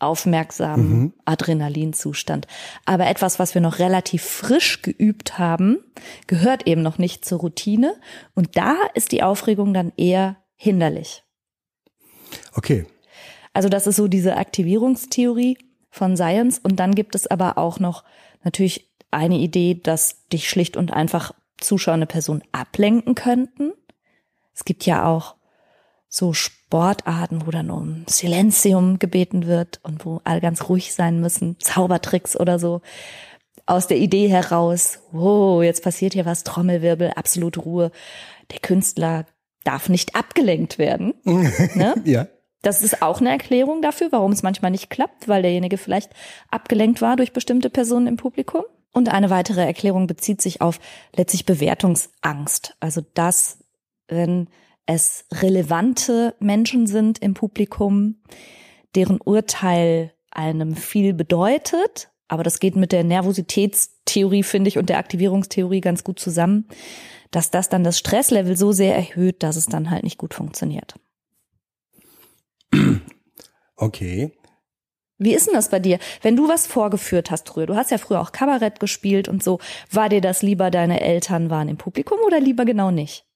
aufmerksamen 0.00 1.14
Adrenalinzustand. 1.24 2.46
Aber 2.84 3.06
etwas, 3.06 3.38
was 3.38 3.54
wir 3.54 3.60
noch 3.60 3.78
relativ 3.78 4.22
frisch 4.22 4.82
geübt 4.82 5.38
haben, 5.38 5.78
gehört 6.26 6.66
eben 6.66 6.82
noch 6.82 6.98
nicht 6.98 7.24
zur 7.24 7.40
Routine. 7.40 7.94
Und 8.34 8.56
da 8.56 8.76
ist 8.94 9.12
die 9.12 9.22
Aufregung 9.22 9.74
dann 9.74 9.92
eher 9.96 10.36
hinderlich. 10.56 11.22
Okay. 12.54 12.86
Also 13.52 13.68
das 13.68 13.86
ist 13.86 13.96
so 13.96 14.08
diese 14.08 14.36
Aktivierungstheorie 14.36 15.58
von 15.90 16.16
Science. 16.16 16.58
Und 16.58 16.76
dann 16.76 16.94
gibt 16.94 17.14
es 17.14 17.26
aber 17.26 17.58
auch 17.58 17.80
noch 17.80 18.04
natürlich 18.44 18.90
eine 19.10 19.38
Idee, 19.38 19.74
dass 19.74 20.26
dich 20.28 20.48
schlicht 20.48 20.76
und 20.76 20.92
einfach 20.92 21.32
zuschauende 21.58 22.06
Personen 22.06 22.42
ablenken 22.52 23.14
könnten. 23.14 23.72
Es 24.54 24.64
gibt 24.64 24.86
ja 24.86 25.06
auch 25.06 25.36
so 26.08 26.32
Sportarten, 26.70 27.46
wo 27.46 27.50
dann 27.50 27.68
um 27.68 28.04
Silenzium 28.06 29.00
gebeten 29.00 29.48
wird 29.48 29.80
und 29.82 30.04
wo 30.06 30.20
alle 30.22 30.40
ganz 30.40 30.68
ruhig 30.68 30.94
sein 30.94 31.20
müssen, 31.20 31.56
Zaubertricks 31.58 32.38
oder 32.38 32.60
so. 32.60 32.80
Aus 33.66 33.88
der 33.88 33.96
Idee 33.96 34.28
heraus, 34.28 35.00
oh, 35.12 35.62
jetzt 35.62 35.82
passiert 35.82 36.12
hier 36.12 36.26
was, 36.26 36.44
Trommelwirbel, 36.44 37.10
absolute 37.16 37.58
Ruhe. 37.58 37.90
Der 38.52 38.60
Künstler 38.60 39.26
darf 39.64 39.88
nicht 39.88 40.14
abgelenkt 40.14 40.78
werden. 40.78 41.14
ne? 41.24 41.94
Ja. 42.04 42.28
Das 42.62 42.82
ist 42.82 43.02
auch 43.02 43.20
eine 43.20 43.30
Erklärung 43.30 43.82
dafür, 43.82 44.12
warum 44.12 44.30
es 44.30 44.44
manchmal 44.44 44.70
nicht 44.70 44.90
klappt, 44.90 45.26
weil 45.26 45.42
derjenige 45.42 45.76
vielleicht 45.76 46.12
abgelenkt 46.52 47.02
war 47.02 47.16
durch 47.16 47.32
bestimmte 47.32 47.68
Personen 47.68 48.06
im 48.06 48.16
Publikum. 48.16 48.62
Und 48.92 49.08
eine 49.08 49.30
weitere 49.30 49.64
Erklärung 49.64 50.06
bezieht 50.06 50.40
sich 50.40 50.60
auf 50.60 50.78
letztlich 51.16 51.46
Bewertungsangst. 51.46 52.76
Also 52.78 53.02
dass, 53.14 53.58
wenn 54.06 54.46
es 54.92 55.24
relevante 55.32 56.34
Menschen 56.40 56.88
sind 56.88 57.20
im 57.20 57.34
Publikum, 57.34 58.16
deren 58.96 59.20
Urteil 59.20 60.12
einem 60.32 60.74
viel 60.74 61.14
bedeutet, 61.14 62.10
aber 62.26 62.42
das 62.42 62.58
geht 62.58 62.74
mit 62.74 62.90
der 62.90 63.04
Nervositätstheorie, 63.04 64.42
finde 64.42 64.66
ich, 64.66 64.78
und 64.78 64.88
der 64.88 64.98
Aktivierungstheorie 64.98 65.80
ganz 65.80 66.02
gut 66.02 66.18
zusammen, 66.18 66.66
dass 67.30 67.52
das 67.52 67.68
dann 67.68 67.84
das 67.84 68.00
Stresslevel 68.00 68.56
so 68.56 68.72
sehr 68.72 68.96
erhöht, 68.96 69.44
dass 69.44 69.54
es 69.54 69.66
dann 69.66 69.90
halt 69.90 70.02
nicht 70.02 70.18
gut 70.18 70.34
funktioniert. 70.34 70.96
Okay. 73.76 74.32
Wie 75.18 75.34
ist 75.34 75.46
denn 75.46 75.54
das 75.54 75.68
bei 75.70 75.78
dir? 75.78 76.00
Wenn 76.20 76.34
du 76.34 76.48
was 76.48 76.66
vorgeführt 76.66 77.30
hast 77.30 77.48
früher, 77.48 77.66
du 77.66 77.76
hast 77.76 77.90
ja 77.92 77.98
früher 77.98 78.20
auch 78.20 78.32
Kabarett 78.32 78.80
gespielt 78.80 79.28
und 79.28 79.42
so, 79.42 79.60
war 79.90 80.08
dir 80.08 80.20
das 80.20 80.42
lieber, 80.42 80.70
deine 80.70 81.00
Eltern 81.00 81.48
waren 81.48 81.68
im 81.68 81.76
Publikum 81.76 82.18
oder 82.26 82.40
lieber 82.40 82.64
genau 82.64 82.90
nicht? 82.90 83.29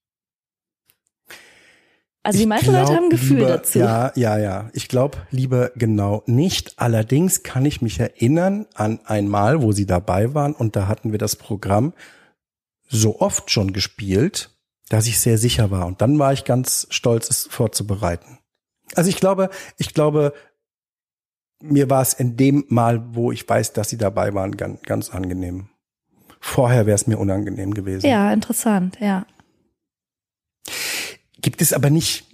Also 2.25 2.39
die 2.39 2.47
meisten 2.47 2.73
Leute 2.73 2.95
haben 2.95 3.05
ein 3.05 3.11
Gefühl 3.11 3.37
lieber, 3.37 3.49
dazu. 3.49 3.79
Ja, 3.79 4.11
ja, 4.17 4.39
ja. 4.39 4.71
Ich 4.73 4.89
glaube 4.89 5.19
lieber 5.31 5.71
genau 5.77 6.23
nicht. 6.25 6.73
Allerdings 6.79 7.43
kann 7.43 7.67
ich 7.67 7.83
mich 7.83 8.01
erinnern 8.01 8.67
an 8.73 8.99
einmal, 9.05 9.61
wo 9.61 9.73
sie 9.73 9.85
dabei 9.85 10.33
waren 10.33 10.55
und 10.55 10.75
da 10.75 10.89
hatten 10.89 11.13
wir 11.13 11.19
das 11.19 11.37
Programm 11.37 11.93
so 12.89 13.21
oft 13.21 13.51
schon 13.51 13.75
gespielt, 13.75 14.51
dass 14.89 15.07
ich 15.07 15.21
sehr 15.21 15.37
sicher 15.37 15.71
war. 15.71 15.87
Und 15.87 16.01
dann 16.01 16.19
war 16.19 16.33
ich 16.33 16.45
ganz 16.45 16.87
stolz, 16.89 17.29
es 17.29 17.45
vorzubereiten. 17.45 18.39
Also 18.95 19.11
ich 19.11 19.17
glaube, 19.17 19.51
ich 19.77 19.93
glaube, 19.93 20.33
mir 21.61 21.91
war 21.91 22.01
es 22.01 22.15
in 22.15 22.39
dem 22.39 22.65
Mal, 22.69 23.05
wo 23.15 23.33
ich 23.33 23.47
weiß, 23.47 23.75
dass 23.75 23.91
sie 23.91 23.99
dabei 23.99 24.33
waren, 24.33 24.57
ganz, 24.57 24.81
ganz 24.83 25.11
angenehm. 25.11 25.69
Vorher 26.41 26.87
wäre 26.87 26.95
es 26.95 27.07
mir 27.07 27.19
unangenehm 27.19 27.75
gewesen. 27.75 28.07
Ja, 28.07 28.33
interessant, 28.33 28.99
ja. 28.99 29.27
Gibt 31.45 31.61
es 31.61 31.75
aber 31.75 31.91
nicht 31.91 32.25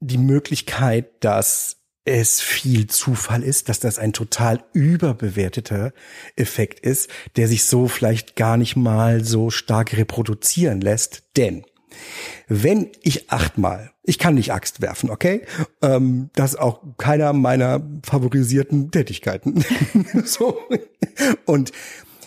die 0.00 0.16
Möglichkeit, 0.16 1.22
dass 1.22 1.76
es 2.06 2.40
viel 2.40 2.86
Zufall 2.86 3.42
ist, 3.42 3.68
dass 3.68 3.80
das 3.80 3.98
ein 3.98 4.14
total 4.14 4.64
überbewerteter 4.72 5.92
Effekt 6.34 6.80
ist, 6.80 7.10
der 7.36 7.48
sich 7.48 7.66
so 7.66 7.88
vielleicht 7.88 8.34
gar 8.34 8.56
nicht 8.56 8.76
mal 8.76 9.22
so 9.22 9.50
stark 9.50 9.94
reproduzieren 9.94 10.80
lässt. 10.80 11.24
Denn 11.36 11.66
wenn 12.48 12.88
ich 13.02 13.30
achtmal, 13.30 13.90
ich 14.04 14.18
kann 14.18 14.36
nicht 14.36 14.54
Axt 14.54 14.80
werfen, 14.80 15.10
okay? 15.10 15.42
Ähm, 15.82 16.30
das 16.34 16.52
ist 16.52 16.60
auch 16.60 16.82
keiner 16.96 17.34
meiner 17.34 17.86
favorisierten 18.06 18.90
Tätigkeiten. 18.90 19.62
so. 20.24 20.62
Und 21.44 21.72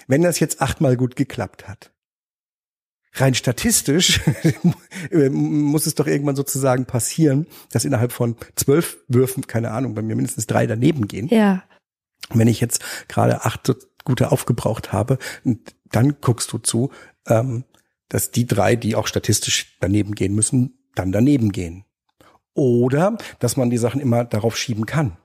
wenn 0.05 0.21
das 0.21 0.39
jetzt 0.39 0.61
achtmal 0.61 0.95
gut 0.95 1.15
geklappt 1.15 1.67
hat, 1.67 1.89
rein 3.15 3.33
statistisch 3.33 4.21
muss 5.11 5.85
es 5.85 5.95
doch 5.95 6.07
irgendwann 6.07 6.35
sozusagen 6.35 6.85
passieren, 6.85 7.47
dass 7.71 7.85
innerhalb 7.85 8.11
von 8.11 8.35
zwölf 8.55 8.97
Würfen, 9.07 9.47
keine 9.47 9.71
Ahnung, 9.71 9.95
bei 9.95 10.01
mir 10.01 10.15
mindestens 10.15 10.47
drei 10.47 10.67
daneben 10.67 11.07
gehen. 11.07 11.27
Ja. 11.27 11.63
Wenn 12.33 12.47
ich 12.47 12.59
jetzt 12.59 12.83
gerade 13.07 13.45
acht 13.45 13.73
gute 14.03 14.31
aufgebraucht 14.31 14.93
habe, 14.93 15.17
dann 15.91 16.17
guckst 16.21 16.51
du 16.51 16.57
zu, 16.57 16.91
ähm, 17.27 17.63
dass 18.09 18.31
die 18.31 18.45
drei, 18.45 18.75
die 18.75 18.95
auch 18.95 19.07
statistisch 19.07 19.77
daneben 19.79 20.13
gehen 20.13 20.35
müssen, 20.35 20.77
dann 20.95 21.11
daneben 21.11 21.51
gehen. 21.51 21.85
Oder 22.53 23.17
dass 23.39 23.57
man 23.57 23.69
die 23.69 23.77
Sachen 23.77 23.99
immer 23.99 24.23
darauf 24.23 24.57
schieben 24.57 24.85
kann. 24.85 25.17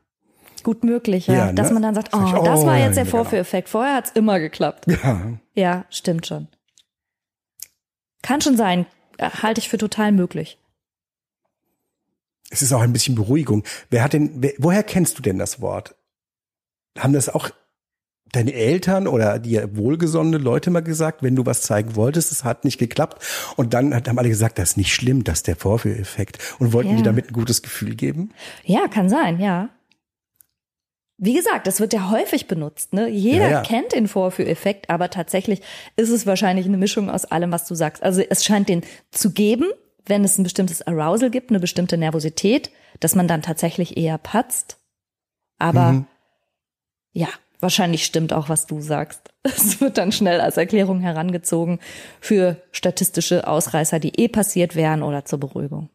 Gut 0.63 0.85
möglich, 0.85 1.27
ja. 1.27 1.35
ja 1.35 1.53
dass 1.53 1.69
ne? 1.69 1.75
man 1.75 1.83
dann 1.83 1.95
sagt, 1.95 2.11
oh, 2.13 2.19
oh 2.19 2.45
das 2.45 2.67
war 2.67 2.77
jetzt 2.77 2.97
der 2.97 3.05
genau. 3.05 3.19
Vorführeffekt. 3.19 3.69
Vorher 3.69 3.95
hat's 3.95 4.11
immer 4.11 4.41
geklappt. 4.41 4.87
Ja. 4.87 5.39
Ja, 5.55 5.85
stimmt 5.91 6.27
schon. 6.27 6.49
Kann 8.23 8.41
schon 8.41 8.57
sein. 8.57 8.87
Äh, 9.19 9.31
halte 9.31 9.61
ich 9.61 9.69
für 9.69 9.79
total 9.79 10.13
möglich. 10.13 10.59
Es 12.51 12.63
ist 12.63 12.73
auch 12.73 12.81
ein 12.81 12.93
bisschen 12.93 13.15
Beruhigung. 13.15 13.65
Wer 13.91 14.03
hat 14.03 14.13
denn, 14.13 14.31
wer, 14.37 14.53
woher 14.59 14.83
kennst 14.83 15.19
du 15.19 15.23
denn 15.23 15.39
das 15.39 15.61
Wort? 15.61 15.95
Haben 16.99 17.13
das 17.13 17.29
auch 17.29 17.51
deine 18.33 18.53
Eltern 18.53 19.07
oder 19.07 19.39
dir 19.39 19.77
wohlgesonnene 19.77 20.39
Leute 20.39 20.71
mal 20.71 20.83
gesagt, 20.83 21.23
wenn 21.23 21.37
du 21.37 21.47
was 21.47 21.63
zeigen 21.63 21.97
wolltest, 21.97 22.31
es 22.31 22.45
hat 22.45 22.65
nicht 22.65 22.79
geklappt. 22.79 23.23
Und 23.57 23.75
dann 23.75 23.95
haben 23.95 24.19
alle 24.19 24.29
gesagt, 24.29 24.59
das 24.59 24.71
ist 24.71 24.77
nicht 24.77 24.95
schlimm, 24.95 25.25
das 25.25 25.39
ist 25.39 25.47
der 25.49 25.57
Vorführeffekt. 25.57 26.39
Und 26.59 26.73
wollten 26.73 26.91
ja. 26.91 26.97
die 26.97 27.03
damit 27.03 27.29
ein 27.29 27.33
gutes 27.33 27.63
Gefühl 27.63 27.95
geben? 27.95 28.33
Ja, 28.65 28.89
kann 28.89 29.09
sein, 29.09 29.41
ja. 29.41 29.69
Wie 31.23 31.35
gesagt, 31.35 31.67
das 31.67 31.81
wird 31.81 31.93
ja 31.93 32.09
häufig 32.11 32.49
benutzt. 32.49 32.95
Ne? 32.95 33.09
Jeder 33.09 33.45
ja, 33.45 33.51
ja. 33.51 33.61
kennt 33.61 33.93
den 33.93 34.09
Vorführeffekt, 34.09 34.89
aber 34.89 35.11
tatsächlich 35.11 35.61
ist 35.97 36.09
es 36.09 36.27
wahrscheinlich 36.27 36.65
eine 36.65 36.79
Mischung 36.79 37.11
aus 37.11 37.27
allem, 37.27 37.53
was 37.53 37.67
du 37.67 37.75
sagst. 37.75 38.03
Also 38.03 38.23
es 38.23 38.43
scheint 38.43 38.71
den 38.71 38.83
zu 39.11 39.33
geben, 39.33 39.67
wenn 40.07 40.25
es 40.25 40.39
ein 40.39 40.45
bestimmtes 40.45 40.81
Arousal 40.81 41.31
gibt, 41.31 41.51
eine 41.51 41.61
bestimmte 41.61 41.99
Nervosität, 41.99 42.71
dass 43.01 43.15
man 43.15 43.29
dann 43.29 43.43
tatsächlich 43.43 43.99
eher 43.99 44.17
patzt. 44.17 44.79
Aber 45.59 45.93
mhm. 45.93 46.07
ja, 47.13 47.29
wahrscheinlich 47.61 48.07
stimmt 48.07 48.33
auch, 48.33 48.49
was 48.49 48.67
du 48.67 48.81
sagst. 48.81 49.21
Es 49.43 49.81
wird 49.81 49.99
dann 49.99 50.13
schnell 50.13 50.41
als 50.41 50.57
Erklärung 50.57 51.01
herangezogen 51.01 51.81
für 52.21 52.57
statistische 52.73 53.47
Ausreißer, 53.47 53.99
die 53.99 54.19
eh 54.19 54.29
passiert 54.29 54.75
wären 54.75 55.03
oder 55.03 55.27
zur 55.27 55.39
Beruhigung. 55.41 55.91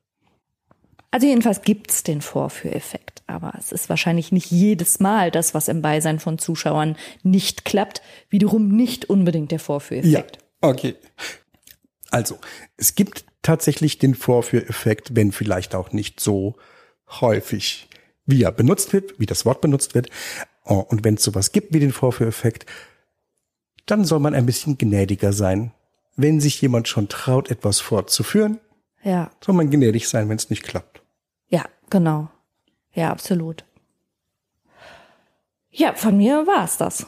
Also 1.11 1.27
jedenfalls 1.27 1.61
gibt's 1.61 2.03
den 2.03 2.21
Vorführeffekt, 2.21 3.14
aber 3.27 3.53
es 3.57 3.71
ist 3.71 3.89
wahrscheinlich 3.89 4.31
nicht 4.31 4.51
jedes 4.51 4.99
Mal 4.99 5.31
das, 5.31 5.53
was 5.53 5.67
im 5.67 5.81
Beisein 5.81 6.19
von 6.19 6.37
Zuschauern 6.37 6.95
nicht 7.23 7.65
klappt, 7.65 8.01
wiederum 8.29 8.69
nicht 8.69 9.09
unbedingt 9.09 9.51
der 9.51 9.59
Vorführeffekt. 9.59 10.37
Ja, 10.37 10.69
okay. 10.69 10.95
Also, 12.11 12.37
es 12.77 12.95
gibt 12.95 13.25
tatsächlich 13.41 13.97
den 13.97 14.15
Vorführeffekt, 14.15 15.15
wenn 15.15 15.31
vielleicht 15.31 15.75
auch 15.75 15.91
nicht 15.91 16.19
so 16.19 16.55
häufig, 17.21 17.89
wie 18.25 18.43
er 18.43 18.51
benutzt 18.51 18.93
wird, 18.93 19.19
wie 19.19 19.25
das 19.25 19.45
Wort 19.45 19.61
benutzt 19.61 19.95
wird. 19.95 20.09
Oh, 20.63 20.83
und 20.87 21.03
wenn 21.03 21.15
es 21.15 21.23
sowas 21.23 21.51
gibt 21.51 21.73
wie 21.73 21.79
den 21.79 21.91
Vorführeffekt, 21.91 22.65
dann 23.85 24.05
soll 24.05 24.19
man 24.19 24.33
ein 24.33 24.45
bisschen 24.45 24.77
gnädiger 24.77 25.33
sein. 25.33 25.71
Wenn 26.15 26.39
sich 26.39 26.61
jemand 26.61 26.87
schon 26.87 27.09
traut, 27.09 27.51
etwas 27.51 27.79
fortzuführen, 27.79 28.59
ja. 29.03 29.29
soll 29.43 29.55
man 29.55 29.69
gnädig 29.69 30.07
sein, 30.07 30.29
wenn 30.29 30.37
es 30.37 30.49
nicht 30.49 30.63
klappt. 30.63 31.03
Ja, 31.47 31.65
genau. 31.89 32.29
Ja, 32.95 33.11
absolut. 33.11 33.65
Ja, 35.69 35.93
von 35.93 36.17
mir 36.17 36.47
war 36.47 36.63
es 36.63 36.77
das. 36.77 37.05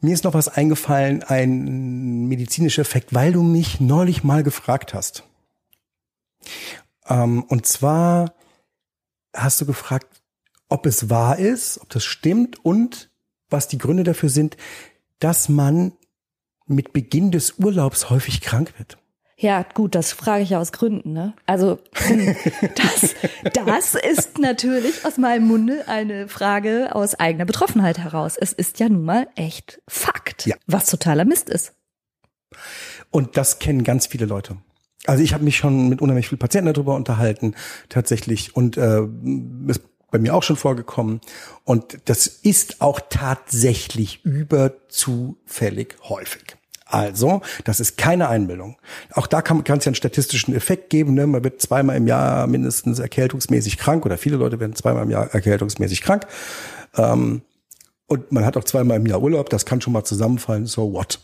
Mir 0.00 0.12
ist 0.12 0.24
noch 0.24 0.34
was 0.34 0.48
eingefallen, 0.48 1.22
ein 1.24 2.26
medizinischer 2.28 2.82
Effekt, 2.82 3.14
weil 3.14 3.32
du 3.32 3.42
mich 3.42 3.80
neulich 3.80 4.22
mal 4.22 4.42
gefragt 4.42 4.92
hast. 4.92 5.24
Ähm, 7.08 7.42
und 7.44 7.66
zwar 7.66 8.34
hast 9.34 9.60
du 9.60 9.66
gefragt, 9.66 10.22
ob 10.68 10.84
es 10.84 11.08
wahr 11.08 11.38
ist, 11.38 11.80
ob 11.80 11.88
das 11.88 12.04
stimmt 12.04 12.62
und 12.64 13.10
was 13.48 13.68
die 13.68 13.78
Gründe 13.78 14.04
dafür 14.04 14.28
sind, 14.28 14.56
dass 15.18 15.48
man 15.48 15.92
mit 16.66 16.92
Beginn 16.92 17.30
des 17.30 17.58
Urlaubs 17.58 18.10
häufig 18.10 18.42
krank 18.42 18.74
wird. 18.78 18.98
Ja, 19.38 19.66
gut, 19.74 19.94
das 19.94 20.12
frage 20.12 20.42
ich 20.44 20.50
ja 20.50 20.60
aus 20.60 20.72
Gründen, 20.72 21.12
ne? 21.12 21.34
Also 21.44 21.78
das, 22.74 23.14
das 23.52 23.94
ist 23.94 24.38
natürlich 24.38 25.04
aus 25.04 25.18
meinem 25.18 25.46
Munde 25.46 25.86
eine 25.88 26.26
Frage 26.26 26.94
aus 26.94 27.14
eigener 27.14 27.44
Betroffenheit 27.44 27.98
heraus. 27.98 28.36
Es 28.40 28.54
ist 28.54 28.80
ja 28.80 28.88
nun 28.88 29.04
mal 29.04 29.28
echt 29.34 29.82
Fakt, 29.86 30.46
ja. 30.46 30.56
was 30.66 30.86
totaler 30.86 31.26
Mist 31.26 31.50
ist. 31.50 31.74
Und 33.10 33.36
das 33.36 33.58
kennen 33.58 33.84
ganz 33.84 34.06
viele 34.06 34.24
Leute. 34.24 34.56
Also 35.04 35.22
ich 35.22 35.34
habe 35.34 35.44
mich 35.44 35.58
schon 35.58 35.90
mit 35.90 36.00
unheimlich 36.00 36.28
vielen 36.28 36.38
Patienten 36.38 36.72
darüber 36.72 36.94
unterhalten, 36.94 37.54
tatsächlich. 37.90 38.56
Und 38.56 38.78
äh, 38.78 39.02
ist 39.68 39.82
bei 40.10 40.18
mir 40.18 40.34
auch 40.34 40.42
schon 40.42 40.56
vorgekommen. 40.56 41.20
Und 41.64 41.98
das 42.06 42.26
ist 42.26 42.80
auch 42.80 43.00
tatsächlich 43.10 44.24
überzufällig 44.24 45.96
häufig. 46.08 46.55
Also, 46.88 47.42
das 47.64 47.80
ist 47.80 47.98
keine 47.98 48.28
Einbildung. 48.28 48.76
Auch 49.12 49.26
da 49.26 49.42
kann 49.42 49.62
es 49.66 49.84
ja 49.84 49.90
einen 49.90 49.96
statistischen 49.96 50.54
Effekt 50.54 50.88
geben. 50.88 51.14
Ne? 51.14 51.26
Man 51.26 51.42
wird 51.42 51.60
zweimal 51.60 51.96
im 51.96 52.06
Jahr 52.06 52.46
mindestens 52.46 53.00
erkältungsmäßig 53.00 53.76
krank 53.76 54.06
oder 54.06 54.16
viele 54.16 54.36
Leute 54.36 54.60
werden 54.60 54.76
zweimal 54.76 55.02
im 55.02 55.10
Jahr 55.10 55.34
erkältungsmäßig 55.34 56.00
krank. 56.00 56.26
Ähm, 56.96 57.42
und 58.06 58.30
man 58.30 58.44
hat 58.44 58.56
auch 58.56 58.62
zweimal 58.62 58.98
im 58.98 59.06
Jahr 59.06 59.20
Urlaub. 59.20 59.50
Das 59.50 59.66
kann 59.66 59.80
schon 59.80 59.92
mal 59.92 60.04
zusammenfallen. 60.04 60.66
So 60.66 60.92
what? 60.92 61.18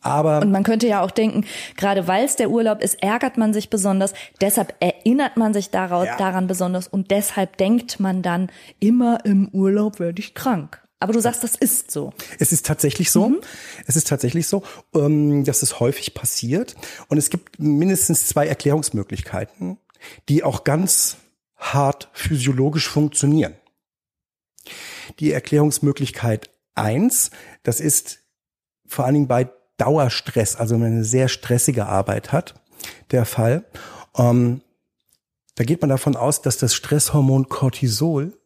Aber 0.00 0.40
und 0.40 0.52
man 0.52 0.62
könnte 0.62 0.86
ja 0.86 1.02
auch 1.02 1.10
denken, 1.10 1.44
gerade 1.76 2.06
weil 2.06 2.24
es 2.24 2.36
der 2.36 2.50
Urlaub 2.50 2.80
ist, 2.82 3.02
ärgert 3.02 3.36
man 3.36 3.52
sich 3.52 3.68
besonders. 3.70 4.14
Deshalb 4.40 4.74
erinnert 4.78 5.36
man 5.36 5.52
sich 5.52 5.70
daraus, 5.70 6.06
ja. 6.06 6.16
daran 6.16 6.46
besonders 6.46 6.86
und 6.86 7.10
deshalb 7.10 7.56
denkt 7.56 7.98
man 7.98 8.22
dann 8.22 8.50
immer 8.78 9.24
im 9.24 9.48
Urlaub 9.48 9.98
werde 9.98 10.20
ich 10.20 10.34
krank. 10.34 10.80
Aber 11.00 11.12
du 11.12 11.20
sagst, 11.20 11.44
das 11.44 11.54
ist 11.54 11.90
so. 11.90 12.12
Es 12.38 12.52
ist 12.52 12.66
tatsächlich 12.66 13.10
so. 13.10 13.28
Mhm. 13.28 13.40
Es 13.86 13.96
ist 13.96 14.08
tatsächlich 14.08 14.48
so, 14.48 14.62
ähm, 14.94 15.44
dass 15.44 15.62
es 15.62 15.78
häufig 15.80 16.14
passiert. 16.14 16.74
Und 17.08 17.18
es 17.18 17.30
gibt 17.30 17.58
mindestens 17.60 18.26
zwei 18.26 18.46
Erklärungsmöglichkeiten, 18.46 19.78
die 20.28 20.42
auch 20.42 20.64
ganz 20.64 21.16
hart 21.56 22.08
physiologisch 22.12 22.88
funktionieren. 22.88 23.54
Die 25.20 25.32
Erklärungsmöglichkeit 25.32 26.50
eins, 26.74 27.30
das 27.62 27.80
ist 27.80 28.20
vor 28.86 29.04
allen 29.04 29.14
Dingen 29.14 29.28
bei 29.28 29.50
Dauerstress, 29.76 30.56
also 30.56 30.74
wenn 30.74 30.82
man 30.82 30.92
eine 30.92 31.04
sehr 31.04 31.28
stressige 31.28 31.86
Arbeit 31.86 32.32
hat, 32.32 32.54
der 33.10 33.24
Fall. 33.24 33.64
Ähm, 34.16 34.62
da 35.54 35.64
geht 35.64 35.80
man 35.80 35.90
davon 35.90 36.16
aus, 36.16 36.42
dass 36.42 36.58
das 36.58 36.74
Stresshormon 36.74 37.48
Cortisol 37.48 38.37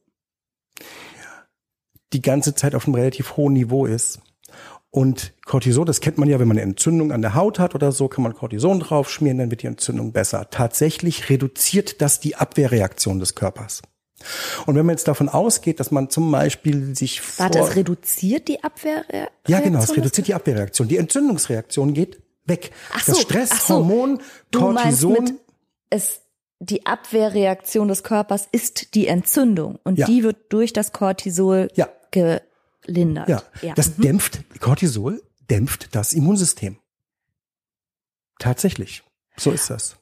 die 2.13 2.23
ganze 2.23 2.55
Zeit 2.55 2.75
auf 2.75 2.87
einem 2.87 2.95
relativ 2.95 3.37
hohen 3.37 3.55
Niveau 3.55 3.87
ist. 3.87 4.21
Und 4.91 5.33
Cortison, 5.47 5.87
das 5.87 6.03
kennt 6.03 6.19
man 6.19 6.29
ja, 6.29 6.39
wenn 6.39 6.49
man 6.49 6.59
eine 6.59 6.69
Entzündung 6.69 7.13
an 7.13 7.23
der 7.23 7.35
Haut 7.35 7.59
hat 7.59 7.75
oder 7.75 7.93
so, 7.93 8.09
kann 8.09 8.23
man 8.23 8.35
Cortison 8.35 8.79
draufschmieren, 8.79 9.39
dann 9.39 9.51
wird 9.51 9.63
die 9.63 9.67
Entzündung 9.67 10.13
besser. 10.13 10.49
Tatsächlich 10.51 11.31
reduziert 11.31 12.03
das 12.03 12.21
die 12.21 12.37
Abwehrreaktion 12.37 13.19
des 13.19 13.35
Körpers. 13.35 13.81
Und 14.67 14.77
wenn 14.77 14.85
man 14.85 14.95
jetzt 14.95 15.09
davon 15.09 15.31
ausgeht, 15.31 15.81
dass 15.81 15.91
man 15.91 16.11
zum 16.11 16.31
Beispiel 16.31 16.95
sich 16.95 17.23
Warte, 17.39 17.61
es 17.61 17.75
reduziert 17.75 18.49
die 18.49 18.63
Abwehrreaktion? 18.63 19.31
Ja, 19.49 19.61
genau, 19.61 19.79
es 19.81 19.97
reduziert 19.97 20.29
die 20.29 20.35
Abwehrreaktion. 20.35 20.89
Die 20.89 20.99
Entzündungsreaktion 20.99 21.95
geht 21.95 22.21
weg. 22.45 22.71
Ach 22.93 23.03
so, 23.03 23.13
das 23.13 23.23
Stresshormon, 23.23 24.21
so, 24.53 24.61
Cortison. 24.61 25.39
es 25.89 26.21
die 26.61 26.87
Abwehrreaktion 26.87 27.89
des 27.89 28.05
Körpers 28.05 28.47
ist 28.53 28.95
die 28.95 29.09
Entzündung 29.09 29.81
und 29.83 29.99
ja. 29.99 30.07
die 30.07 30.23
wird 30.23 30.37
durch 30.51 30.73
das 30.73 30.93
Cortisol 30.93 31.69
ja 31.75 31.89
gelindert. 32.13 33.29
Ja, 33.29 33.43
ja. 33.61 33.75
das 33.75 33.99
mhm. 33.99 34.03
dämpft, 34.03 34.61
Cortisol 34.61 35.23
dämpft 35.51 35.95
das 35.95 36.13
Immunsystem. 36.13 36.79
Tatsächlich. 38.39 39.03
So 39.37 39.51
ist 39.51 39.71
das. 39.71 39.97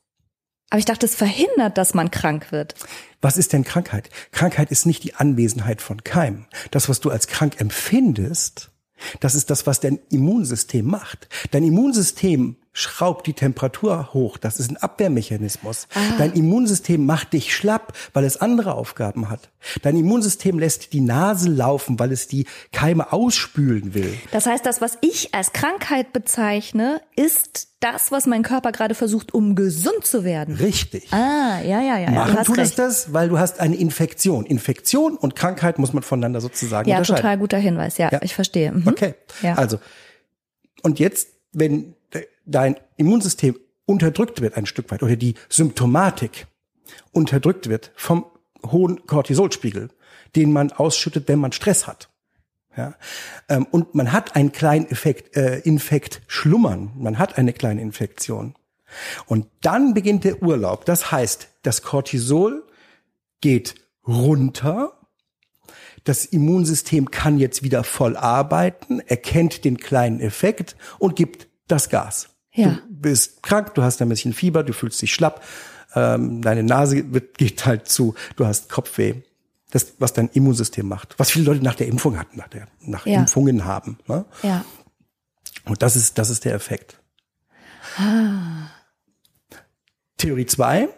Aber 0.70 0.78
ich 0.78 0.84
dachte, 0.84 1.04
es 1.04 1.16
verhindert, 1.16 1.76
dass 1.76 1.94
man 1.94 2.11
krank 2.11 2.52
wird. 2.52 2.74
Was 3.20 3.36
ist 3.36 3.52
denn 3.52 3.64
Krankheit? 3.64 4.08
Krankheit 4.30 4.70
ist 4.70 4.86
nicht 4.86 5.02
die 5.02 5.14
Anwesenheit 5.14 5.82
von 5.82 6.04
Keimen. 6.04 6.46
Das, 6.70 6.88
was 6.88 7.00
du 7.00 7.11
als 7.11 7.26
krank 7.26 7.61
empfindest, 7.61 8.70
das 9.18 9.34
ist 9.34 9.50
das, 9.50 9.66
was 9.66 9.80
dein 9.80 9.98
Immunsystem 10.11 10.86
macht. 10.86 11.28
Dein 11.50 11.64
Immunsystem 11.64 12.56
schraubt 12.72 13.26
die 13.26 13.32
Temperatur 13.32 14.12
hoch. 14.12 14.36
Das 14.38 14.60
ist 14.60 14.70
ein 14.70 14.76
Abwehrmechanismus. 14.76 15.88
Ah. 15.94 16.00
Dein 16.18 16.32
Immunsystem 16.34 17.04
macht 17.04 17.32
dich 17.32 17.54
schlapp, 17.54 17.94
weil 18.12 18.24
es 18.24 18.36
andere 18.36 18.74
Aufgaben 18.74 19.28
hat. 19.28 19.50
Dein 19.82 19.96
Immunsystem 19.96 20.58
lässt 20.58 20.92
die 20.92 21.00
Nase 21.00 21.48
laufen, 21.48 21.98
weil 21.98 22.12
es 22.12 22.28
die 22.28 22.46
Keime 22.72 23.12
ausspülen 23.12 23.94
will. 23.94 24.14
Das 24.30 24.46
heißt, 24.46 24.64
das, 24.64 24.80
was 24.80 24.98
ich 25.00 25.34
als 25.34 25.52
Krankheit 25.52 26.12
bezeichne, 26.12 27.00
ist 27.16 27.68
das, 27.80 28.12
was 28.12 28.26
mein 28.26 28.42
Körper 28.42 28.72
gerade 28.72 28.94
versucht, 28.94 29.34
um 29.34 29.56
gesund 29.56 30.04
zu 30.04 30.22
werden. 30.22 30.54
Richtig. 30.54 31.12
Ah, 31.12 31.60
ja, 31.62 31.80
ja, 31.80 31.98
ja. 31.98 32.10
Machen 32.10 32.44
tut 32.44 32.58
es 32.58 32.74
das, 32.74 33.12
weil 33.12 33.28
du 33.28 33.38
hast 33.38 33.58
eine 33.58 33.76
Infektion. 33.76 34.46
Infektion 34.46 35.16
und 35.16 35.34
Krankheit 35.34 35.78
muss 35.78 35.92
man 35.92 36.02
voneinander 36.02 36.40
sozusagen 36.40 36.88
ja, 36.88 36.98
unterscheiden. 36.98 37.16
Ja, 37.16 37.22
total 37.22 37.38
guter 37.38 37.58
Hinweis. 37.58 37.98
Ja, 37.98 38.10
ja. 38.12 38.20
ich 38.22 38.34
verstehe. 38.34 38.70
Mhm. 38.72 38.86
Okay. 38.86 39.14
Ja. 39.42 39.54
Also, 39.54 39.78
und 40.82 40.98
jetzt 40.98 41.28
wenn 41.52 41.94
dein 42.51 42.76
Immunsystem 42.96 43.59
unterdrückt 43.86 44.40
wird 44.40 44.57
ein 44.57 44.66
Stück 44.66 44.90
weit 44.90 45.03
oder 45.03 45.16
die 45.16 45.34
Symptomatik 45.48 46.46
unterdrückt 47.12 47.68
wird 47.68 47.92
vom 47.96 48.26
hohen 48.64 49.07
Cortisolspiegel, 49.07 49.90
den 50.36 50.53
man 50.53 50.72
ausschüttet, 50.72 51.28
wenn 51.28 51.38
man 51.38 51.53
Stress 51.53 51.86
hat. 51.86 52.09
Ja, 52.76 52.94
ähm, 53.48 53.66
und 53.70 53.94
man 53.94 54.12
hat 54.12 54.36
einen 54.36 54.53
kleinen 54.53 54.88
Effekt, 54.90 55.36
äh, 55.36 55.59
Infekt 55.61 56.22
schlummern. 56.28 56.92
Man 56.96 57.18
hat 57.18 57.36
eine 57.36 57.53
kleine 57.53 57.80
Infektion. 57.80 58.55
Und 59.26 59.46
dann 59.61 59.92
beginnt 59.92 60.24
der 60.24 60.42
Urlaub. 60.42 60.84
Das 60.84 61.11
heißt, 61.11 61.48
das 61.62 61.82
Cortisol 61.82 62.64
geht 63.40 63.74
runter. 64.07 65.01
Das 66.05 66.24
Immunsystem 66.24 67.11
kann 67.11 67.38
jetzt 67.38 67.62
wieder 67.62 67.84
voll 67.84 68.16
arbeiten, 68.16 69.01
erkennt 69.01 69.64
den 69.64 69.76
kleinen 69.76 70.20
Effekt 70.20 70.76
und 70.98 71.16
gibt 71.16 71.48
das 71.66 71.88
Gas. 71.88 72.30
Ja. 72.53 72.70
Du 72.70 72.80
bist 72.88 73.42
krank, 73.42 73.74
du 73.74 73.82
hast 73.82 74.01
ein 74.03 74.09
bisschen 74.09 74.32
Fieber, 74.32 74.62
du 74.62 74.72
fühlst 74.72 75.01
dich 75.01 75.14
schlapp, 75.14 75.44
ähm, 75.94 76.42
deine 76.42 76.62
Nase 76.62 77.12
wird, 77.12 77.38
geht 77.38 77.66
halt 77.66 77.88
zu, 77.88 78.14
du 78.36 78.46
hast 78.46 78.68
Kopfweh. 78.68 79.14
Das, 79.72 79.92
was 80.01 80.12
dein 80.12 80.28
Immunsystem 80.30 80.88
macht. 80.88 81.14
Was 81.16 81.30
viele 81.30 81.44
Leute 81.44 81.62
nach 81.62 81.76
der 81.76 81.86
Impfung 81.86 82.18
hatten, 82.18 82.36
nach, 82.36 82.48
der, 82.48 82.66
nach 82.80 83.07
ja. 83.07 83.20
Impfungen 83.20 83.64
haben. 83.64 83.98
Ne? 84.09 84.24
Ja. 84.42 84.64
Und 85.64 85.80
das 85.82 85.94
ist, 85.94 86.18
das 86.18 86.28
ist 86.28 86.44
der 86.44 86.55
Effekt. 86.55 87.01
Ah. 87.96 88.66
Theorie 90.16 90.46
zwei 90.46 90.88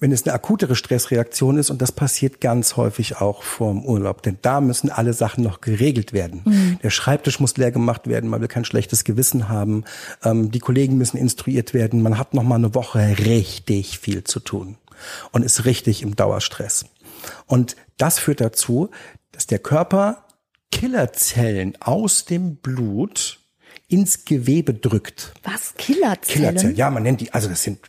wenn 0.00 0.12
es 0.12 0.24
eine 0.24 0.34
akutere 0.34 0.76
Stressreaktion 0.76 1.58
ist 1.58 1.70
und 1.70 1.82
das 1.82 1.90
passiert 1.90 2.40
ganz 2.40 2.76
häufig 2.76 3.16
auch 3.16 3.42
vorm 3.42 3.84
Urlaub, 3.84 4.22
denn 4.22 4.38
da 4.42 4.60
müssen 4.60 4.90
alle 4.90 5.12
Sachen 5.12 5.42
noch 5.42 5.60
geregelt 5.60 6.12
werden. 6.12 6.42
Mhm. 6.44 6.78
Der 6.82 6.90
Schreibtisch 6.90 7.40
muss 7.40 7.56
leer 7.56 7.72
gemacht 7.72 8.06
werden, 8.06 8.30
man 8.30 8.40
will 8.40 8.48
kein 8.48 8.64
schlechtes 8.64 9.04
Gewissen 9.04 9.48
haben, 9.48 9.84
ähm, 10.22 10.50
die 10.50 10.60
Kollegen 10.60 10.96
müssen 10.96 11.16
instruiert 11.16 11.74
werden, 11.74 12.02
man 12.02 12.18
hat 12.18 12.34
noch 12.34 12.44
mal 12.44 12.56
eine 12.56 12.74
Woche 12.74 13.16
richtig 13.18 13.98
viel 13.98 14.22
zu 14.22 14.40
tun 14.40 14.76
und 15.32 15.44
ist 15.44 15.64
richtig 15.64 16.02
im 16.02 16.14
Dauerstress. 16.14 16.86
Und 17.46 17.76
das 17.96 18.20
führt 18.20 18.40
dazu, 18.40 18.90
dass 19.32 19.46
der 19.46 19.58
Körper 19.58 20.24
Killerzellen 20.70 21.76
aus 21.80 22.24
dem 22.24 22.56
Blut 22.56 23.40
ins 23.88 24.24
Gewebe 24.24 24.74
drückt. 24.74 25.32
Was? 25.42 25.74
Killerzellen? 25.76 26.40
Killerzellen, 26.40 26.76
ja, 26.76 26.90
man 26.90 27.02
nennt 27.02 27.20
die, 27.20 27.32
also 27.32 27.48
das 27.48 27.62
sind 27.62 27.80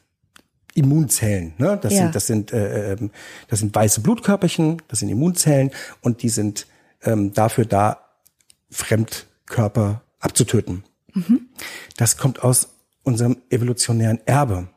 Immunzellen. 0.80 1.54
Ne? 1.58 1.78
Das 1.82 1.94
ja. 1.94 2.00
sind 2.00 2.16
das 2.16 2.28
sind 2.28 2.54
äh, 2.54 2.94
ähm, 2.94 3.12
das 3.48 3.60
sind 3.60 3.76
weiße 3.76 4.02
Blutkörperchen, 4.02 4.82
das 4.88 5.00
sind 5.00 5.10
Immunzellen 5.10 5.72
und 6.02 6.24
die 6.24 6.30
sind 6.30 6.68
ähm, 7.04 7.34
dafür 7.34 7.66
da, 7.66 8.06
Fremdkörper 8.72 10.04
abzutöten. 10.20 10.84
Mhm. 11.14 11.50
Das 11.98 12.18
kommt 12.18 12.44
aus 12.44 12.70
unserem 13.04 13.38
evolutionären 13.50 14.20
Erbe. 14.26 14.70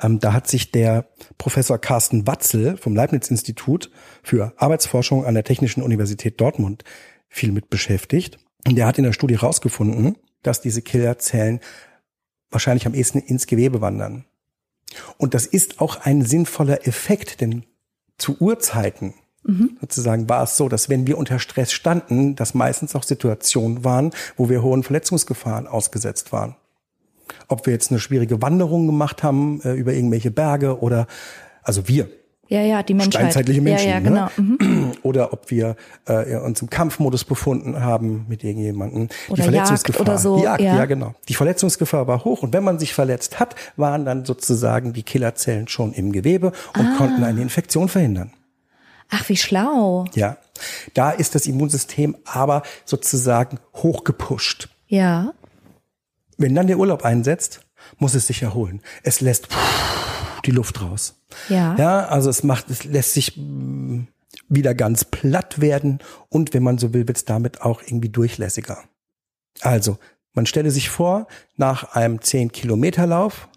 Ähm, 0.00 0.18
da 0.20 0.32
hat 0.32 0.48
sich 0.48 0.70
der 0.70 1.06
Professor 1.38 1.78
Carsten 1.78 2.26
Watzel 2.26 2.76
vom 2.76 2.94
Leibniz-Institut 2.94 3.90
für 4.22 4.52
Arbeitsforschung 4.56 5.24
an 5.24 5.34
der 5.34 5.44
Technischen 5.44 5.82
Universität 5.82 6.40
Dortmund 6.40 6.84
viel 7.28 7.52
mit 7.52 7.70
beschäftigt. 7.70 8.38
Und 8.66 8.76
der 8.76 8.86
hat 8.86 8.98
in 8.98 9.04
der 9.04 9.12
Studie 9.12 9.38
herausgefunden, 9.38 10.16
dass 10.42 10.60
diese 10.60 10.82
Killerzellen 10.82 11.60
wahrscheinlich 12.50 12.86
am 12.86 12.94
ehesten 12.94 13.18
ins 13.18 13.46
Gewebe 13.46 13.80
wandern. 13.80 14.24
Und 15.18 15.34
das 15.34 15.46
ist 15.46 15.80
auch 15.80 16.00
ein 16.02 16.22
sinnvoller 16.22 16.86
Effekt, 16.86 17.40
denn 17.40 17.64
zu 18.18 18.36
Urzeiten 18.40 19.14
mhm. 19.42 19.76
sozusagen 19.80 20.28
war 20.28 20.42
es 20.44 20.56
so, 20.56 20.68
dass 20.68 20.88
wenn 20.88 21.06
wir 21.06 21.18
unter 21.18 21.38
Stress 21.38 21.72
standen, 21.72 22.36
das 22.36 22.54
meistens 22.54 22.94
auch 22.94 23.02
Situationen 23.02 23.84
waren, 23.84 24.12
wo 24.36 24.48
wir 24.48 24.62
hohen 24.62 24.82
Verletzungsgefahren 24.82 25.66
ausgesetzt 25.66 26.32
waren. 26.32 26.56
Ob 27.48 27.66
wir 27.66 27.72
jetzt 27.72 27.90
eine 27.90 28.00
schwierige 28.00 28.42
Wanderung 28.42 28.86
gemacht 28.86 29.22
haben 29.22 29.60
äh, 29.62 29.72
über 29.72 29.92
irgendwelche 29.92 30.30
Berge 30.30 30.80
oder 30.80 31.06
also 31.62 31.88
wir, 31.88 32.08
ja, 32.54 32.62
ja, 32.62 32.82
die 32.82 32.94
Menschheit. 32.94 33.22
Steinzeitliche 33.22 33.60
Menschen. 33.60 33.88
Ja, 33.88 33.94
ja, 33.94 34.00
genau. 34.00 34.28
Ne? 34.36 34.58
Mhm. 34.60 34.92
Oder 35.02 35.32
ob 35.32 35.50
wir 35.50 35.76
äh, 36.06 36.36
uns 36.36 36.62
im 36.62 36.70
Kampfmodus 36.70 37.24
befunden 37.24 37.80
haben 37.80 38.26
mit 38.28 38.44
irgendjemandem. 38.44 39.08
Oder 39.28 39.36
die 39.36 39.42
Verletzungsgefahr. 39.42 40.00
Jagd 40.00 40.08
oder 40.08 40.18
so. 40.18 40.42
Jagd, 40.42 40.60
ja. 40.60 40.76
ja, 40.76 40.84
genau. 40.84 41.14
Die 41.28 41.34
Verletzungsgefahr 41.34 42.06
war 42.06 42.24
hoch 42.24 42.42
und 42.42 42.52
wenn 42.52 42.64
man 42.64 42.78
sich 42.78 42.94
verletzt 42.94 43.40
hat, 43.40 43.54
waren 43.76 44.04
dann 44.04 44.24
sozusagen 44.24 44.92
die 44.92 45.02
Killerzellen 45.02 45.68
schon 45.68 45.92
im 45.92 46.12
Gewebe 46.12 46.52
und 46.76 46.86
ah. 46.86 46.94
konnten 46.96 47.24
eine 47.24 47.42
Infektion 47.42 47.88
verhindern. 47.88 48.32
Ach, 49.10 49.28
wie 49.28 49.36
schlau. 49.36 50.06
Ja. 50.14 50.38
Da 50.94 51.10
ist 51.10 51.34
das 51.34 51.46
Immunsystem 51.46 52.16
aber 52.24 52.62
sozusagen 52.84 53.58
hochgepusht. 53.74 54.68
Ja. 54.86 55.32
Wenn 56.36 56.54
dann 56.54 56.66
der 56.66 56.78
Urlaub 56.78 57.04
einsetzt, 57.04 57.60
muss 57.98 58.14
es 58.14 58.26
sich 58.26 58.42
erholen. 58.42 58.80
Es 59.02 59.20
lässt 59.20 59.48
die 60.46 60.50
Luft 60.50 60.80
raus. 60.80 61.20
Ja. 61.48 61.74
Ja, 61.76 62.06
also 62.06 62.30
es 62.30 62.42
macht, 62.42 62.70
es 62.70 62.84
lässt 62.84 63.14
sich 63.14 63.36
mm, 63.36 64.02
wieder 64.48 64.74
ganz 64.74 65.04
platt 65.04 65.60
werden 65.60 66.00
und 66.28 66.54
wenn 66.54 66.62
man 66.62 66.78
so 66.78 66.92
will, 66.92 67.06
wird 67.08 67.16
es 67.16 67.24
damit 67.24 67.62
auch 67.62 67.82
irgendwie 67.82 68.08
durchlässiger. 68.08 68.84
Also, 69.60 69.98
man 70.32 70.46
stelle 70.46 70.70
sich 70.70 70.90
vor, 70.90 71.28
nach 71.56 71.94
einem 71.94 72.20
10 72.20 72.50
Kilometer 72.50 73.06
Lauf, 73.06 73.48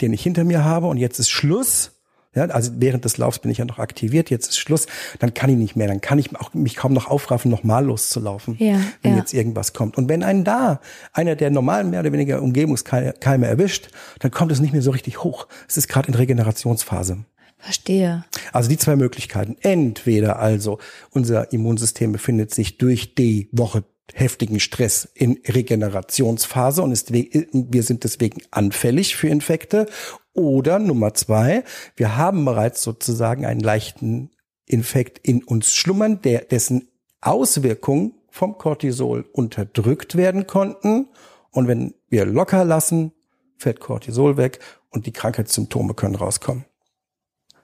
den 0.00 0.12
ich 0.12 0.22
hinter 0.22 0.44
mir 0.44 0.64
habe 0.64 0.86
und 0.86 0.96
jetzt 0.96 1.18
ist 1.18 1.30
Schluss, 1.30 1.95
ja, 2.36 2.44
also 2.44 2.70
während 2.76 3.04
des 3.04 3.18
Laufs 3.18 3.38
bin 3.38 3.50
ich 3.50 3.58
ja 3.58 3.64
noch 3.64 3.78
aktiviert, 3.78 4.30
jetzt 4.30 4.48
ist 4.48 4.58
Schluss, 4.58 4.86
dann 5.18 5.34
kann 5.34 5.50
ich 5.50 5.56
nicht 5.56 5.74
mehr, 5.74 5.88
dann 5.88 6.00
kann 6.00 6.18
ich 6.18 6.36
auch 6.36 6.54
mich 6.54 6.76
kaum 6.76 6.92
noch 6.92 7.08
aufraffen, 7.08 7.50
nochmal 7.50 7.84
loszulaufen, 7.84 8.56
ja, 8.58 8.78
wenn 9.02 9.12
ja. 9.12 9.18
jetzt 9.18 9.32
irgendwas 9.34 9.72
kommt. 9.72 9.96
Und 9.96 10.08
wenn 10.08 10.22
einen 10.22 10.44
da 10.44 10.80
einer 11.12 11.34
der 11.34 11.50
normalen 11.50 11.90
mehr 11.90 12.00
oder 12.00 12.12
weniger 12.12 12.42
Umgebungskeime 12.42 13.46
erwischt, 13.46 13.88
dann 14.20 14.30
kommt 14.30 14.52
es 14.52 14.60
nicht 14.60 14.72
mehr 14.72 14.82
so 14.82 14.90
richtig 14.90 15.24
hoch. 15.24 15.48
Es 15.66 15.76
ist 15.76 15.88
gerade 15.88 16.08
in 16.08 16.14
Regenerationsphase. 16.14 17.24
Verstehe. 17.58 18.24
Also 18.52 18.68
die 18.68 18.76
zwei 18.76 18.96
Möglichkeiten. 18.96 19.56
Entweder 19.60 20.38
also 20.38 20.78
unser 21.10 21.52
Immunsystem 21.52 22.12
befindet 22.12 22.54
sich 22.54 22.76
durch 22.78 23.14
die 23.14 23.48
Woche 23.50 23.82
heftigen 24.14 24.60
Stress 24.60 25.08
in 25.14 25.40
Regenerationsphase 25.46 26.82
und 26.82 26.92
ist, 26.92 27.12
wir 27.12 27.82
sind 27.82 28.04
deswegen 28.04 28.42
anfällig 28.50 29.16
für 29.16 29.28
Infekte 29.28 29.86
oder 30.32 30.78
Nummer 30.78 31.14
zwei, 31.14 31.64
wir 31.96 32.16
haben 32.16 32.44
bereits 32.44 32.82
sozusagen 32.82 33.44
einen 33.46 33.60
leichten 33.60 34.30
Infekt 34.66 35.18
in 35.26 35.42
uns 35.42 35.74
schlummern, 35.74 36.20
der, 36.22 36.42
dessen 36.42 36.88
Auswirkungen 37.20 38.14
vom 38.30 38.58
Cortisol 38.58 39.24
unterdrückt 39.32 40.16
werden 40.16 40.46
konnten. 40.46 41.08
Und 41.50 41.68
wenn 41.68 41.94
wir 42.08 42.26
locker 42.26 42.64
lassen, 42.64 43.12
fällt 43.56 43.80
Cortisol 43.80 44.36
weg 44.36 44.58
und 44.90 45.06
die 45.06 45.12
Krankheitssymptome 45.12 45.94
können 45.94 46.16
rauskommen. 46.16 46.66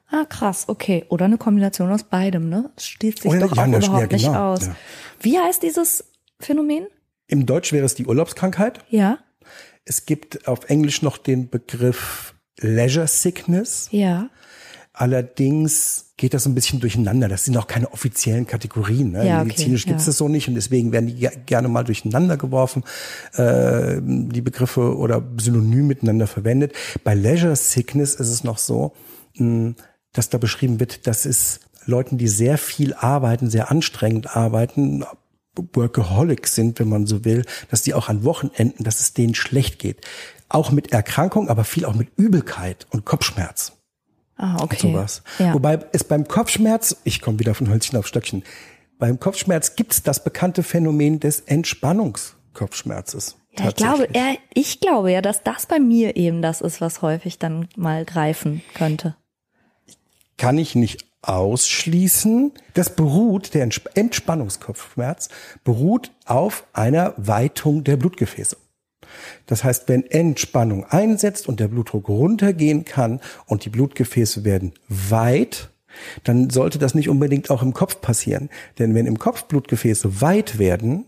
Ah, 0.09 0.25
krass, 0.25 0.65
okay. 0.69 1.05
Oder 1.09 1.25
eine 1.25 1.39
Kombination 1.39 1.91
aus 1.91 2.05
beidem, 2.05 2.49
ne? 2.49 2.71
Schließt 2.79 3.23
sich 3.23 3.31
Oder, 3.31 3.49
doch 3.49 3.57
ja, 3.57 3.63
auch 3.63 3.69
überhaupt 3.69 3.83
ja, 3.83 4.07
genau, 4.07 4.17
nicht 4.17 4.29
aus. 4.29 4.67
Ja. 4.67 4.77
Wie 5.21 5.39
heißt 5.39 5.63
dieses 5.63 6.05
Phänomen? 6.45 6.87
Im 7.29 7.47
Deutsch 7.47 7.73
wäre 7.73 7.87
es 7.87 7.95
die 7.95 8.07
Urlaubskrankheit. 8.07 8.81
Ja. 8.91 9.19
Es 9.85 10.07
gibt 10.07 10.47
auf 10.47 10.69
Englisch 10.69 11.03
noch 11.03 11.19
den 11.19 11.49
Begriff 11.49 12.35
Leisure 12.61 13.07
Sickness. 13.07 13.89
Ja. 13.91 14.29
Allerdings 14.93 16.13
geht 16.19 16.35
das 16.35 16.47
ein 16.47 16.55
bisschen 16.55 16.81
durcheinander. 16.81 17.27
Das 17.27 17.47
sind 17.47 17.57
auch 17.57 17.67
keine 17.67 17.91
offiziellen 17.93 18.47
Kategorien. 18.47 19.13
Ne? 19.13 19.27
Ja, 19.27 19.43
Medizinisch 19.43 19.85
okay, 19.85 19.91
gibt 19.91 20.01
es 20.01 20.07
ja. 20.07 20.11
das 20.11 20.19
so 20.19 20.29
nicht 20.29 20.49
und 20.49 20.55
deswegen 20.55 20.93
werden 20.93 21.07
die 21.07 21.29
gerne 21.47 21.69
mal 21.69 21.83
durcheinander 21.83 22.37
geworfen, 22.37 22.85
äh, 23.35 24.01
die 24.03 24.43
Begriffe 24.43 24.97
oder 24.97 25.27
synonym 25.41 25.87
miteinander 25.87 26.27
verwendet. 26.27 26.75
Bei 27.03 27.15
Leisure 27.15 27.57
Sickness 27.57 28.15
ist 28.15 28.29
es 28.29 28.45
noch 28.45 28.59
so, 28.59 28.93
mh, 29.37 29.75
dass 30.13 30.29
da 30.29 30.37
beschrieben 30.37 30.79
wird, 30.79 31.07
dass 31.07 31.25
es 31.25 31.61
Leuten, 31.87 32.19
die 32.19 32.29
sehr 32.29 32.59
viel 32.59 32.93
arbeiten, 32.95 33.49
sehr 33.49 33.71
anstrengend 33.71 34.37
arbeiten, 34.37 35.05
Workaholics 35.55 36.55
sind, 36.55 36.79
wenn 36.79 36.89
man 36.89 37.07
so 37.07 37.25
will, 37.25 37.45
dass 37.71 37.83
die 37.83 37.95
auch 37.95 38.09
an 38.09 38.25
Wochenenden, 38.25 38.85
dass 38.85 39.01
es 39.01 39.13
denen 39.13 39.35
schlecht 39.35 39.79
geht 39.79 40.07
auch 40.55 40.71
mit 40.71 40.93
Erkrankung, 40.93 41.49
aber 41.49 41.65
viel 41.65 41.85
auch 41.85 41.95
mit 41.95 42.09
Übelkeit 42.17 42.87
und 42.91 43.05
Kopfschmerz. 43.05 43.73
Ah, 44.37 44.63
okay. 44.63 44.87
Und 44.87 44.93
sowas. 44.93 45.23
Ja. 45.39 45.55
Wobei 45.55 45.79
es 45.93 46.05
beim 46.05 46.29
Kopfschmerz, 46.29 46.97
ich 47.05 47.21
komme 47.21 47.39
wieder 47.39 47.55
von 47.55 47.69
Hölzchen 47.69 47.99
auf 47.99 48.07
Stöckchen, 48.07 48.45
beim 48.99 49.19
Kopfschmerz 49.19 49.75
gibt 49.75 49.93
es 49.93 50.03
das 50.03 50.23
bekannte 50.23 50.63
Phänomen 50.63 51.21
des 51.21 51.41
Entspannungskopfschmerzes. 51.41 53.37
Ja, 53.59 53.69
ich 53.69 53.75
glaube, 53.75 54.09
er, 54.13 54.37
ich 54.55 54.81
glaube 54.81 55.13
ja, 55.13 55.21
dass 55.21 55.43
das 55.43 55.67
bei 55.67 55.79
mir 55.79 56.17
eben 56.17 56.41
das 56.41 56.61
ist, 56.61 56.81
was 56.81 57.03
häufig 57.03 57.39
dann 57.39 57.69
mal 57.77 58.05
greifen 58.05 58.63
könnte. 58.75 59.17
Kann 60.39 60.57
ich 60.57 60.75
nicht 60.75 61.05
ausschließen. 61.23 62.53
Das 62.75 62.95
beruht, 62.95 63.55
der 63.55 63.69
Entspannungskopfschmerz 63.95 65.29
beruht 65.65 66.13
auf 66.27 66.65
einer 66.73 67.15
Weitung 67.17 67.85
der 67.85 67.97
Blutgefäße. 67.97 68.57
Das 69.47 69.63
heißt, 69.65 69.89
wenn 69.89 70.05
Entspannung 70.11 70.85
einsetzt 70.85 71.49
und 71.49 71.61
der 71.61 71.69
Blutdruck 71.69 72.09
runtergehen 72.09 72.85
kann 72.85 73.21
und 73.47 73.65
die 73.65 73.71
Blutgefäße 73.71 74.45
werden 74.45 74.73
weit, 74.89 75.71
dann 76.25 76.49
sollte 76.49 76.79
das 76.79 76.95
nicht 76.95 77.11
unbedingt 77.11 77.51
auch 77.51 77.63
im 77.63 77.75
Kopf 77.75 78.01
passieren. 78.01 78.49
Denn 78.79 78.95
wenn 78.95 79.07
im 79.07 79.19
Kopf 79.19 79.45
Blutgefäße 79.45 80.23
weit 80.23 80.59
werden, 80.59 81.05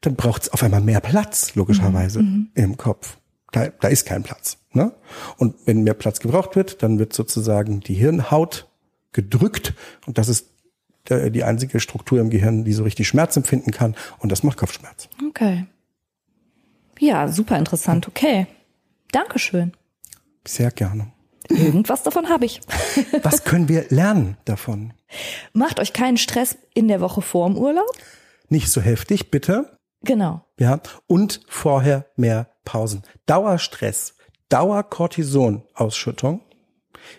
dann 0.00 0.14
braucht 0.14 0.42
es 0.42 0.48
auf 0.52 0.62
einmal 0.62 0.80
mehr 0.80 1.00
Platz, 1.00 1.56
logischerweise, 1.56 2.22
Mhm. 2.22 2.50
im 2.54 2.76
Kopf. 2.76 3.16
Da, 3.50 3.68
da 3.80 3.88
ist 3.88 4.06
kein 4.06 4.22
Platz. 4.22 4.58
Ne? 4.72 4.92
Und 5.38 5.56
wenn 5.64 5.82
mehr 5.82 5.94
Platz 5.94 6.20
gebraucht 6.20 6.54
wird, 6.54 6.82
dann 6.84 6.98
wird 7.00 7.12
sozusagen 7.12 7.80
die 7.80 7.94
Hirnhaut 7.94 8.68
gedrückt 9.16 9.74
und 10.06 10.18
das 10.18 10.28
ist 10.28 10.50
die 11.08 11.44
einzige 11.44 11.80
Struktur 11.80 12.20
im 12.20 12.30
Gehirn, 12.30 12.64
die 12.64 12.72
so 12.72 12.82
richtig 12.84 13.06
Schmerz 13.08 13.36
empfinden 13.36 13.70
kann 13.70 13.94
und 14.18 14.30
das 14.32 14.42
macht 14.42 14.58
Kopfschmerz. 14.58 15.08
Okay. 15.28 15.66
Ja, 16.98 17.28
super 17.28 17.58
interessant. 17.58 18.08
Okay. 18.08 18.46
Dankeschön. 19.12 19.72
Sehr 20.46 20.70
gerne. 20.70 21.12
Irgendwas 21.48 22.02
davon 22.02 22.28
habe 22.28 22.44
ich. 22.44 22.60
Was 23.22 23.44
können 23.44 23.68
wir 23.68 23.86
lernen 23.88 24.36
davon? 24.44 24.92
Macht 25.52 25.78
euch 25.78 25.92
keinen 25.92 26.16
Stress 26.16 26.58
in 26.74 26.88
der 26.88 27.00
Woche 27.00 27.22
vorm 27.22 27.56
Urlaub. 27.56 27.90
Nicht 28.48 28.68
so 28.70 28.80
heftig, 28.80 29.30
bitte. 29.30 29.78
Genau. 30.02 30.44
Ja. 30.58 30.80
Und 31.06 31.40
vorher 31.48 32.06
mehr 32.16 32.48
Pausen. 32.64 33.02
Dauerstress, 33.26 34.14
Dauercortison-Ausschüttung 34.48 36.40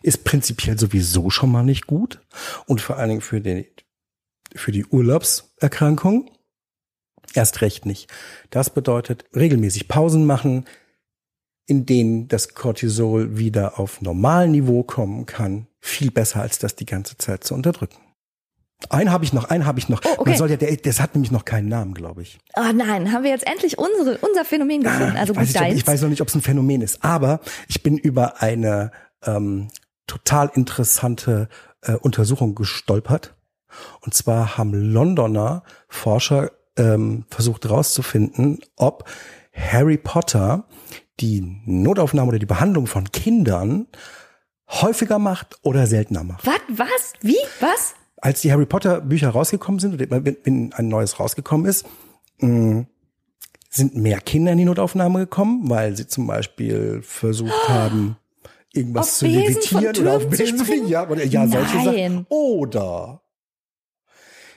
ist 0.01 0.23
prinzipiell 0.23 0.77
sowieso 0.77 1.29
schon 1.29 1.51
mal 1.51 1.63
nicht 1.63 1.87
gut. 1.87 2.21
Und 2.65 2.81
vor 2.81 2.97
allen 2.97 3.09
Dingen 3.09 3.21
für 3.21 3.41
die, 3.41 3.67
für 4.55 4.71
die 4.71 4.85
Urlaubserkrankung 4.85 6.31
erst 7.33 7.61
recht 7.61 7.85
nicht. 7.85 8.09
Das 8.49 8.69
bedeutet 8.69 9.25
regelmäßig 9.35 9.87
Pausen 9.87 10.25
machen, 10.25 10.65
in 11.65 11.85
denen 11.85 12.27
das 12.29 12.53
Cortisol 12.53 13.37
wieder 13.37 13.79
auf 13.79 14.01
Normalniveau 14.01 14.83
kommen 14.83 15.25
kann. 15.25 15.67
Viel 15.81 16.11
besser, 16.11 16.41
als 16.41 16.59
das 16.59 16.75
die 16.75 16.85
ganze 16.85 17.17
Zeit 17.17 17.43
zu 17.43 17.53
unterdrücken. 17.53 17.97
Einen 18.89 19.11
habe 19.11 19.25
ich 19.25 19.33
noch, 19.33 19.45
einen 19.45 19.65
habe 19.65 19.79
ich 19.79 19.89
noch. 19.89 20.01
Oh, 20.05 20.09
okay. 20.19 20.29
Man 20.29 20.37
soll 20.37 20.51
ja, 20.51 20.55
der, 20.55 20.75
das 20.77 21.01
hat 21.01 21.15
nämlich 21.15 21.31
noch 21.31 21.45
keinen 21.45 21.67
Namen, 21.67 21.93
glaube 21.95 22.21
ich. 22.21 22.37
Oh 22.55 22.71
nein, 22.73 23.11
haben 23.11 23.23
wir 23.23 23.31
jetzt 23.31 23.45
endlich 23.47 23.77
unsere, 23.77 24.17
unser 24.19 24.45
Phänomen 24.45 24.83
gefunden. 24.83 25.17
Also 25.17 25.33
Ah, 25.33 25.41
ich, 25.41 25.47
weiß 25.47 25.47
gut, 25.47 25.47
nicht, 25.47 25.55
ob, 25.55 25.61
deins. 25.63 25.79
ich 25.79 25.87
weiß 25.87 26.01
noch 26.03 26.09
nicht, 26.09 26.21
ob 26.21 26.27
es 26.27 26.35
ein 26.35 26.41
Phänomen 26.41 26.81
ist, 26.81 27.03
aber 27.03 27.41
ich 27.67 27.81
bin 27.81 27.97
über 27.97 28.41
eine 28.41 28.91
ähm, 29.25 29.67
total 30.07 30.51
interessante 30.53 31.49
äh, 31.81 31.93
Untersuchung 31.93 32.55
gestolpert. 32.55 33.35
Und 34.01 34.13
zwar 34.13 34.57
haben 34.57 34.73
Londoner 34.73 35.63
Forscher 35.87 36.51
ähm, 36.77 37.25
versucht 37.29 37.65
herauszufinden, 37.65 38.59
ob 38.75 39.09
Harry 39.53 39.97
Potter 39.97 40.65
die 41.19 41.61
Notaufnahme 41.65 42.29
oder 42.29 42.39
die 42.39 42.45
Behandlung 42.45 42.87
von 42.87 43.11
Kindern 43.11 43.87
häufiger 44.69 45.19
macht 45.19 45.57
oder 45.61 45.87
seltener 45.87 46.23
macht. 46.23 46.45
Was? 46.45 46.61
Was? 46.69 47.13
Wie? 47.21 47.37
Was? 47.59 47.95
Als 48.17 48.41
die 48.41 48.51
Harry 48.51 48.65
Potter 48.65 49.01
Bücher 49.01 49.29
rausgekommen 49.29 49.79
sind, 49.79 49.93
oder 49.93 50.25
wenn, 50.25 50.73
ein 50.73 50.87
neues 50.87 51.19
rausgekommen 51.19 51.65
ist, 51.67 51.85
mh, 52.39 52.85
sind 53.69 53.95
mehr 53.95 54.19
Kinder 54.21 54.51
in 54.51 54.57
die 54.57 54.65
Notaufnahme 54.65 55.19
gekommen, 55.19 55.69
weil 55.69 55.95
sie 55.95 56.07
zum 56.07 56.27
Beispiel 56.27 57.01
versucht 57.03 57.69
haben, 57.69 58.17
irgendwas 58.77 59.07
Auf 59.07 59.13
zu 59.13 59.25
Besen 59.25 59.41
levitieren 59.41 59.95
von 59.95 60.03
oder 60.05 60.17
auf 60.17 60.29
Besen, 60.29 60.59
springen? 60.59 60.87
ja, 60.87 61.09
oder, 61.09 61.25
ja, 61.25 61.47
solche 61.47 61.75
Nein. 61.77 61.85
Sachen. 61.85 62.25
Oder 62.29 63.21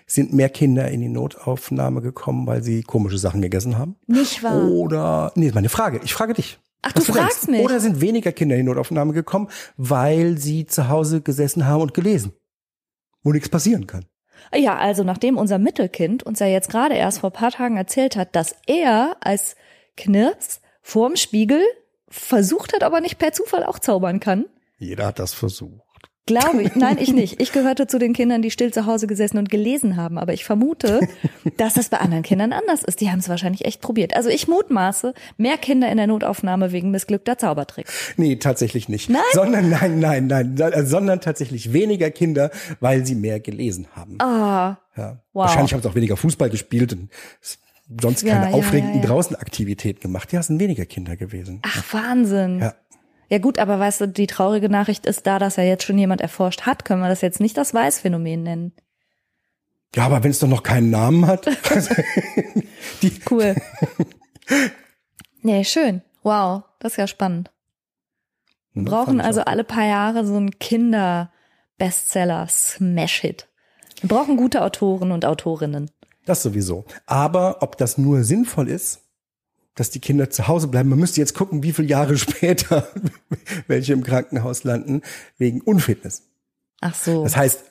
sind 0.07 0.33
mehr 0.33 0.49
Kinder 0.49 0.89
in 0.89 1.01
die 1.01 1.09
Notaufnahme 1.09 2.01
gekommen, 2.01 2.47
weil 2.47 2.63
sie 2.63 2.83
komische 2.83 3.19
Sachen 3.19 3.43
gegessen 3.43 3.79
haben? 3.79 3.97
Nicht 4.07 4.43
wahr? 4.43 4.69
Oder, 4.69 5.33
nee, 5.37 5.51
meine 5.55 5.69
Frage, 5.69 6.01
ich 6.05 6.15
frage 6.15 6.35
dich. 6.35 6.59
Ach, 6.83 6.93
du 6.93 7.03
fragst 7.03 7.49
mich. 7.49 7.61
Oder 7.61 7.79
sind 7.79 8.01
weniger 8.01 8.33
Kinder 8.33 8.57
in 8.57 8.63
die 8.63 8.69
Notaufnahme 8.69 9.13
gekommen, 9.13 9.49
weil 9.77 10.39
sie 10.39 10.67
zu 10.67 10.89
Hause 10.89 11.21
gesessen 11.21 11.67
haben 11.67 11.83
und 11.83 11.95
gelesen? 11.95 12.33
Wo 13.23 13.33
nichts 13.33 13.49
passieren 13.49 13.87
kann. 13.87 14.07
Ja, 14.55 14.79
also 14.79 15.05
nachdem 15.05 15.37
unser 15.37 15.59
Mittelkind 15.59 16.23
uns 16.23 16.41
ja 16.41 16.47
jetzt 16.47 16.71
gerade 16.71 16.95
erst 16.95 17.21
vor 17.21 17.31
paar 17.31 17.51
Tagen 17.51 17.77
erzählt 17.77 18.17
hat, 18.17 18.35
dass 18.35 18.57
er 18.67 19.17
als 19.21 19.55
Knirps 19.97 20.61
vorm 20.81 21.17
Spiegel 21.17 21.63
versucht 22.11 22.75
hat, 22.75 22.83
aber 22.83 23.01
nicht 23.01 23.19
per 23.19 23.33
Zufall 23.33 23.65
auch 23.65 23.79
zaubern 23.79 24.21
kann. 24.21 24.47
Jeder 24.79 25.07
hat 25.07 25.19
das 25.19 25.33
versucht. 25.35 25.81
Glaube 26.27 26.63
ich. 26.63 26.77
Nein, 26.77 26.99
ich 27.01 27.13
nicht. 27.13 27.41
Ich 27.41 27.51
gehörte 27.53 27.87
zu 27.89 27.99
den 27.99 28.13
Kindern, 28.13 28.41
die 28.41 28.51
still 28.53 28.73
zu 28.73 28.87
Hause 28.87 29.07
gesessen 29.09 29.39
und 29.39 29.51
gelesen 29.51 29.97
haben. 29.97 30.17
Aber 30.17 30.33
ich 30.33 30.45
vermute, 30.45 31.01
dass 31.57 31.75
das 31.75 31.89
bei 31.89 31.99
anderen 31.99 32.23
Kindern 32.23 32.53
anders 32.53 32.85
ist. 32.85 33.01
Die 33.01 33.11
haben 33.11 33.19
es 33.19 33.29
wahrscheinlich 33.29 33.65
echt 33.65 33.81
probiert. 33.81 34.15
Also 34.15 34.29
ich 34.29 34.47
mutmaße, 34.47 35.13
mehr 35.39 35.57
Kinder 35.59 35.91
in 35.91 35.97
der 35.97 36.07
Notaufnahme 36.07 36.71
wegen 36.73 36.91
missglückter 36.93 37.37
Zaubertricks. 37.37 38.15
Nee, 38.17 38.37
tatsächlich 38.37 38.89
nicht. 38.89 39.11
Nein? 39.11 39.23
Sondern, 39.33 39.71
nein, 39.71 39.99
nein, 39.99 40.29
nein, 40.29 40.57
äh, 40.59 40.87
sondern 40.87 41.21
tatsächlich 41.21 41.73
weniger 41.73 42.11
Kinder, 42.11 42.51
weil 42.79 43.05
sie 43.05 43.17
mehr 43.17 43.41
gelesen 43.41 43.89
haben. 43.97 44.21
Ah, 44.21 44.77
Ja. 44.97 45.23
wow. 45.33 45.47
Wahrscheinlich 45.47 45.73
haben 45.75 45.83
sie 45.83 45.89
auch 45.89 45.95
weniger 45.97 46.17
Fußball 46.17 46.51
gespielt 46.51 46.93
und 46.93 47.09
sonst 48.01 48.23
Ja, 48.23 48.35
keine 48.35 48.51
ja, 48.51 48.57
aufregenden 48.57 49.01
ja. 49.03 49.07
Draußenaktivitäten 49.09 50.01
gemacht. 50.01 50.33
Ja, 50.33 50.41
es 50.41 50.47
sind 50.49 50.61
weniger 50.61 50.87
Kinder 50.87 51.17
gewesen. 51.17 51.61
ach 51.63 51.93
Wahnsinn. 51.93 52.61
Ja. 52.61 52.75
Ja 53.29 53.39
gut, 53.39 53.59
aber 53.61 53.79
weißt 53.79 54.01
du, 54.01 54.09
die 54.09 54.27
traurige 54.27 54.69
Nachricht 54.69 55.07
ist 55.07 55.25
da, 55.27 55.39
dass 55.39 55.55
ja 55.57 55.63
jetzt 55.63 55.85
schon 55.85 55.97
jemand 55.99 56.21
erforscht 56.21 56.63
hat, 56.63 56.85
können 56.85 57.01
wir 57.01 57.09
das 57.09 57.21
jetzt 57.21 57.39
nicht 57.41 57.57
das 57.57 57.73
Weißphänomen 57.73 58.43
nennen. 58.43 58.73
Ja, 59.95 60.07
aber 60.07 60.25
wenn 60.25 60.33
es 60.33 60.41
doch 60.41 60.49
noch 60.49 60.65
keinen 60.65 60.91
Namen 60.91 61.27
hat. 61.27 61.47
die, 63.03 63.13
Cool. 63.31 63.55
nee, 65.43 65.65
schön. 65.65 66.03
Wow, 66.23 66.65
das 66.81 66.93
ist 66.93 66.97
ja 66.97 67.07
spannend. 67.07 67.51
Wir 68.73 68.85
brauchen 68.85 69.07
Fand 69.07 69.21
ich 69.21 69.27
also 69.27 69.43
alle 69.43 69.65
paar 69.65 69.87
Jahre 69.87 70.25
so 70.27 70.37
einen 70.37 70.59
Kinder-Bestseller, 70.59 72.47
Smash-Hit. 72.49 73.49
Wir 74.01 74.09
brauchen 74.09 74.37
gute 74.37 74.63
Autoren 74.63 75.13
und 75.13 75.25
Autorinnen. 75.25 75.91
Das 76.27 76.43
sowieso. 76.43 76.85
Aber 77.07 77.63
ob 77.63 77.77
das 77.77 77.99
nur 77.99 78.25
sinnvoll 78.25 78.69
ist, 78.69 79.01
dass 79.75 79.91
die 79.91 80.01
Kinder 80.01 80.31
zu 80.31 80.49
Hause 80.49 80.69
bleiben, 80.69 80.89
man 80.91 80.99
müsste 80.99 81.21
jetzt 81.21 81.35
gucken, 81.35 81.63
wie 81.63 81.73
viele 81.73 81.89
Jahre 81.89 82.19
später 82.19 82.89
welche 83.67 83.93
im 83.93 84.03
Krankenhaus 84.03 84.65
landen, 84.65 85.03
wegen 85.39 85.61
Unfitness. 85.61 86.23
Ach 86.81 86.95
so. 86.95 87.23
Das 87.25 87.37
heißt, 87.37 87.65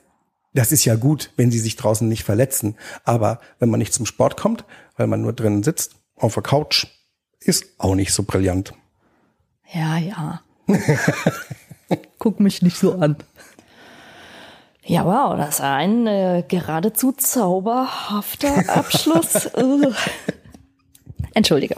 das 0.54 0.72
ist 0.72 0.86
ja 0.86 0.96
gut, 0.96 1.32
wenn 1.36 1.52
sie 1.52 1.60
sich 1.60 1.76
draußen 1.76 2.08
nicht 2.08 2.24
verletzen. 2.24 2.76
Aber 3.04 3.40
wenn 3.60 3.70
man 3.70 3.80
nicht 3.80 3.94
zum 3.94 4.06
Sport 4.06 4.38
kommt, 4.38 4.66
weil 4.98 5.08
man 5.08 5.22
nur 5.22 5.34
drinnen 5.34 5.64
sitzt, 5.64 5.96
auf 6.16 6.34
der 6.34 6.44
Couch, 6.44 6.88
ist 7.40 7.66
auch 7.78 7.96
nicht 7.96 8.14
so 8.14 8.24
brillant. 8.24 8.74
Ja, 9.74 9.98
ja. 9.98 10.42
Guck 12.18 12.40
mich 12.40 12.62
nicht 12.62 12.78
so 12.78 12.96
an. 12.96 13.16
Ja, 14.90 15.06
wow, 15.06 15.38
das 15.38 15.56
ist 15.56 15.62
ein 15.62 16.08
äh, 16.08 16.44
geradezu 16.48 17.12
zauberhafter 17.12 18.68
Abschluss. 18.76 19.48
Entschuldige. 21.36 21.76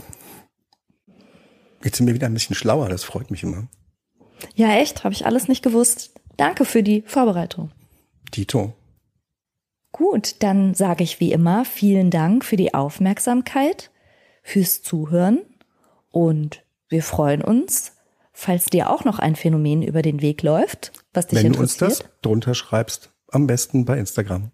Jetzt 1.84 1.98
sind 1.98 2.08
wir 2.08 2.14
wieder 2.14 2.28
ein 2.28 2.34
bisschen 2.34 2.56
schlauer, 2.56 2.88
das 2.88 3.04
freut 3.04 3.30
mich 3.30 3.44
immer. 3.44 3.68
Ja, 4.56 4.78
echt, 4.78 5.04
habe 5.04 5.14
ich 5.14 5.26
alles 5.26 5.50
nicht 5.50 5.62
gewusst. 5.62 6.14
Danke 6.38 6.64
für 6.64 6.84
die 6.84 7.02
Vorbereitung. 7.02 7.72
Tito. 8.32 8.72
Gut, 9.92 10.38
dann 10.40 10.74
sage 10.74 11.04
ich 11.04 11.20
wie 11.20 11.34
immer 11.34 11.66
vielen 11.66 12.12
Dank 12.12 12.46
für 12.46 12.56
die 12.56 12.74
Aufmerksamkeit, 12.74 13.92
fürs 14.42 14.84
Zuhören 14.84 15.42
und 16.12 16.64
wir 16.88 17.04
freuen 17.04 17.42
uns, 17.42 17.92
falls 18.42 18.66
dir 18.66 18.90
auch 18.90 19.06
noch 19.06 19.20
ein 19.20 19.36
Phänomen 19.36 19.84
über 19.84 20.02
den 20.02 20.22
Weg 20.22 20.42
läuft, 20.42 20.92
was 21.14 21.28
dich 21.28 21.44
Wenn 21.44 21.54
du 21.54 21.60
uns 21.60 21.74
interessiert. 21.74 22.10
das 22.10 22.22
drunter 22.22 22.56
schreibst, 22.56 23.12
am 23.30 23.46
besten 23.46 23.86
bei 23.86 24.00
Instagram. 24.00 24.50